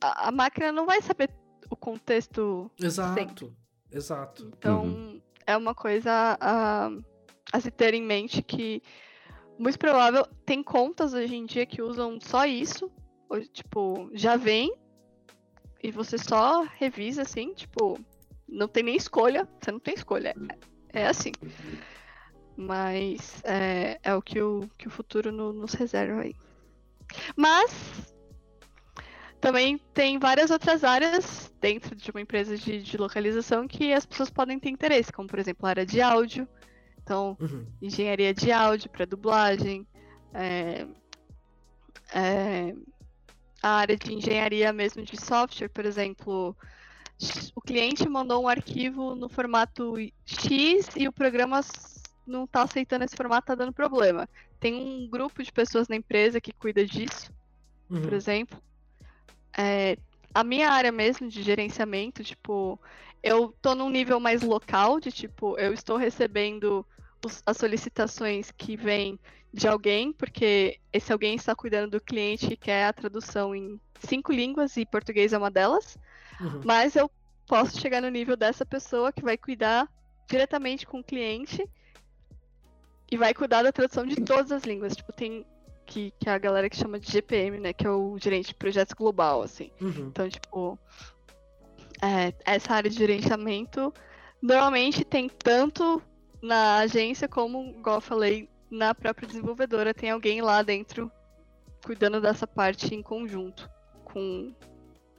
[0.00, 1.30] a, a máquina não vai saber
[1.70, 3.54] o contexto exato.
[3.90, 4.50] Exato.
[4.56, 5.22] então, Uhum.
[5.46, 6.90] é uma coisa a,
[7.52, 8.82] a se ter em mente que,
[9.58, 12.90] muito provável, tem contas hoje em dia que usam só isso.
[13.28, 14.72] ou, tipo, já vem
[15.82, 17.98] e você só revisa assim, tipo,
[18.48, 19.48] não tem nem escolha.
[19.60, 20.34] Você não tem escolha.
[20.92, 21.32] É, é assim.
[22.60, 26.34] Mas é, é o que o, que o futuro no- nos reserva aí.
[27.36, 28.12] Mas
[29.40, 34.28] também tem várias outras áreas dentro de uma empresa de, de localização que as pessoas
[34.30, 36.48] podem ter interesse, como por exemplo a área de áudio,
[37.00, 37.64] então Uhum.
[37.80, 39.86] engenharia de áudio para dublagem,
[40.34, 40.84] é,
[42.12, 42.74] é,
[43.62, 46.56] a área de engenharia mesmo de software, por exemplo,
[47.54, 49.94] o cliente mandou um arquivo no formato
[50.26, 51.62] X e o programa
[52.28, 54.28] não está aceitando esse formato, está dando problema.
[54.60, 57.32] Tem um grupo de pessoas na empresa que cuida disso
[57.88, 58.16] por Uhum.
[58.16, 58.62] exemplo.
[59.56, 59.96] É,
[60.34, 62.78] a minha área mesmo de gerenciamento, tipo,
[63.22, 66.86] eu tô num nível mais local, de tipo, eu estou recebendo
[67.24, 69.18] os- as solicitações que vêm
[69.52, 74.32] de alguém, porque esse alguém está cuidando do cliente e quer a tradução em cinco
[74.32, 75.96] línguas e português é uma delas.
[76.40, 76.60] Uhum.
[76.64, 77.10] Mas eu
[77.46, 79.88] posso chegar no nível dessa pessoa que vai cuidar
[80.28, 81.66] diretamente com o cliente
[83.10, 84.96] e vai cuidar da tradução de todas as línguas.
[84.96, 85.44] Tipo, tem
[85.86, 87.72] que, que é a galera que chama de GPM, né?
[87.72, 89.70] Que é o gerente de projetos global, assim.
[89.80, 90.08] Uhum.
[90.08, 90.78] Então, tipo,
[92.02, 93.92] é, essa área de gerenciamento
[94.40, 96.00] Normalmente tem tanto
[96.40, 101.10] na agência como, igual eu falei, na própria desenvolvedora tem alguém lá dentro
[101.84, 103.68] cuidando dessa parte em conjunto
[104.04, 104.54] com,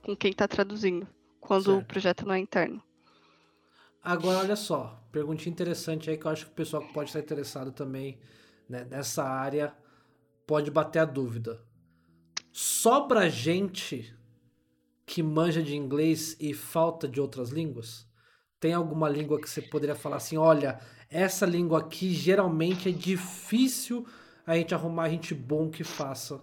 [0.02, 1.08] com quem está traduzindo,
[1.40, 1.82] quando certo.
[1.82, 2.82] o projeto não é interno.
[4.02, 7.20] Agora, olha só, perguntinha interessante aí que eu acho que o pessoal que pode estar
[7.20, 8.20] interessado também
[8.68, 9.74] né, nessa área
[10.48, 11.60] pode bater a dúvida.
[12.52, 14.16] Sobra gente
[15.06, 18.08] que manja de inglês e falta de outras línguas?
[18.60, 24.06] Tem alguma língua que você poderia falar assim, olha, essa língua aqui geralmente é difícil
[24.46, 26.42] a gente arrumar gente bom que faça?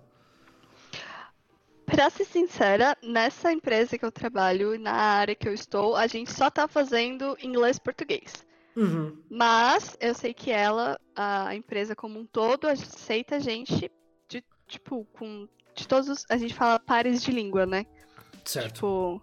[1.86, 6.32] Pra ser sincera, nessa empresa que eu trabalho, na área que eu estou, a gente
[6.32, 8.44] só tá fazendo inglês-português.
[8.76, 9.16] Uhum.
[9.30, 13.90] Mas eu sei que ela, a empresa como um todo, aceita gente
[14.28, 15.48] de, tipo, com.
[15.74, 16.26] De todos os.
[16.28, 17.86] A gente fala pares de língua, né?
[18.44, 18.74] Certo.
[18.74, 19.22] Tipo.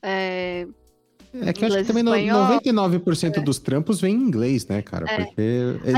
[0.00, 0.66] É,
[1.42, 3.40] é que eu acho que também espanhol, 99% é.
[3.40, 5.04] dos trampos vem em inglês, né, cara?
[5.08, 5.24] É.
[5.24, 5.42] Porque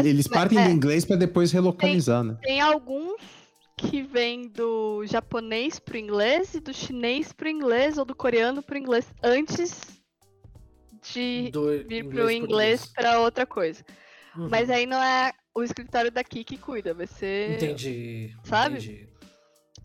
[0.04, 0.64] eles partem é.
[0.64, 2.38] do inglês para depois relocalizar, tem, né?
[2.42, 3.20] Tem alguns
[3.78, 8.76] que vêm do japonês pro inglês e do chinês pro inglês ou do coreano pro
[8.76, 9.80] inglês antes
[11.12, 13.84] de do vir inglês pro inglês para outra coisa.
[14.36, 14.48] Uhum.
[14.48, 17.54] Mas aí não é o escritório daqui que cuida, vai ser.
[17.54, 18.34] Entendi.
[18.42, 18.76] Sabe?
[18.76, 19.08] Entendi.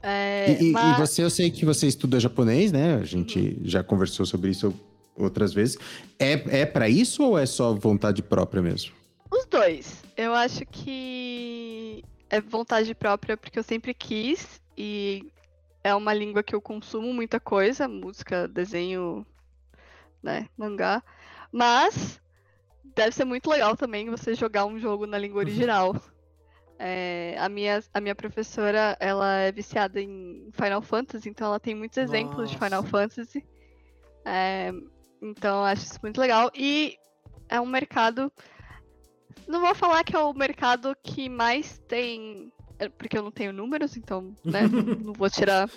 [0.02, 0.98] É, e, mas...
[0.98, 2.96] e, você, eu sei que você estuda japonês, né?
[2.96, 3.62] A gente uhum.
[3.64, 4.74] já conversou sobre isso
[5.16, 5.78] outras vezes.
[6.20, 8.92] É, é para isso ou é só vontade própria mesmo?
[9.32, 10.04] Os dois.
[10.18, 12.04] Eu acho que
[12.34, 15.32] é vontade própria porque eu sempre quis e
[15.84, 19.24] é uma língua que eu consumo muita coisa, música, desenho,
[20.22, 21.04] né, mangá.
[21.52, 22.20] Mas
[22.96, 25.96] deve ser muito legal também você jogar um jogo na língua original.
[26.80, 31.76] É, a, minha, a minha professora, ela é viciada em Final Fantasy, então ela tem
[31.76, 32.52] muitos exemplos Nossa.
[32.52, 33.46] de Final Fantasy.
[34.26, 34.72] É,
[35.22, 36.50] então acho isso muito legal.
[36.56, 36.98] E
[37.48, 38.32] é um mercado.
[39.48, 42.52] Não vou falar que é o mercado que mais tem.
[42.80, 44.62] É, porque eu não tenho números, então, né?
[45.04, 45.70] não vou tirar.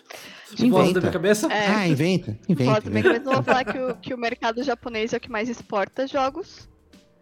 [0.58, 0.94] Inventa.
[0.94, 1.52] da minha cabeça?
[1.52, 2.38] É, ah, inventa.
[2.48, 3.18] inventa, inventa.
[3.20, 6.68] Não vou falar que o, que o mercado japonês é o que mais exporta jogos.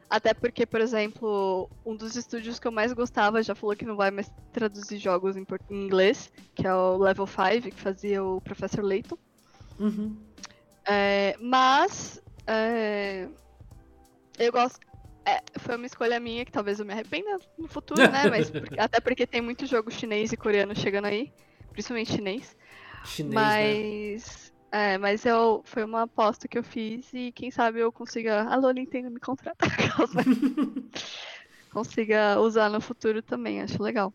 [0.09, 3.97] Até porque, por exemplo, um dos estúdios que eu mais gostava já falou que não
[3.97, 8.85] vai mais traduzir jogos em, inglês, que é o Level 5, que fazia o Professor
[8.85, 9.19] Layton.
[9.79, 10.17] Uhum.
[10.87, 13.27] É, mas é,
[14.39, 14.79] eu gosto.
[15.25, 18.29] É, foi uma escolha minha que talvez eu me arrependa no futuro, né?
[18.29, 21.33] Mas porque, até porque tem muito jogo chinês e coreano chegando aí,
[21.73, 22.57] principalmente chinês.
[23.05, 24.95] Chinês, mas né?
[24.95, 28.71] é, mas eu foi uma aposta que eu fiz e quem sabe eu consiga, alô
[28.71, 29.71] Nintendo me contratar,
[31.73, 34.13] consiga usar no futuro também, acho legal.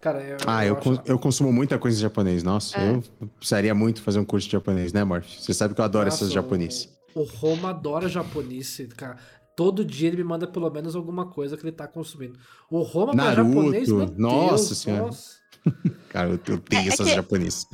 [0.00, 2.42] Cara, eu, ah, eu, eu, eu, consumo muita coisa em japonês.
[2.42, 2.90] Nossa, é.
[2.90, 3.02] eu
[3.36, 5.26] precisaria muito fazer um curso de japonês, né, Morph?
[5.26, 6.88] Você sabe que eu adoro Nossa, essas japoneses.
[7.14, 9.18] O, o Roma adora japonês, cara.
[9.60, 12.38] Todo dia ele me manda pelo menos alguma coisa que ele tá consumindo.
[12.70, 15.02] O Roma Naruto, japonês, meu nossa Deus, senhora.
[15.02, 15.38] Nossa.
[16.08, 17.66] Cara, eu, tenho é, essas é japonesas.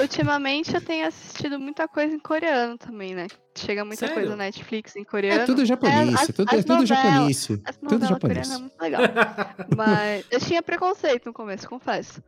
[0.00, 3.28] Ultimamente eu tenho assistido muita coisa em coreano também, né?
[3.56, 4.14] Chega muita Sério?
[4.14, 5.42] coisa na Netflix em coreano.
[5.42, 7.46] É tudo japonês, é, tudo, é tudo japonês.
[7.88, 8.50] Tudo japonês.
[8.50, 9.02] é muito legal.
[9.76, 12.20] mas eu tinha preconceito no começo, confesso.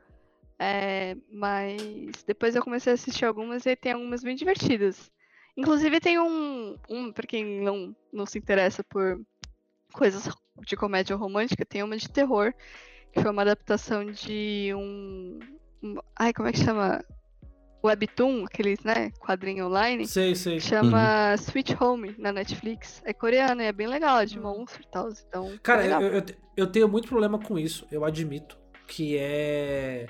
[0.61, 5.11] É, mas depois eu comecei a assistir algumas e tem algumas bem divertidas.
[5.57, 9.21] Inclusive tem um, um para quem não, não se interessa por
[9.93, 10.29] coisas
[10.67, 12.55] de comédia romântica, tem uma de terror
[13.13, 15.39] que foi uma adaptação de um,
[15.83, 17.05] um ai, como é que chama?
[17.85, 20.07] Webtoon, aqueles, né, quadrinho online.
[20.07, 20.61] Sei, sei.
[20.61, 21.35] Chama uhum.
[21.35, 23.03] Sweet Home na Netflix.
[23.05, 24.59] É coreano e é bem legal, é de uhum.
[24.59, 25.09] monstro e tal.
[25.11, 26.25] Então, Cara, eu, eu,
[26.57, 28.57] eu, tenho muito problema com isso, eu admito.
[28.87, 30.07] Que é.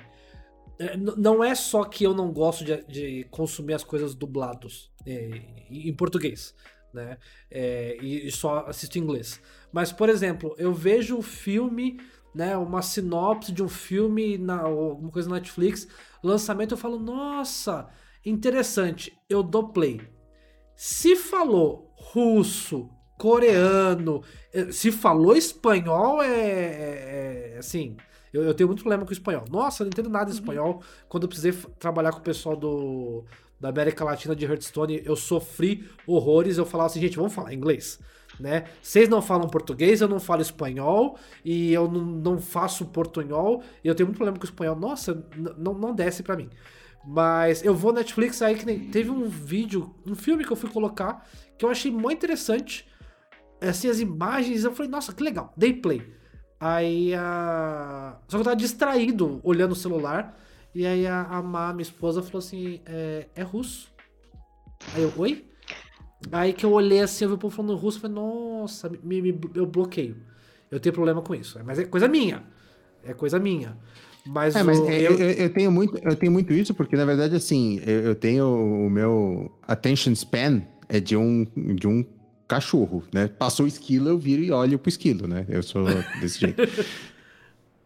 [0.79, 5.41] É não é só que eu não gosto de, de consumir as coisas dublados é,
[5.69, 6.55] em português,
[6.93, 7.17] né?
[7.49, 9.41] É, e, só assisto em inglês.
[9.71, 11.97] Mas, por exemplo, eu vejo o filme
[12.33, 15.87] né, uma sinopse de um filme, na, alguma coisa na Netflix,
[16.23, 17.87] lançamento, eu falo, nossa,
[18.25, 20.01] interessante, eu dou play.
[20.75, 27.95] Se falou russo, coreano, eh, se falou espanhol, é, é, é assim.
[28.33, 29.45] Eu, eu, tenho muito problema com o espanhol.
[29.49, 30.39] Nossa, eu não entendo nada de uhum.
[30.39, 30.83] espanhol.
[31.07, 33.23] Quando eu precisei trabalhar com o pessoal do,
[33.59, 36.57] da América Latina de Hearthstone, eu sofri horrores.
[36.57, 37.99] Eu falava assim, gente, vamos falar inglês
[38.39, 38.65] né?
[38.81, 43.87] Vocês não falam português, eu não falo espanhol e eu não, não faço portunhol e
[43.87, 44.75] eu tenho muito problema com o espanhol.
[44.75, 45.25] Nossa,
[45.57, 46.49] não, não desce para mim.
[47.05, 50.69] Mas eu vou Netflix aí que nem, teve um vídeo, um filme que eu fui
[50.69, 51.27] colocar
[51.57, 52.87] que eu achei muito interessante.
[53.61, 56.01] Assim, as imagens, eu falei, nossa, que legal, dei play.
[56.63, 58.15] Aí a.
[58.25, 60.39] Só que eu tava distraído olhando o celular.
[60.73, 63.91] E aí a, a Má, minha esposa, falou assim: é, é russo.
[64.95, 65.45] Aí eu, oi?
[66.31, 69.37] Aí que eu olhei assim, eu vi o povo falando russo, falei, nossa, me, me,
[69.53, 70.15] eu bloqueio.
[70.71, 71.59] Eu tenho problema com isso.
[71.65, 72.43] Mas é coisa minha.
[73.03, 73.77] É coisa minha.
[74.25, 75.19] Mas, é, mas o, eu...
[75.19, 75.49] Eu, eu...
[75.53, 79.51] tenho muito, eu tenho muito isso, porque na verdade, assim, eu, eu tenho o meu
[79.67, 81.45] attention span é de um,
[81.75, 82.05] de um
[82.53, 83.27] cachorro, né?
[83.27, 85.43] Passou o esquilo, eu viro e olho pro esquilo, né?
[85.49, 85.85] Eu sou
[86.21, 86.61] desse jeito.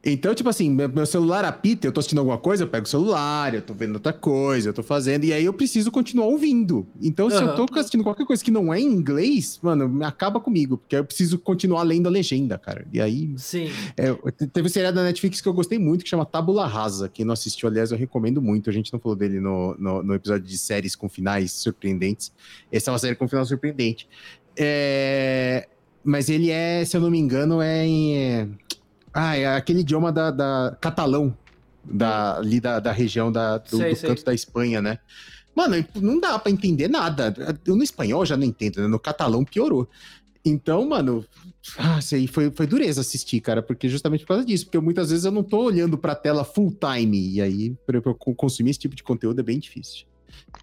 [0.10, 3.54] Então, tipo assim, meu celular apita, eu tô assistindo alguma coisa, eu pego o celular,
[3.54, 6.88] eu tô vendo outra coisa, eu tô fazendo, e aí eu preciso continuar ouvindo.
[7.02, 7.50] Então, se uhum.
[7.50, 11.04] eu tô assistindo qualquer coisa que não é em inglês, mano, acaba comigo, porque eu
[11.04, 12.86] preciso continuar lendo a legenda, cara.
[12.94, 13.34] E aí.
[13.38, 13.70] Sim.
[13.98, 14.14] É,
[14.48, 17.10] teve um seriado da Netflix que eu gostei muito, que chama Tábula Rasa.
[17.10, 18.70] Quem não assistiu, aliás, eu recomendo muito.
[18.70, 22.32] A gente não falou dele no, no, no episódio de séries com finais surpreendentes.
[22.72, 24.08] Essa é uma série com final surpreendente.
[24.58, 25.68] É
[26.08, 28.58] mas ele é, se eu não me engano, é em.
[29.14, 31.38] Ah, é aquele idioma da, da catalão,
[31.84, 34.10] da, ali da, da região da, do, sei, do sei.
[34.10, 35.00] canto da Espanha, né?
[35.54, 37.36] Mano, não dá para entender nada.
[37.66, 38.88] Eu no espanhol já não entendo, né?
[38.88, 39.90] No catalão piorou.
[40.46, 41.26] Então, mano,
[41.78, 45.26] ah, sei, foi, foi dureza assistir, cara, porque justamente por causa disso, porque muitas vezes
[45.26, 48.96] eu não tô olhando pra tela full time, e aí, pra eu consumir esse tipo
[48.96, 50.06] de conteúdo é bem difícil.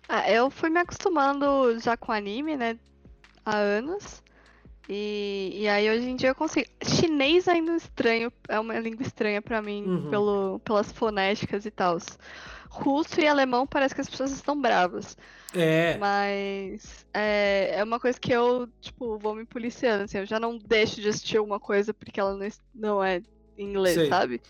[0.09, 2.79] Ah, eu fui me acostumando já com anime, né,
[3.45, 4.23] há anos,
[4.89, 6.69] e, e aí hoje em dia eu consigo.
[6.83, 10.11] Chinês ainda é estranho, é uma língua estranha para mim, uhum.
[10.11, 11.99] pelo, pelas fonéticas e tal.
[12.69, 15.17] Russo e alemão parece que as pessoas estão bravas.
[15.55, 15.97] É.
[15.99, 20.59] Mas é, é uma coisa que eu, tipo, vou me policiando, assim, eu já não
[20.59, 23.23] deixo de assistir uma coisa porque ela não, não é
[23.57, 24.09] em inglês, Sei.
[24.09, 24.43] sabe?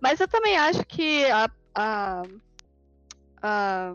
[0.00, 2.22] Mas eu também acho que a, a,
[3.42, 3.94] a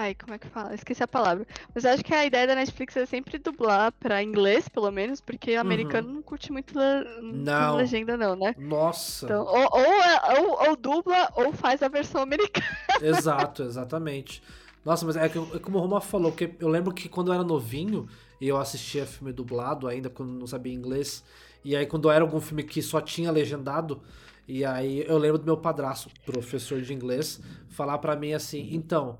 [0.00, 0.72] Ai, como é que fala?
[0.76, 1.44] Esqueci a palavra.
[1.74, 5.20] Mas eu acho que a ideia da Netflix é sempre dublar pra inglês, pelo menos,
[5.20, 6.14] porque americano uhum.
[6.14, 7.20] não curte muito le...
[7.20, 7.74] não.
[7.74, 8.54] legenda, não, né?
[8.56, 9.26] Nossa.
[9.26, 12.64] Então, ou, ou, é, ou, ou, dubla ou faz a versão americana.
[13.02, 14.40] Exato, exatamente.
[14.84, 17.34] Nossa, mas é, que, é como o Roma falou, que eu lembro que quando eu
[17.34, 18.08] era novinho
[18.40, 21.24] e eu assistia filme dublado ainda, porque eu não sabia inglês,
[21.64, 24.00] e aí quando era algum filme que só tinha legendado,
[24.46, 29.18] e aí eu lembro do meu padrasto, professor de inglês, falar para mim assim, então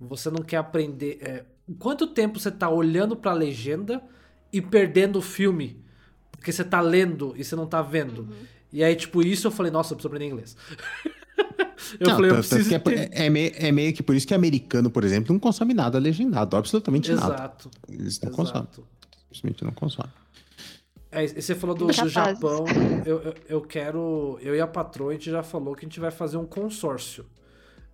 [0.00, 1.18] você não quer aprender.
[1.20, 1.44] É,
[1.78, 4.02] quanto tempo você tá olhando pra legenda
[4.52, 5.84] e perdendo o filme?
[6.32, 8.22] Porque você tá lendo e você não tá vendo.
[8.22, 8.46] Uhum.
[8.72, 10.56] E aí, tipo, isso eu falei, nossa, eu preciso aprender inglês.
[11.98, 12.74] eu não, falei, eu preciso.
[12.74, 13.10] É, ter...
[13.12, 16.56] é, meio, é, meio, que por isso que americano, por exemplo, não consome nada legendado.
[16.56, 17.28] Absolutamente Exato.
[17.28, 17.42] nada.
[17.42, 17.70] Exato.
[17.88, 18.68] Eles não consomem.
[19.32, 20.12] Simplesmente não consomem.
[21.10, 22.64] É, você falou do, do Japão.
[23.04, 24.38] Eu, eu, eu, quero.
[24.42, 27.24] Eu e a patroa, a gente já falou que a gente vai fazer um consórcio.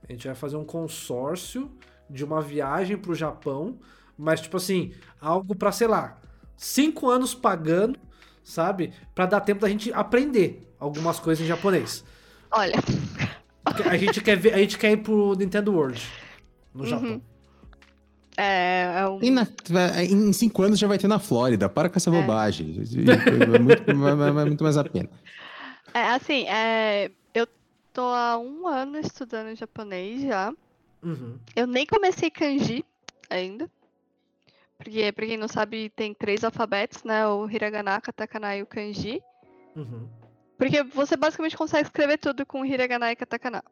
[0.08, 1.70] A gente vai fazer um consórcio
[2.12, 3.78] de uma viagem pro Japão,
[4.16, 6.20] mas tipo assim, algo para sei lá,
[6.56, 7.98] cinco anos pagando,
[8.44, 8.92] sabe?
[9.14, 12.04] para dar tempo da gente aprender algumas coisas em japonês.
[12.50, 12.74] Olha.
[13.64, 16.02] A gente quer ver, a gente quer ir pro Nintendo World
[16.74, 16.88] no uhum.
[16.88, 17.22] Japão.
[18.36, 19.20] É, é um...
[19.30, 21.68] na, em cinco anos já vai ter na Flórida.
[21.68, 22.12] Para com essa é.
[22.12, 22.76] bobagem.
[22.76, 25.08] É muito, é muito mais a pena.
[25.94, 27.46] É, assim, é, eu
[27.92, 30.52] tô há um ano estudando japonês já.
[31.02, 31.38] Uhum.
[31.56, 32.84] Eu nem comecei kanji
[33.28, 33.70] ainda.
[34.76, 37.26] Porque, pra quem não sabe, tem três alfabetos, né?
[37.26, 39.22] O hiragana, katakana e o kanji.
[39.76, 40.08] Uhum.
[40.58, 43.62] Porque você basicamente consegue escrever tudo com hiragana e katakana.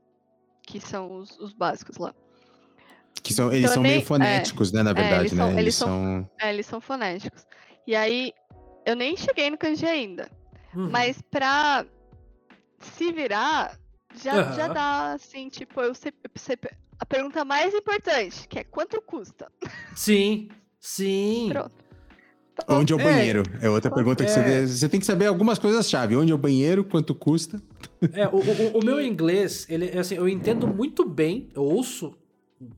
[0.63, 2.15] Que são os, os básicos lá.
[3.23, 4.83] Que são, eles então, são nem, meio fonéticos, é, né?
[4.85, 5.45] Na verdade, é, eles né?
[5.45, 7.47] São, eles, são, É, eles são fonéticos.
[7.87, 8.33] E aí,
[8.87, 10.31] eu nem cheguei no kanji ainda.
[10.75, 10.91] Uhum.
[10.91, 11.85] Mas pra
[12.79, 13.77] se virar,
[14.15, 16.57] já, já dá, assim, tipo, eu sei, eu sei,
[17.01, 19.51] a pergunta mais importante, que é quanto custa?
[19.97, 21.49] Sim, sim.
[21.51, 21.73] Pronto.
[22.55, 23.05] Tá Onde é o é.
[23.05, 23.43] banheiro?
[23.63, 24.35] É outra pergunta que é.
[24.35, 26.15] você, você tem que saber algumas coisas-chave.
[26.15, 27.61] Onde é o banheiro, quanto custa?
[28.13, 32.15] É, o, o, o meu inglês, ele, assim, eu entendo muito bem, eu ouço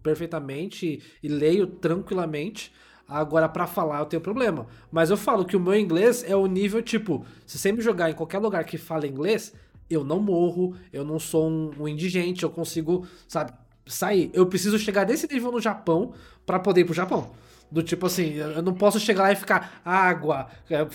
[0.04, 2.72] perfeitamente e leio tranquilamente.
[3.08, 4.68] Agora, para falar, eu tenho problema.
[4.90, 8.08] Mas eu falo que o meu inglês é o nível, tipo, se você me jogar
[8.08, 9.52] em qualquer lugar que fala inglês,
[9.90, 13.52] eu não morro, eu não sou um, um indigente, eu consigo, sabe,
[13.86, 14.30] sair.
[14.32, 16.12] Eu preciso chegar nesse nível no Japão
[16.46, 17.30] para poder ir pro Japão.
[17.70, 20.86] Do tipo assim, eu não posso chegar lá e ficar água, é,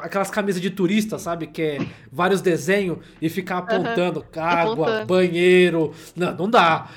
[0.00, 1.46] aquelas camisas de turista, sabe?
[1.46, 1.78] Que é
[2.12, 4.42] vários desenhos e ficar apontando uhum.
[4.42, 5.06] água, apontando.
[5.06, 5.94] banheiro.
[6.14, 6.90] Não, não dá.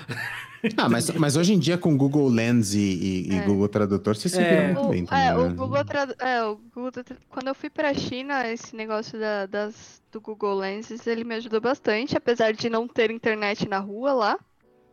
[0.76, 3.36] Ah, mas, mas hoje em dia com Google Lens e, e, é.
[3.38, 4.74] e Google Tradutor você se é.
[4.74, 5.28] muito bem também.
[5.28, 5.54] É, o né?
[5.56, 6.92] Google, Tradu é, o Google
[7.30, 11.62] Quando eu fui pra China, esse negócio da, das, do Google Lenses, ele me ajudou
[11.62, 14.40] bastante, apesar de não ter internet na rua lá.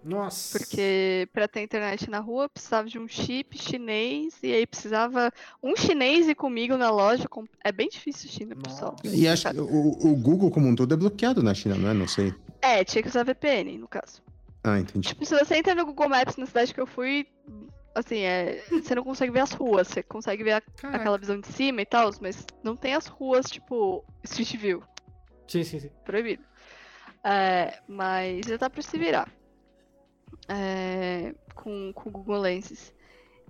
[0.04, 0.58] Nossa.
[0.58, 5.32] Porque para ter internet na rua precisava de um chip chinês e aí precisava
[5.62, 7.28] um chinês ir comigo na loja.
[7.28, 7.44] Com...
[7.64, 8.94] É bem difícil China, pessoal.
[9.02, 11.94] E acho que o, o, Google como um todo é bloqueado na China, não é?
[11.94, 12.32] Não sei.
[12.62, 14.22] É, tinha que usar VPN, no caso.
[14.62, 15.08] Ah, entendi.
[15.08, 17.26] Tipo, se você entra no Google Maps na cidade que eu fui,
[17.94, 20.62] assim, é, você não consegue ver as ruas, você consegue ver a,
[20.92, 24.82] aquela visão de cima e tal, mas não tem as ruas, tipo, Street View.
[25.48, 25.90] Sim, sim, sim.
[26.04, 26.42] Proibido.
[27.24, 29.28] É, mas já dá pra se virar.
[30.48, 32.94] É, com o Google Lenses.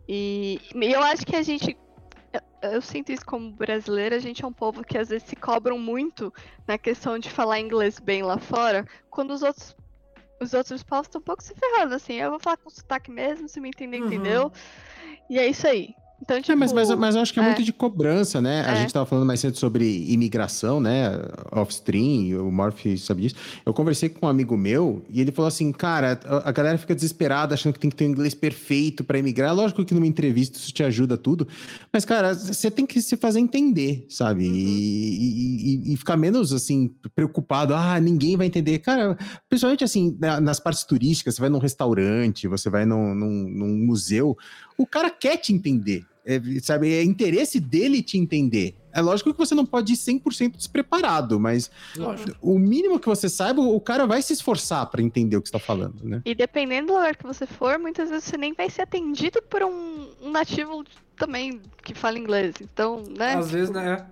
[0.08, 1.76] E, e eu acho que a gente
[2.62, 5.78] eu sinto isso como brasileira, a gente é um povo que às vezes se cobram
[5.78, 6.32] muito
[6.66, 9.76] na questão de falar inglês bem lá fora, quando os outros
[10.38, 13.48] os outros povos estão um pouco se ferrando, assim, eu vou falar com sotaque mesmo,
[13.48, 14.06] se me entender, uhum.
[14.06, 14.52] entendeu?
[15.30, 15.94] E é isso aí.
[16.20, 18.40] Então, tipo, é, mas, mas, tipo, mas eu acho que é, é, muito de cobrança,
[18.40, 18.64] né?
[18.66, 18.76] A é.
[18.76, 21.10] gente estava falando mais cedo sobre imigração, né?
[21.52, 23.36] Off-stream, o Morph sabe disso.
[23.64, 26.94] Eu conversei com um amigo meu e ele falou assim: cara, a, a galera fica
[26.94, 29.54] desesperada achando que tem que ter um inglês perfeito para imigrar.
[29.54, 31.46] Lógico que numa entrevista isso te ajuda tudo,
[31.92, 34.48] mas, cara, você tem que se fazer entender, sabe?
[34.48, 34.54] Uhum.
[34.54, 37.74] E, e, e, ficar menos, assim, preocupado.
[37.74, 38.78] Ah, ninguém vai entender.
[38.78, 39.18] Cara,
[39.48, 44.36] principalmente assim, nas partes turísticas, você vai num restaurante, você vai num, num, num museu
[44.76, 46.04] o cara quer te entender.
[46.24, 48.74] É, sabe, é interesse dele te entender.
[48.92, 52.36] É lógico que você não pode ir 100% despreparado, mas lógico.
[52.42, 55.60] o mínimo que você saiba, o cara vai se esforçar para entender o que está
[55.60, 56.22] falando, né?
[56.24, 59.62] E dependendo do lugar que você for, muitas vezes você nem vai ser atendido por
[59.62, 60.82] um, um nativo
[61.16, 62.56] também que fala inglês.
[62.60, 63.34] Então, né?
[63.34, 63.58] Às tipo...
[63.58, 64.04] vezes, né?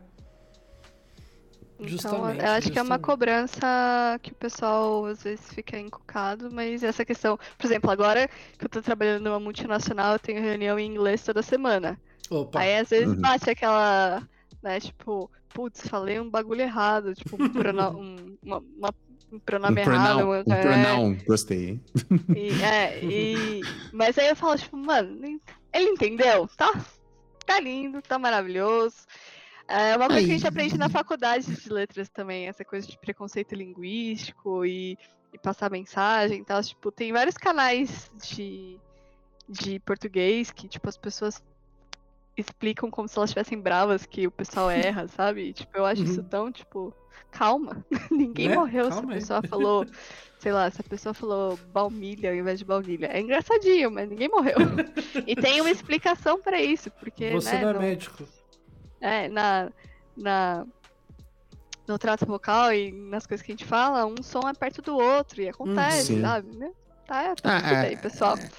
[1.79, 2.73] Então, justamente, eu acho justamente.
[2.73, 7.67] que é uma cobrança que o pessoal às vezes fica encucado, mas essa questão, por
[7.67, 8.29] exemplo, agora
[8.59, 11.99] que eu tô trabalhando numa multinacional, eu tenho reunião em inglês toda semana.
[12.31, 12.61] Opa.
[12.61, 13.21] Aí às vezes uhum.
[13.21, 14.23] bate aquela,
[14.63, 18.95] né, tipo, putz, falei um bagulho errado, tipo, um, prono, um, uma, uma,
[19.33, 20.19] um pronome um errado.
[20.19, 21.85] Pronoun, um pronoun, gostei, hein?
[22.37, 23.61] E, é, e,
[23.93, 25.19] mas aí eu falo, tipo, mano,
[25.73, 26.49] ele entendeu?
[26.57, 26.73] Tá,
[27.45, 28.97] tá lindo, tá maravilhoso.
[29.67, 32.99] É uma coisa que a gente aprende na faculdade de letras também, essa coisa de
[32.99, 34.99] preconceito linguístico e,
[35.33, 36.63] e passar mensagem e tal.
[36.63, 38.79] Tipo, tem vários canais de,
[39.49, 41.43] de português que, tipo, as pessoas
[42.37, 45.53] explicam como se elas estivessem bravas que o pessoal erra, sabe?
[45.53, 46.09] tipo, eu acho uhum.
[46.09, 46.93] isso tão, tipo,
[47.31, 47.85] calma.
[48.11, 48.57] Ninguém né?
[48.57, 49.49] morreu se a pessoa aí.
[49.49, 49.87] falou,
[50.39, 53.07] sei lá, se a pessoa falou baunilha ao invés de baunilha.
[53.07, 54.57] É engraçadinho, mas ninguém morreu.
[55.27, 57.31] e tem uma explicação para isso, porque.
[57.31, 57.81] Você né, não é não...
[57.81, 58.25] médico.
[59.05, 59.71] É, na,
[60.17, 60.67] na,
[61.87, 64.97] no trato vocal e nas coisas que a gente fala, um som é perto do
[64.97, 66.57] outro e acontece, hum, sabe?
[66.57, 66.71] Né?
[67.07, 68.39] Tá, tá ah, tudo é, aí, pessoal.
[68.39, 68.51] É.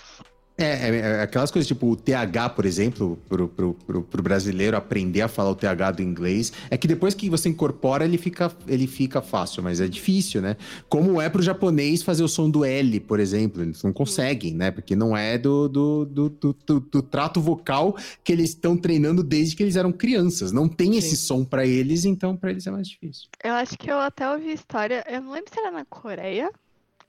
[0.57, 4.77] É, é, é, aquelas coisas tipo o TH, por exemplo, pro, pro, pro, pro, brasileiro
[4.77, 8.49] aprender a falar o TH do inglês, é que depois que você incorpora, ele fica,
[8.65, 10.55] ele fica fácil, mas é difícil, né?
[10.87, 14.71] Como é pro japonês fazer o som do L, por exemplo, eles não conseguem, né?
[14.71, 19.57] Porque não é do, do, do, do, do trato vocal que eles estão treinando desde
[19.57, 20.53] que eles eram crianças.
[20.53, 20.99] Não tem Sim.
[20.99, 23.27] esse som para eles, então para eles é mais difícil.
[23.43, 26.49] Eu acho que eu até ouvi história, eu não lembro se era na Coreia,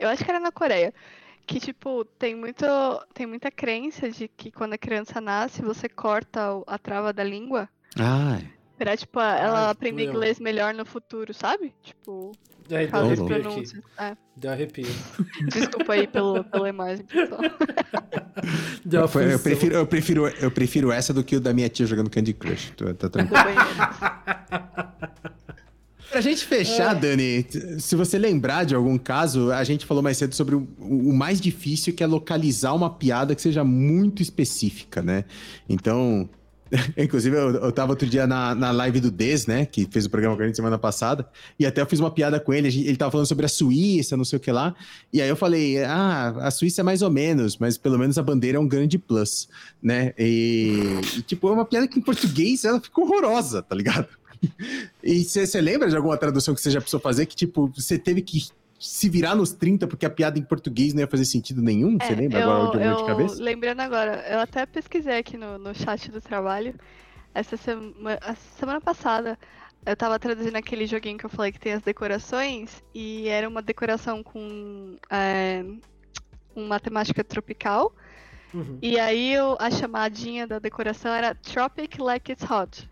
[0.00, 0.92] eu acho que era na Coreia
[1.46, 2.66] que, tipo, tem, muito,
[3.14, 7.68] tem muita crença de que quando a criança nasce, você corta a trava da língua.
[7.98, 8.40] Ah.
[8.76, 11.72] Pra, tipo, ela ah, aprender inglês melhor no futuro, sabe?
[11.82, 12.32] Tipo,
[12.70, 13.64] é, deu arrepio aqui.
[13.98, 14.16] É.
[14.36, 14.86] Deu arrepio.
[15.52, 17.40] Desculpa aí pelo, pela imagem, pessoal.
[18.84, 21.86] Deu eu, eu, prefiro, eu, prefiro, eu prefiro essa do que o da minha tia
[21.86, 22.72] jogando Candy Crush.
[22.76, 23.44] Tá, tá tranquilo.
[26.10, 27.00] Pra gente fechar, é.
[27.00, 27.46] Dani,
[27.78, 31.40] se você lembrar de algum caso, a gente falou mais cedo sobre o, o, mais
[31.40, 35.24] difícil, que é localizar uma piada que seja muito específica, né?
[35.68, 36.28] Então,
[36.96, 40.10] inclusive eu, eu tava outro dia na, na live do Des, né, que fez o
[40.10, 41.28] programa com a gente semana passada,
[41.58, 44.24] e até eu fiz uma piada com ele, ele tava falando sobre a Suíça, não
[44.24, 44.74] sei o que lá,
[45.12, 48.22] e aí eu falei, ah, a Suíça é mais ou menos, mas pelo menos a
[48.22, 49.48] bandeira é um grande plus,
[49.82, 50.12] né?
[50.18, 54.08] E, e tipo, é uma piada que em português ela ficou horrorosa, tá ligado?
[55.02, 58.22] E você lembra de alguma tradução que você já precisou fazer que, tipo, você teve
[58.22, 58.48] que
[58.78, 61.98] se virar nos 30 porque a piada em português não ia fazer sentido nenhum?
[61.98, 63.42] Você é, lembra eu, agora de eu, de cabeça?
[63.42, 66.74] Lembrando agora, eu até pesquisei aqui no, no chat do trabalho.
[67.34, 68.18] Essa semana,
[68.58, 69.38] semana passada
[69.86, 73.62] eu tava traduzindo aquele joguinho que eu falei que tem as decorações e era uma
[73.62, 75.64] decoração com é,
[76.56, 77.94] uma temática tropical.
[78.52, 78.78] Uhum.
[78.82, 82.90] E aí eu, a chamadinha da decoração era Tropic Like It's Hot.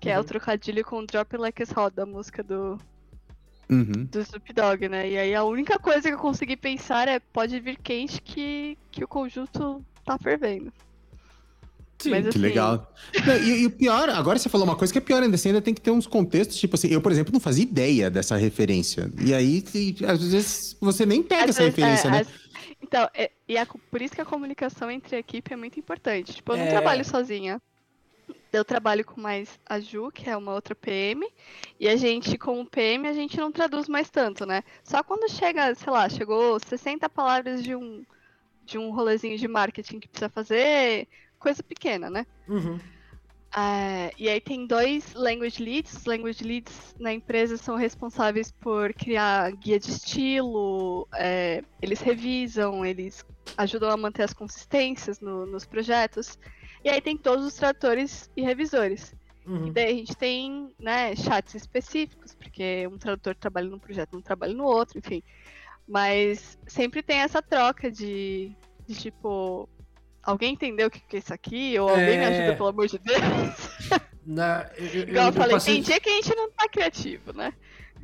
[0.00, 0.14] Que uhum.
[0.14, 0.26] é o uhum.
[0.26, 2.78] trocadilho com Drop Like It's Hot, da música do,
[3.68, 4.04] uhum.
[4.10, 5.08] do Snoop Dogg, né?
[5.08, 9.04] E aí a única coisa que eu consegui pensar é pode vir quente que, que
[9.04, 10.72] o conjunto tá fervendo.
[11.98, 12.38] Sim, Mas, que assim...
[12.38, 12.92] legal.
[13.42, 15.62] e, e, o pior, agora você falou uma coisa que é pior ainda, você ainda
[15.62, 19.10] tem que ter uns contextos, tipo assim, eu, por exemplo, não fazia ideia dessa referência.
[19.18, 22.20] E aí, e, às vezes, você nem pega às essa vezes, referência, é, né?
[22.20, 22.28] As...
[22.82, 26.34] Então, é, e a, por isso que a comunicação entre a equipe é muito importante.
[26.34, 26.70] Tipo, eu não é...
[26.70, 27.60] trabalho sozinha
[28.56, 31.26] eu trabalho com mais a Ju, que é uma outra PM,
[31.78, 34.62] e a gente, como PM, a gente não traduz mais tanto, né?
[34.82, 38.04] Só quando chega, sei lá, chegou 60 palavras de um
[38.64, 41.06] de um rolezinho de marketing que precisa fazer,
[41.38, 42.26] coisa pequena, né?
[42.48, 42.80] Uhum.
[43.56, 45.94] É, e aí tem dois language leads.
[45.94, 52.84] Os language leads na empresa são responsáveis por criar guia de estilo, é, eles revisam,
[52.84, 53.24] eles
[53.56, 56.38] ajudam a manter as consistências no, nos projetos.
[56.86, 59.12] E aí tem todos os tradutores e revisores.
[59.44, 59.66] Uhum.
[59.66, 64.22] E daí a gente tem né, chats específicos, porque um tradutor trabalha num projeto, não
[64.22, 65.20] trabalha no outro, enfim.
[65.88, 68.52] Mas sempre tem essa troca de,
[68.86, 69.68] de tipo,
[70.22, 71.76] alguém entendeu o que é isso aqui?
[71.76, 72.28] Ou alguém me É.
[72.28, 73.20] ajuda, pelo amor de Deus?
[74.24, 76.68] Na, eu, eu- Igual eu, eu falei, passei- tem dia que a gente não tá
[76.68, 77.52] criativo, né?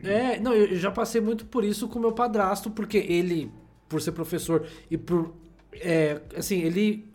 [0.03, 3.49] É, não, eu já passei muito por isso com meu padrasto, porque ele,
[3.89, 5.37] por ser professor e por.
[5.75, 7.09] é, assim, ele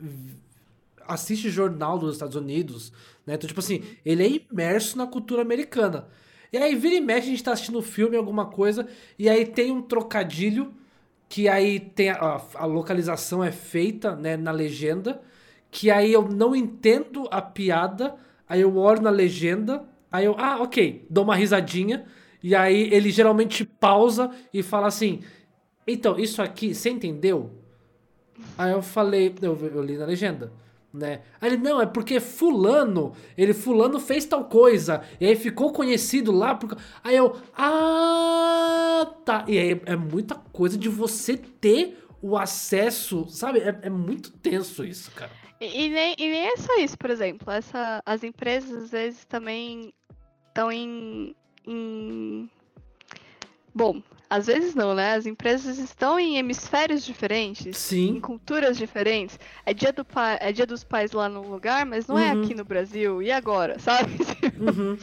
[1.08, 2.92] assiste jornal dos Estados Unidos,
[3.26, 3.36] né?
[3.36, 6.08] Então, tipo assim, ele é imerso na cultura americana.
[6.52, 8.88] E aí, vira e mexe, a gente tá assistindo filme, alguma coisa,
[9.20, 10.74] e aí tem um trocadilho,
[11.28, 15.22] que aí tem a, a localização é feita, né, na legenda,
[15.70, 18.16] que aí eu não entendo a piada,
[18.48, 22.06] aí eu olho na legenda, aí eu, ah, ok, dou uma risadinha,
[22.42, 25.22] e aí ele geralmente pausa e fala assim:
[25.86, 27.52] Então, isso aqui, você entendeu?
[28.58, 30.52] Aí eu falei, eu, eu li na legenda,
[30.94, 31.22] né?
[31.40, 36.32] Aí ele, não, é porque fulano, ele fulano fez tal coisa, e aí ficou conhecido
[36.32, 36.78] lá, por...
[37.04, 39.46] aí eu, ah, tá.
[39.48, 43.60] E aí é muita coisa de você ter o acesso, sabe?
[43.60, 45.32] É, é muito tenso isso, cara.
[45.60, 47.52] E, e nem, e nem é só isso, por exemplo.
[47.52, 49.94] Essa, as empresas às vezes também
[50.48, 51.36] estão em,
[51.66, 52.50] em.
[53.74, 55.14] Bom, às vezes não, né?
[55.16, 57.74] As empresas estão em hemisférios diferentes, em
[58.14, 58.20] Sim.
[58.20, 59.40] culturas diferentes.
[59.66, 60.38] É dia, do pa...
[60.42, 62.44] é dia dos pais lá no lugar, mas não é Uhum.
[62.44, 63.22] aqui no Brasil.
[63.22, 64.12] E agora, sabe?
[64.60, 64.98] Uhum.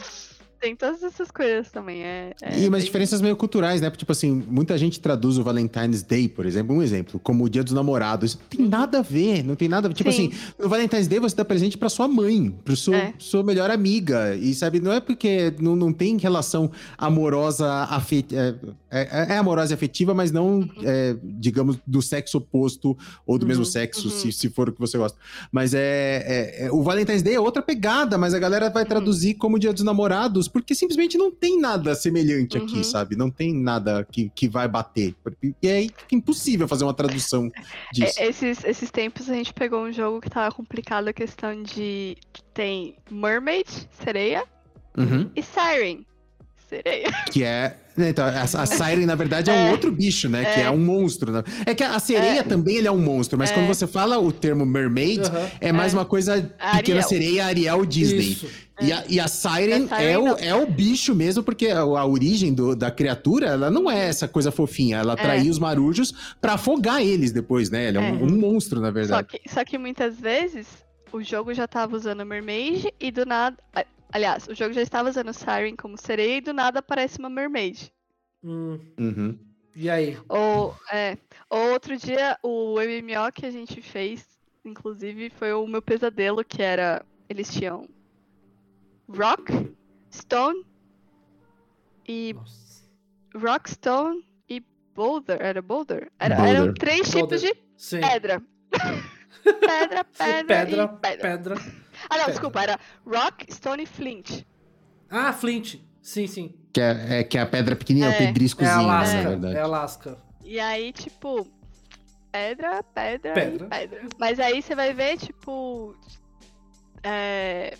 [0.64, 2.02] Tem todas essas coisas também.
[2.02, 3.90] É, é E umas bem- diferenças meio culturais, né?
[3.90, 7.62] Tipo assim, muita gente traduz o Valentine's Day, por exemplo, um exemplo, como o Dia
[7.62, 8.38] dos Namorados.
[8.38, 9.94] Não tem nada a ver, não tem nada a ver.
[9.94, 10.28] Tipo Sim.
[10.28, 13.12] assim, no Valentine's Day você dá presente pra sua mãe, pra sua, É.
[13.18, 14.34] sua melhor amiga.
[14.36, 18.56] E sabe, não é porque não, não tem relação amorosa, afetiva.
[18.90, 22.96] É, é amorosa e afetiva, mas não, é, digamos, do sexo oposto
[23.26, 24.14] ou do Uhum, mesmo sexo, uhum.
[24.14, 25.18] se, se for o que você gosta.
[25.52, 25.80] Mas é,
[26.60, 28.88] é- é- O Valentine's Day é outra pegada, mas a galera vai Uhum.
[28.88, 32.84] traduzir como Dia dos Namorados, porque simplesmente não tem nada semelhante aqui, Uhum.
[32.84, 33.16] sabe?
[33.16, 35.12] Não tem nada que, que vai bater.
[35.60, 37.50] E aí fica impossível fazer uma tradução
[37.92, 38.20] disso.
[38.20, 42.16] É, esses, esses tempos a gente pegou um jogo que tava complicado a questão de.
[42.54, 43.66] Tem Mermaid,
[44.02, 44.44] sereia,
[44.96, 45.28] Uhum.
[45.34, 46.06] e Siren,
[46.68, 47.10] sereia.
[47.32, 47.76] Que é.
[47.96, 49.70] Então, a, a Siren, na verdade, é, um É.
[49.70, 50.44] outro bicho, né?
[50.44, 50.64] Que É.
[50.64, 51.30] é um monstro.
[51.32, 51.42] né?
[51.64, 52.42] É que a sereia É.
[52.42, 53.54] também ele é um monstro, mas É.
[53.54, 55.20] quando você fala o termo mermaid,
[55.60, 55.96] é mais É.
[55.96, 56.34] uma coisa
[56.76, 57.02] pequena Ariel.
[57.02, 58.32] sereia Ariel Disney.
[58.32, 58.48] Isso.
[58.82, 60.36] E, a, e a Siren, A Siren é, o, não.
[60.38, 64.26] é o bicho mesmo, porque a, a origem do- da criatura, ela não é essa
[64.26, 64.96] coisa fofinha.
[64.96, 67.86] Ela atraía os marujos pra afogar eles depois, né?
[67.88, 68.12] Ele é, um, É.
[68.24, 69.28] um monstro, na Só verdade.
[69.28, 70.66] que, só que muitas vezes
[71.12, 73.56] o jogo já tava usando Mermaid e do nada.
[74.14, 77.92] Aliás, o jogo já estava usando Siren como sereia e do nada aparece uma Mermaid.
[78.44, 79.36] Hum, Uhum.
[79.74, 80.16] e aí?
[80.28, 81.18] Ou, é,
[81.50, 84.24] ou outro dia, o MMO que a gente fez,
[84.64, 87.04] inclusive, foi o meu pesadelo, que era.
[87.28, 87.88] Eles tinham
[89.08, 89.74] Rock,
[90.12, 90.64] Stone
[92.06, 92.84] e Nossa.
[93.34, 94.62] Rock, Stone e
[94.94, 95.38] Boulder.
[95.40, 96.12] Era Boulder?
[96.20, 96.54] Era- Boulder.
[96.54, 97.38] Eram três Boulder.
[97.40, 98.00] tipos de Sim.
[98.00, 98.40] pedra.
[99.42, 101.56] pedra, pedra, pedra, e pedra.
[101.56, 101.83] pedra.
[102.08, 102.32] Ah, não, pedra.
[102.32, 104.42] desculpa, era Rock, Stone e Flint.
[105.10, 105.76] Ah, Flint.
[106.02, 106.54] Sim, sim.
[106.72, 108.24] Que é, é que é a pedra pequenininha, é, o É.
[108.24, 109.22] É pedriscozinho, Alaska.
[109.22, 109.56] na verdade.
[109.56, 110.18] É Alaska.
[110.44, 111.46] E aí, tipo,
[112.32, 113.66] pedra, pedra, Pedra.
[113.66, 114.02] e pedra.
[114.18, 115.96] Mas aí você vai ver, tipo.
[117.02, 117.76] É.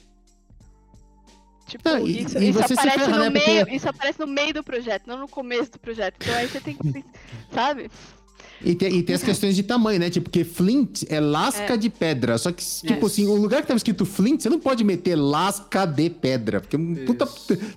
[1.67, 3.69] Tipo, Não, e- isso, e isso aparece ferra, no né, porque- meio.
[3.75, 6.17] Isso aparece no meio do projeto, não no começo do projeto.
[6.23, 7.05] Então aí você tem que.
[7.53, 7.91] Sabe?
[8.65, 10.09] E tem, e tem as questões de tamanho, né?
[10.09, 11.77] Tipo, porque flint é lasca É.
[11.77, 12.39] de pedra.
[12.39, 13.07] Só que, tipo Isso.
[13.07, 16.61] assim, o lugar que tava escrito flint, você não pode meter lasca de pedra.
[16.61, 17.27] Porque é puta,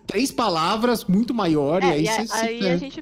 [0.06, 1.84] três palavras muito maior.
[1.84, 3.02] e É, aí e a- você aí a gente.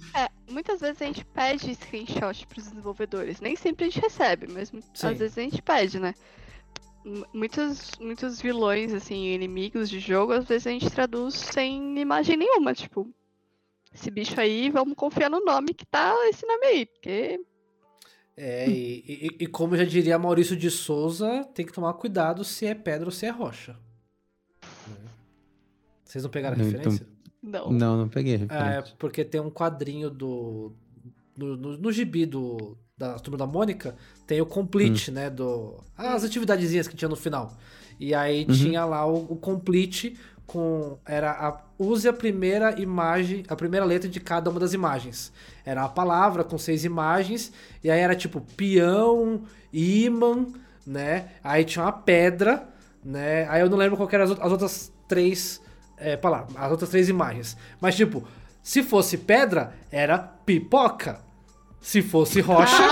[0.49, 3.39] Muitas vezes a gente pede screenshot pros desenvolvedores.
[3.41, 5.07] Nem sempre a gente recebe, mas Sim.
[5.07, 6.13] às vezes a gente pede, né?
[7.33, 12.73] Muitos, muitos vilões, assim, inimigos de jogo, às vezes a gente traduz sem imagem nenhuma.
[12.73, 13.07] Tipo,
[13.93, 16.85] esse bicho aí, vamos confiar no nome que tá esse nome aí.
[16.87, 17.39] Porque.
[18.37, 19.03] É, e,
[19.39, 23.05] e- e como já diria Maurício de Souza, tem que tomar cuidado se é pedra
[23.05, 23.77] ou se é rocha.
[24.87, 24.95] Né?
[26.03, 27.07] Vocês não pegaram a Então, referência?
[27.41, 27.71] Não.
[27.71, 28.35] Não, não peguei.
[28.35, 28.95] É, referência.
[28.99, 30.73] porque tem um quadrinho do.
[31.37, 33.95] No, no, no gibi do, da turma da Mônica,
[34.25, 35.29] tem o complete, né?
[35.29, 37.53] Do, as atividadezinhas que tinha no final.
[37.99, 38.53] E aí Uhum.
[38.53, 40.97] tinha lá o, o complete com.
[41.05, 45.31] Era a use a primeira imagem, a primeira letra de cada uma das imagens.
[45.65, 47.51] Era a palavra com seis imagens,
[47.83, 50.45] e aí era tipo peão, imã,
[50.85, 51.29] né?
[51.43, 52.67] Aí tinha uma pedra,
[53.03, 53.47] né?
[53.49, 55.61] Aí eu não lembro qual eram as, as outras três
[55.97, 57.57] é, palavras, as outras três imagens.
[57.79, 58.25] Mas tipo,
[58.63, 61.23] se fosse pedra, era pipoca.
[61.79, 62.83] Se fosse rocha.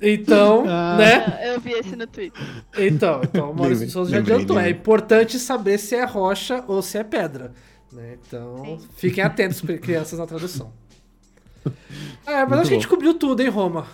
[0.00, 1.52] Então, ah, né?
[1.52, 2.42] Eu vi esse no Twitter.
[2.78, 4.58] Então, então o Maurício de Souza já adiantou.
[4.58, 7.52] É importante saber se é rocha ou se é pedra.
[7.92, 8.16] Né?
[8.26, 8.88] Então, Sim.
[8.96, 10.72] fiquem atentos, crianças, na tradução.
[12.26, 13.86] É, mas Muito acho que a gente cobriu tudo, hein, Roma?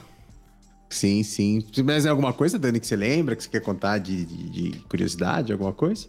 [0.89, 1.67] Sim, sim.
[1.85, 4.79] Mas é alguma coisa, Dani, que você lembra, que você quer contar de, de, de
[4.89, 6.07] curiosidade, alguma coisa?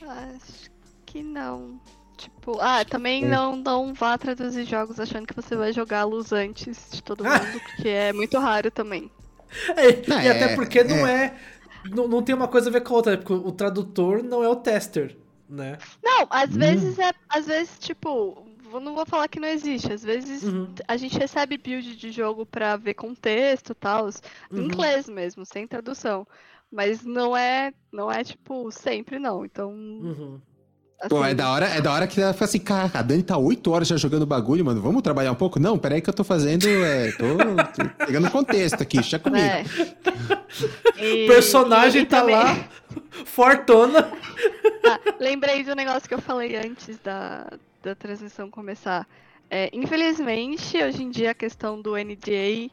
[0.00, 0.70] Acho
[1.04, 1.80] que não.
[2.16, 3.28] Tipo, ah, também é.
[3.28, 7.88] não, não vá traduzir jogos achando que você vai jogá-los antes de todo mundo, porque
[7.88, 9.10] é muito raro também.
[9.76, 11.26] É, não, e até é, porque não é.
[11.26, 11.34] é
[11.90, 13.18] não, não tem uma coisa a ver com a outra, né?
[13.18, 15.16] porque o tradutor não é o tester,
[15.48, 15.78] né?
[16.02, 16.58] Não, às hum.
[16.58, 17.12] vezes é.
[17.28, 18.46] Às vezes, tipo,
[18.80, 19.92] não vou falar que não existe.
[19.92, 20.72] Às vezes uhum.
[20.86, 24.64] a gente recebe build de jogo pra ver contexto e tal, em uhum.
[24.64, 26.26] inglês mesmo, sem tradução.
[26.70, 29.44] Mas não é, não é tipo sempre não.
[29.44, 30.40] Então, uhum.
[30.98, 33.22] Assim, Pô, é da hora, é da hora que ela fala assim, cara, a Dani
[33.22, 34.80] tá 8 horas já jogando bagulho, mano.
[34.80, 35.60] Vamos trabalhar um pouco?
[35.60, 36.66] Não, peraí que eu tô fazendo.
[36.66, 39.44] É, tô, tô pegando contexto aqui, deixa comigo.
[39.44, 39.62] É.
[39.62, 42.34] o personagem e, tá também...
[42.34, 42.68] lá,
[43.26, 44.10] fortona.
[44.86, 47.46] Ah, lembrei do negócio que eu falei antes da,
[47.82, 49.06] da transmissão começar.
[49.50, 52.70] É, infelizmente, hoje em dia a questão do NDA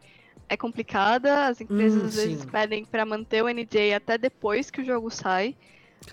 [0.47, 1.47] é complicada.
[1.47, 5.09] As empresas hum, às vezes pedem para manter o NDA até depois que o jogo
[5.09, 5.55] sai.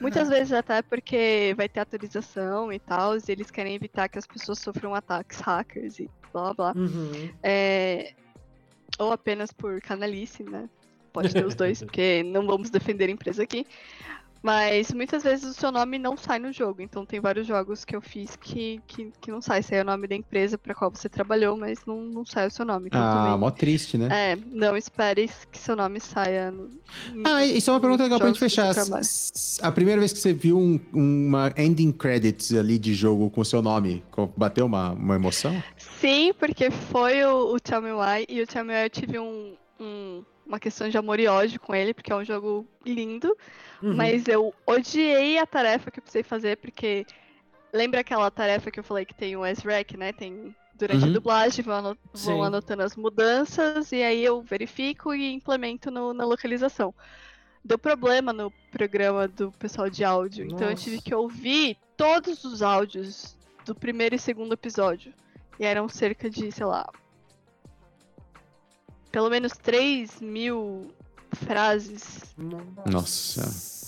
[0.01, 4.27] Muitas vezes até porque vai ter atualização e tal, e eles querem evitar que as
[4.27, 6.73] pessoas sofram ataques hackers e blá blá.
[6.77, 7.31] Uhum.
[7.43, 8.13] É...
[8.99, 10.69] Ou apenas por canalice, né?
[11.13, 13.67] Pode ter os dois, porque não vamos defender a empresa aqui.
[14.43, 16.81] Mas muitas vezes o seu nome não sai no jogo.
[16.81, 19.63] Então tem vários jogos que eu fiz que, que, que não sai.
[19.63, 22.65] Sai o nome da empresa para qual você trabalhou, mas não, não sai o seu
[22.65, 22.87] nome.
[22.87, 24.09] Então, ah, também, mó triste, né?
[24.11, 26.51] É, não espere que seu nome saia.
[26.51, 26.71] No,
[27.25, 28.75] ah, isso é uma pergunta legal pra gente fechar.
[29.63, 33.61] A primeira vez que você viu um, uma ending credits ali de jogo com seu
[33.61, 34.03] nome,
[34.37, 35.63] bateu uma, uma emoção?
[36.01, 38.25] Sim, porque foi o, o Tell Me Why.
[38.29, 41.61] E o Tell Me Why eu tive um, um, uma questão de amor e ódio
[41.61, 43.37] com ele, porque é um jogo lindo.
[43.81, 43.95] Uhum.
[43.95, 47.07] Mas eu odiei a tarefa que eu precisei fazer, porque
[47.73, 50.13] lembra aquela tarefa que eu falei que tem o SREC, né?
[50.13, 51.11] Tem durante uhum.
[51.11, 51.99] a dublagem, vão, anot
[52.45, 56.93] anotando as mudanças, e aí eu verifico e implemento no, na localização.
[57.63, 60.57] Deu problema no programa do pessoal de áudio, Nossa.
[60.57, 63.37] então eu tive que ouvir todos os áudios
[63.67, 65.13] do primeiro e segundo episódio.
[65.59, 66.89] E eram cerca de, sei lá.
[69.11, 70.89] Pelo menos 3 mil
[71.33, 72.35] frases.
[72.87, 73.81] Nossa.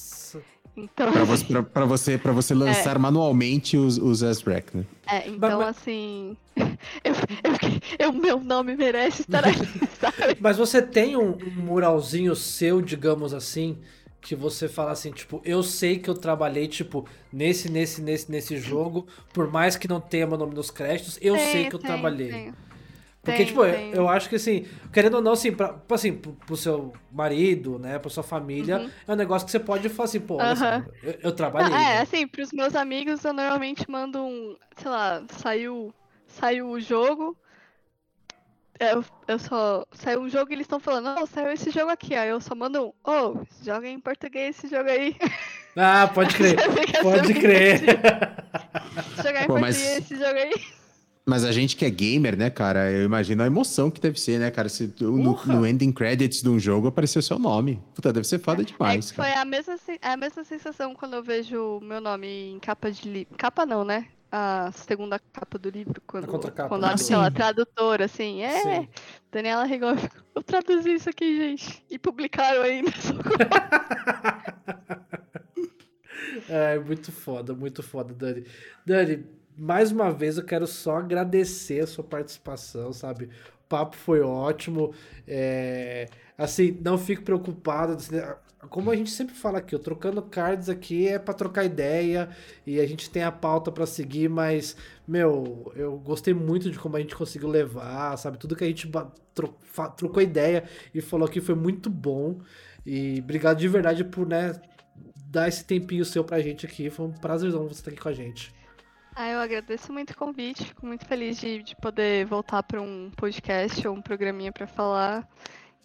[0.76, 1.12] Então.
[1.12, 2.98] Pra você, pra, pra você, pra você lançar é.
[2.98, 4.84] manualmente os, os S-Rec, né?
[5.06, 6.36] É, então mas, assim.
[7.04, 9.66] Eu, eu, eu, meu nome merece estar aqui,
[9.98, 10.36] sabe?
[10.40, 13.78] Mas você tem um, um muralzinho seu, digamos assim,
[14.20, 18.56] que você fala assim, tipo, eu sei que eu trabalhei, tipo, nesse, nesse, nesse, nesse
[18.58, 21.80] jogo, por mais que não tenha meu nome nos créditos, eu tem, sei que eu
[21.80, 22.30] tem, trabalhei.
[22.30, 22.54] Tem.
[23.22, 23.92] Porque, tem, tipo, tem.
[23.92, 27.96] Eu, acho que assim, querendo ou não, assim, pra, assim pro, pro seu marido, né,
[27.98, 28.90] pra sua família, uhum.
[29.06, 30.84] é um negócio que você pode falar assim, pô, uhum.
[31.04, 31.70] eu, eu, trabalhei.
[31.70, 32.00] Não, é, né?
[32.00, 35.94] assim, pros meus amigos eu normalmente mando um, sei lá, saiu,
[36.26, 37.36] saiu o jogo,
[38.82, 39.86] eu, eu só.
[39.92, 42.16] Saiu um jogo e eles estão falando, oh, saiu esse jogo aqui.
[42.16, 45.16] Aí eu só mando um, oh, joga em português esse jogo aí.
[45.76, 46.56] Ah, pode crer.
[47.00, 47.80] pode crer.
[49.22, 49.98] Jogar em Pô, português mas...
[49.98, 50.81] esse jogo aí.
[51.24, 54.40] Mas a gente que é gamer, né, cara, eu imagino a emoção que deve ser,
[54.40, 54.68] né, cara?
[54.68, 57.80] Se no, no, ending credits de um jogo apareceu seu nome.
[57.94, 59.12] Puta, deve ser foda demais.
[59.12, 63.08] É, foi a mesma, a mesma sensação quando eu vejo meu nome em capa de
[63.08, 63.36] livro.
[63.36, 64.08] Capa não, né?
[64.32, 68.42] A segunda capa do livro, quando, quando abre aquela tradutora, assim.
[68.42, 68.88] É, Sim.
[69.30, 69.94] Daniela Rigon,
[70.34, 71.84] eu traduzi isso aqui, gente.
[71.88, 72.90] E publicaram ainda.
[76.48, 78.44] é, muito foda, muito foda, Dani.
[78.84, 79.24] Dani,
[79.56, 83.26] mais uma vez eu quero só agradecer a sua participação, sabe?
[83.64, 84.92] O papo foi ótimo.
[85.26, 86.08] É...
[86.36, 87.94] Assim, não fique preocupado.
[87.94, 88.16] Assim,
[88.68, 92.28] como a gente sempre fala aqui, o Trocando Cards aqui é para trocar ideia
[92.66, 94.76] e a gente tem a pauta para seguir, mas,
[95.06, 98.38] meu, eu gostei muito de como a gente conseguiu levar, sabe?
[98.38, 98.90] Tudo que a gente
[99.34, 99.54] tro
[99.96, 100.64] trocou ideia
[100.94, 102.40] e falou aqui foi muito bom.
[102.84, 104.52] E obrigado de verdade por, né,
[105.26, 106.90] dar esse tempinho seu pra gente aqui.
[106.90, 108.52] Foi um prazerzão você estar aqui com a gente.
[109.14, 113.10] Ah, eu agradeço muito o convite, fico muito feliz de, de poder voltar para um
[113.10, 115.28] podcast ou um programinha para falar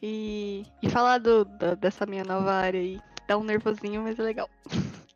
[0.01, 2.99] e, e falar do, da, dessa minha nova área aí.
[3.27, 4.49] Dá um nervosinho, mas é legal.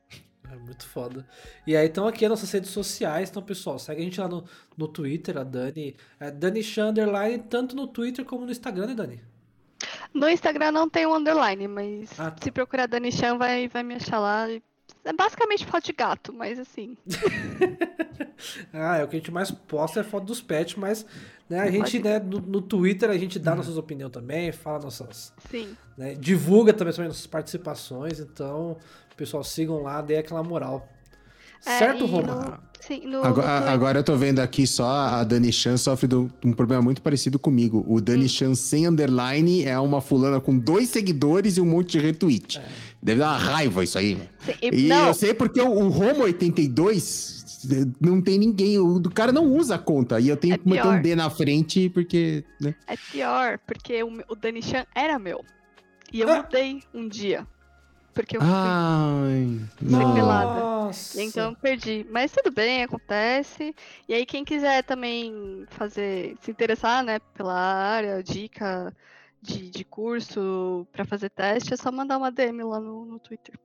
[0.52, 1.26] É muito foda.
[1.66, 4.44] E aí estão aqui as nossas redes sociais, então, pessoal, segue a gente lá no,
[4.76, 5.96] no Twitter, a Dani.
[6.20, 9.22] É Dani Chanderline, tanto no Twitter como no Instagram, né, Dani?
[10.14, 12.44] No Instagram não tem um underline, mas ah, tá.
[12.44, 14.46] se procurar Dani Chan vai, vai me achar lá.
[15.04, 16.96] É basicamente foto de gato, mas assim.
[18.74, 21.06] ah, é o que a gente mais posta é foto dos pets, mas
[21.50, 23.58] né, a gente, né, no, no, Twitter a gente dá uhum.
[23.58, 25.34] nossas opiniões também, fala nossas.
[25.50, 25.76] Sim.
[25.98, 28.78] Né, divulga também, também nossas participações, então,
[29.18, 30.88] pessoal, sigam lá, dê aquela moral.
[31.66, 32.60] É, certo, Roma?
[32.80, 33.68] Sim, no, agora, no...
[33.70, 37.38] agora, eu tô vendo aqui só a Dani Chan sofre de um problema muito parecido
[37.38, 37.86] comigo.
[37.88, 38.30] O Dani hum.
[38.30, 42.58] Chan sem underline é uma fulana com dois seguidores e um monte de retweet.
[42.58, 42.64] É.
[43.02, 44.18] Deve dar uma raiva isso aí.
[44.44, 45.08] Sim, e não.
[45.08, 47.42] eu sei porque o, o Roma 82
[48.00, 50.20] não tem ninguém, o cara não usa a conta.
[50.20, 52.44] E eu tenho é que meter um D na frente porque.
[52.60, 52.74] Né?
[52.88, 55.46] É pior, porque o, o Dani Chan era meu.
[56.12, 56.38] E eu ah.
[56.38, 57.48] mudei um dia.
[58.14, 60.92] Porque eu Ai, fui pelada.
[61.16, 62.06] Então perdi.
[62.10, 63.74] Mas tudo bem, acontece.
[64.08, 68.94] E aí, quem quiser também fazer, se interessar, né, pela área, dica
[69.42, 73.58] de, de curso para fazer teste, é só mandar uma DM lá no, no Twitter.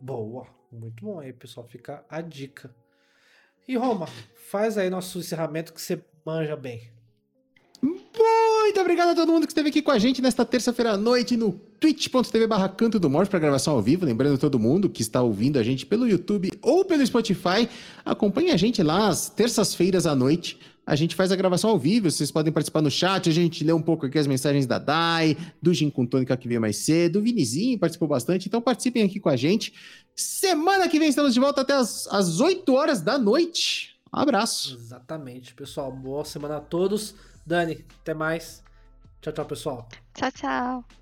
[0.00, 1.20] Boa, muito bom.
[1.20, 2.74] Aí, pessoal, fica a dica.
[3.66, 4.06] E Roma,
[4.50, 6.90] faz aí nosso encerramento que você manja bem.
[7.80, 11.36] Muito obrigado a todo mundo que esteve aqui com a gente nesta terça-feira à noite
[11.36, 14.04] no twitch.tv barra Canto do Morte para gravação ao vivo.
[14.04, 17.68] Lembrando todo mundo que está ouvindo a gente pelo YouTube ou pelo Spotify,
[18.04, 20.58] acompanhe a gente lá às terças-feiras à noite.
[20.84, 23.72] A gente faz a gravação ao vivo, vocês podem participar no chat, a gente lê
[23.72, 27.18] um pouco aqui as mensagens da Dai, do Gin com Tônica que veio mais cedo,
[27.18, 29.74] o Vinizinho participou bastante, então participem aqui com a gente.
[30.16, 33.98] Semana que vem estamos de volta até as, as 8 horas da noite.
[34.14, 34.74] Um abraço.
[34.74, 35.92] Exatamente, pessoal.
[35.92, 37.14] Boa semana a todos.
[37.48, 38.62] Dani, até mais.
[39.22, 39.88] Tchau, tchau, pessoal.
[40.14, 40.97] Tchau, tchau.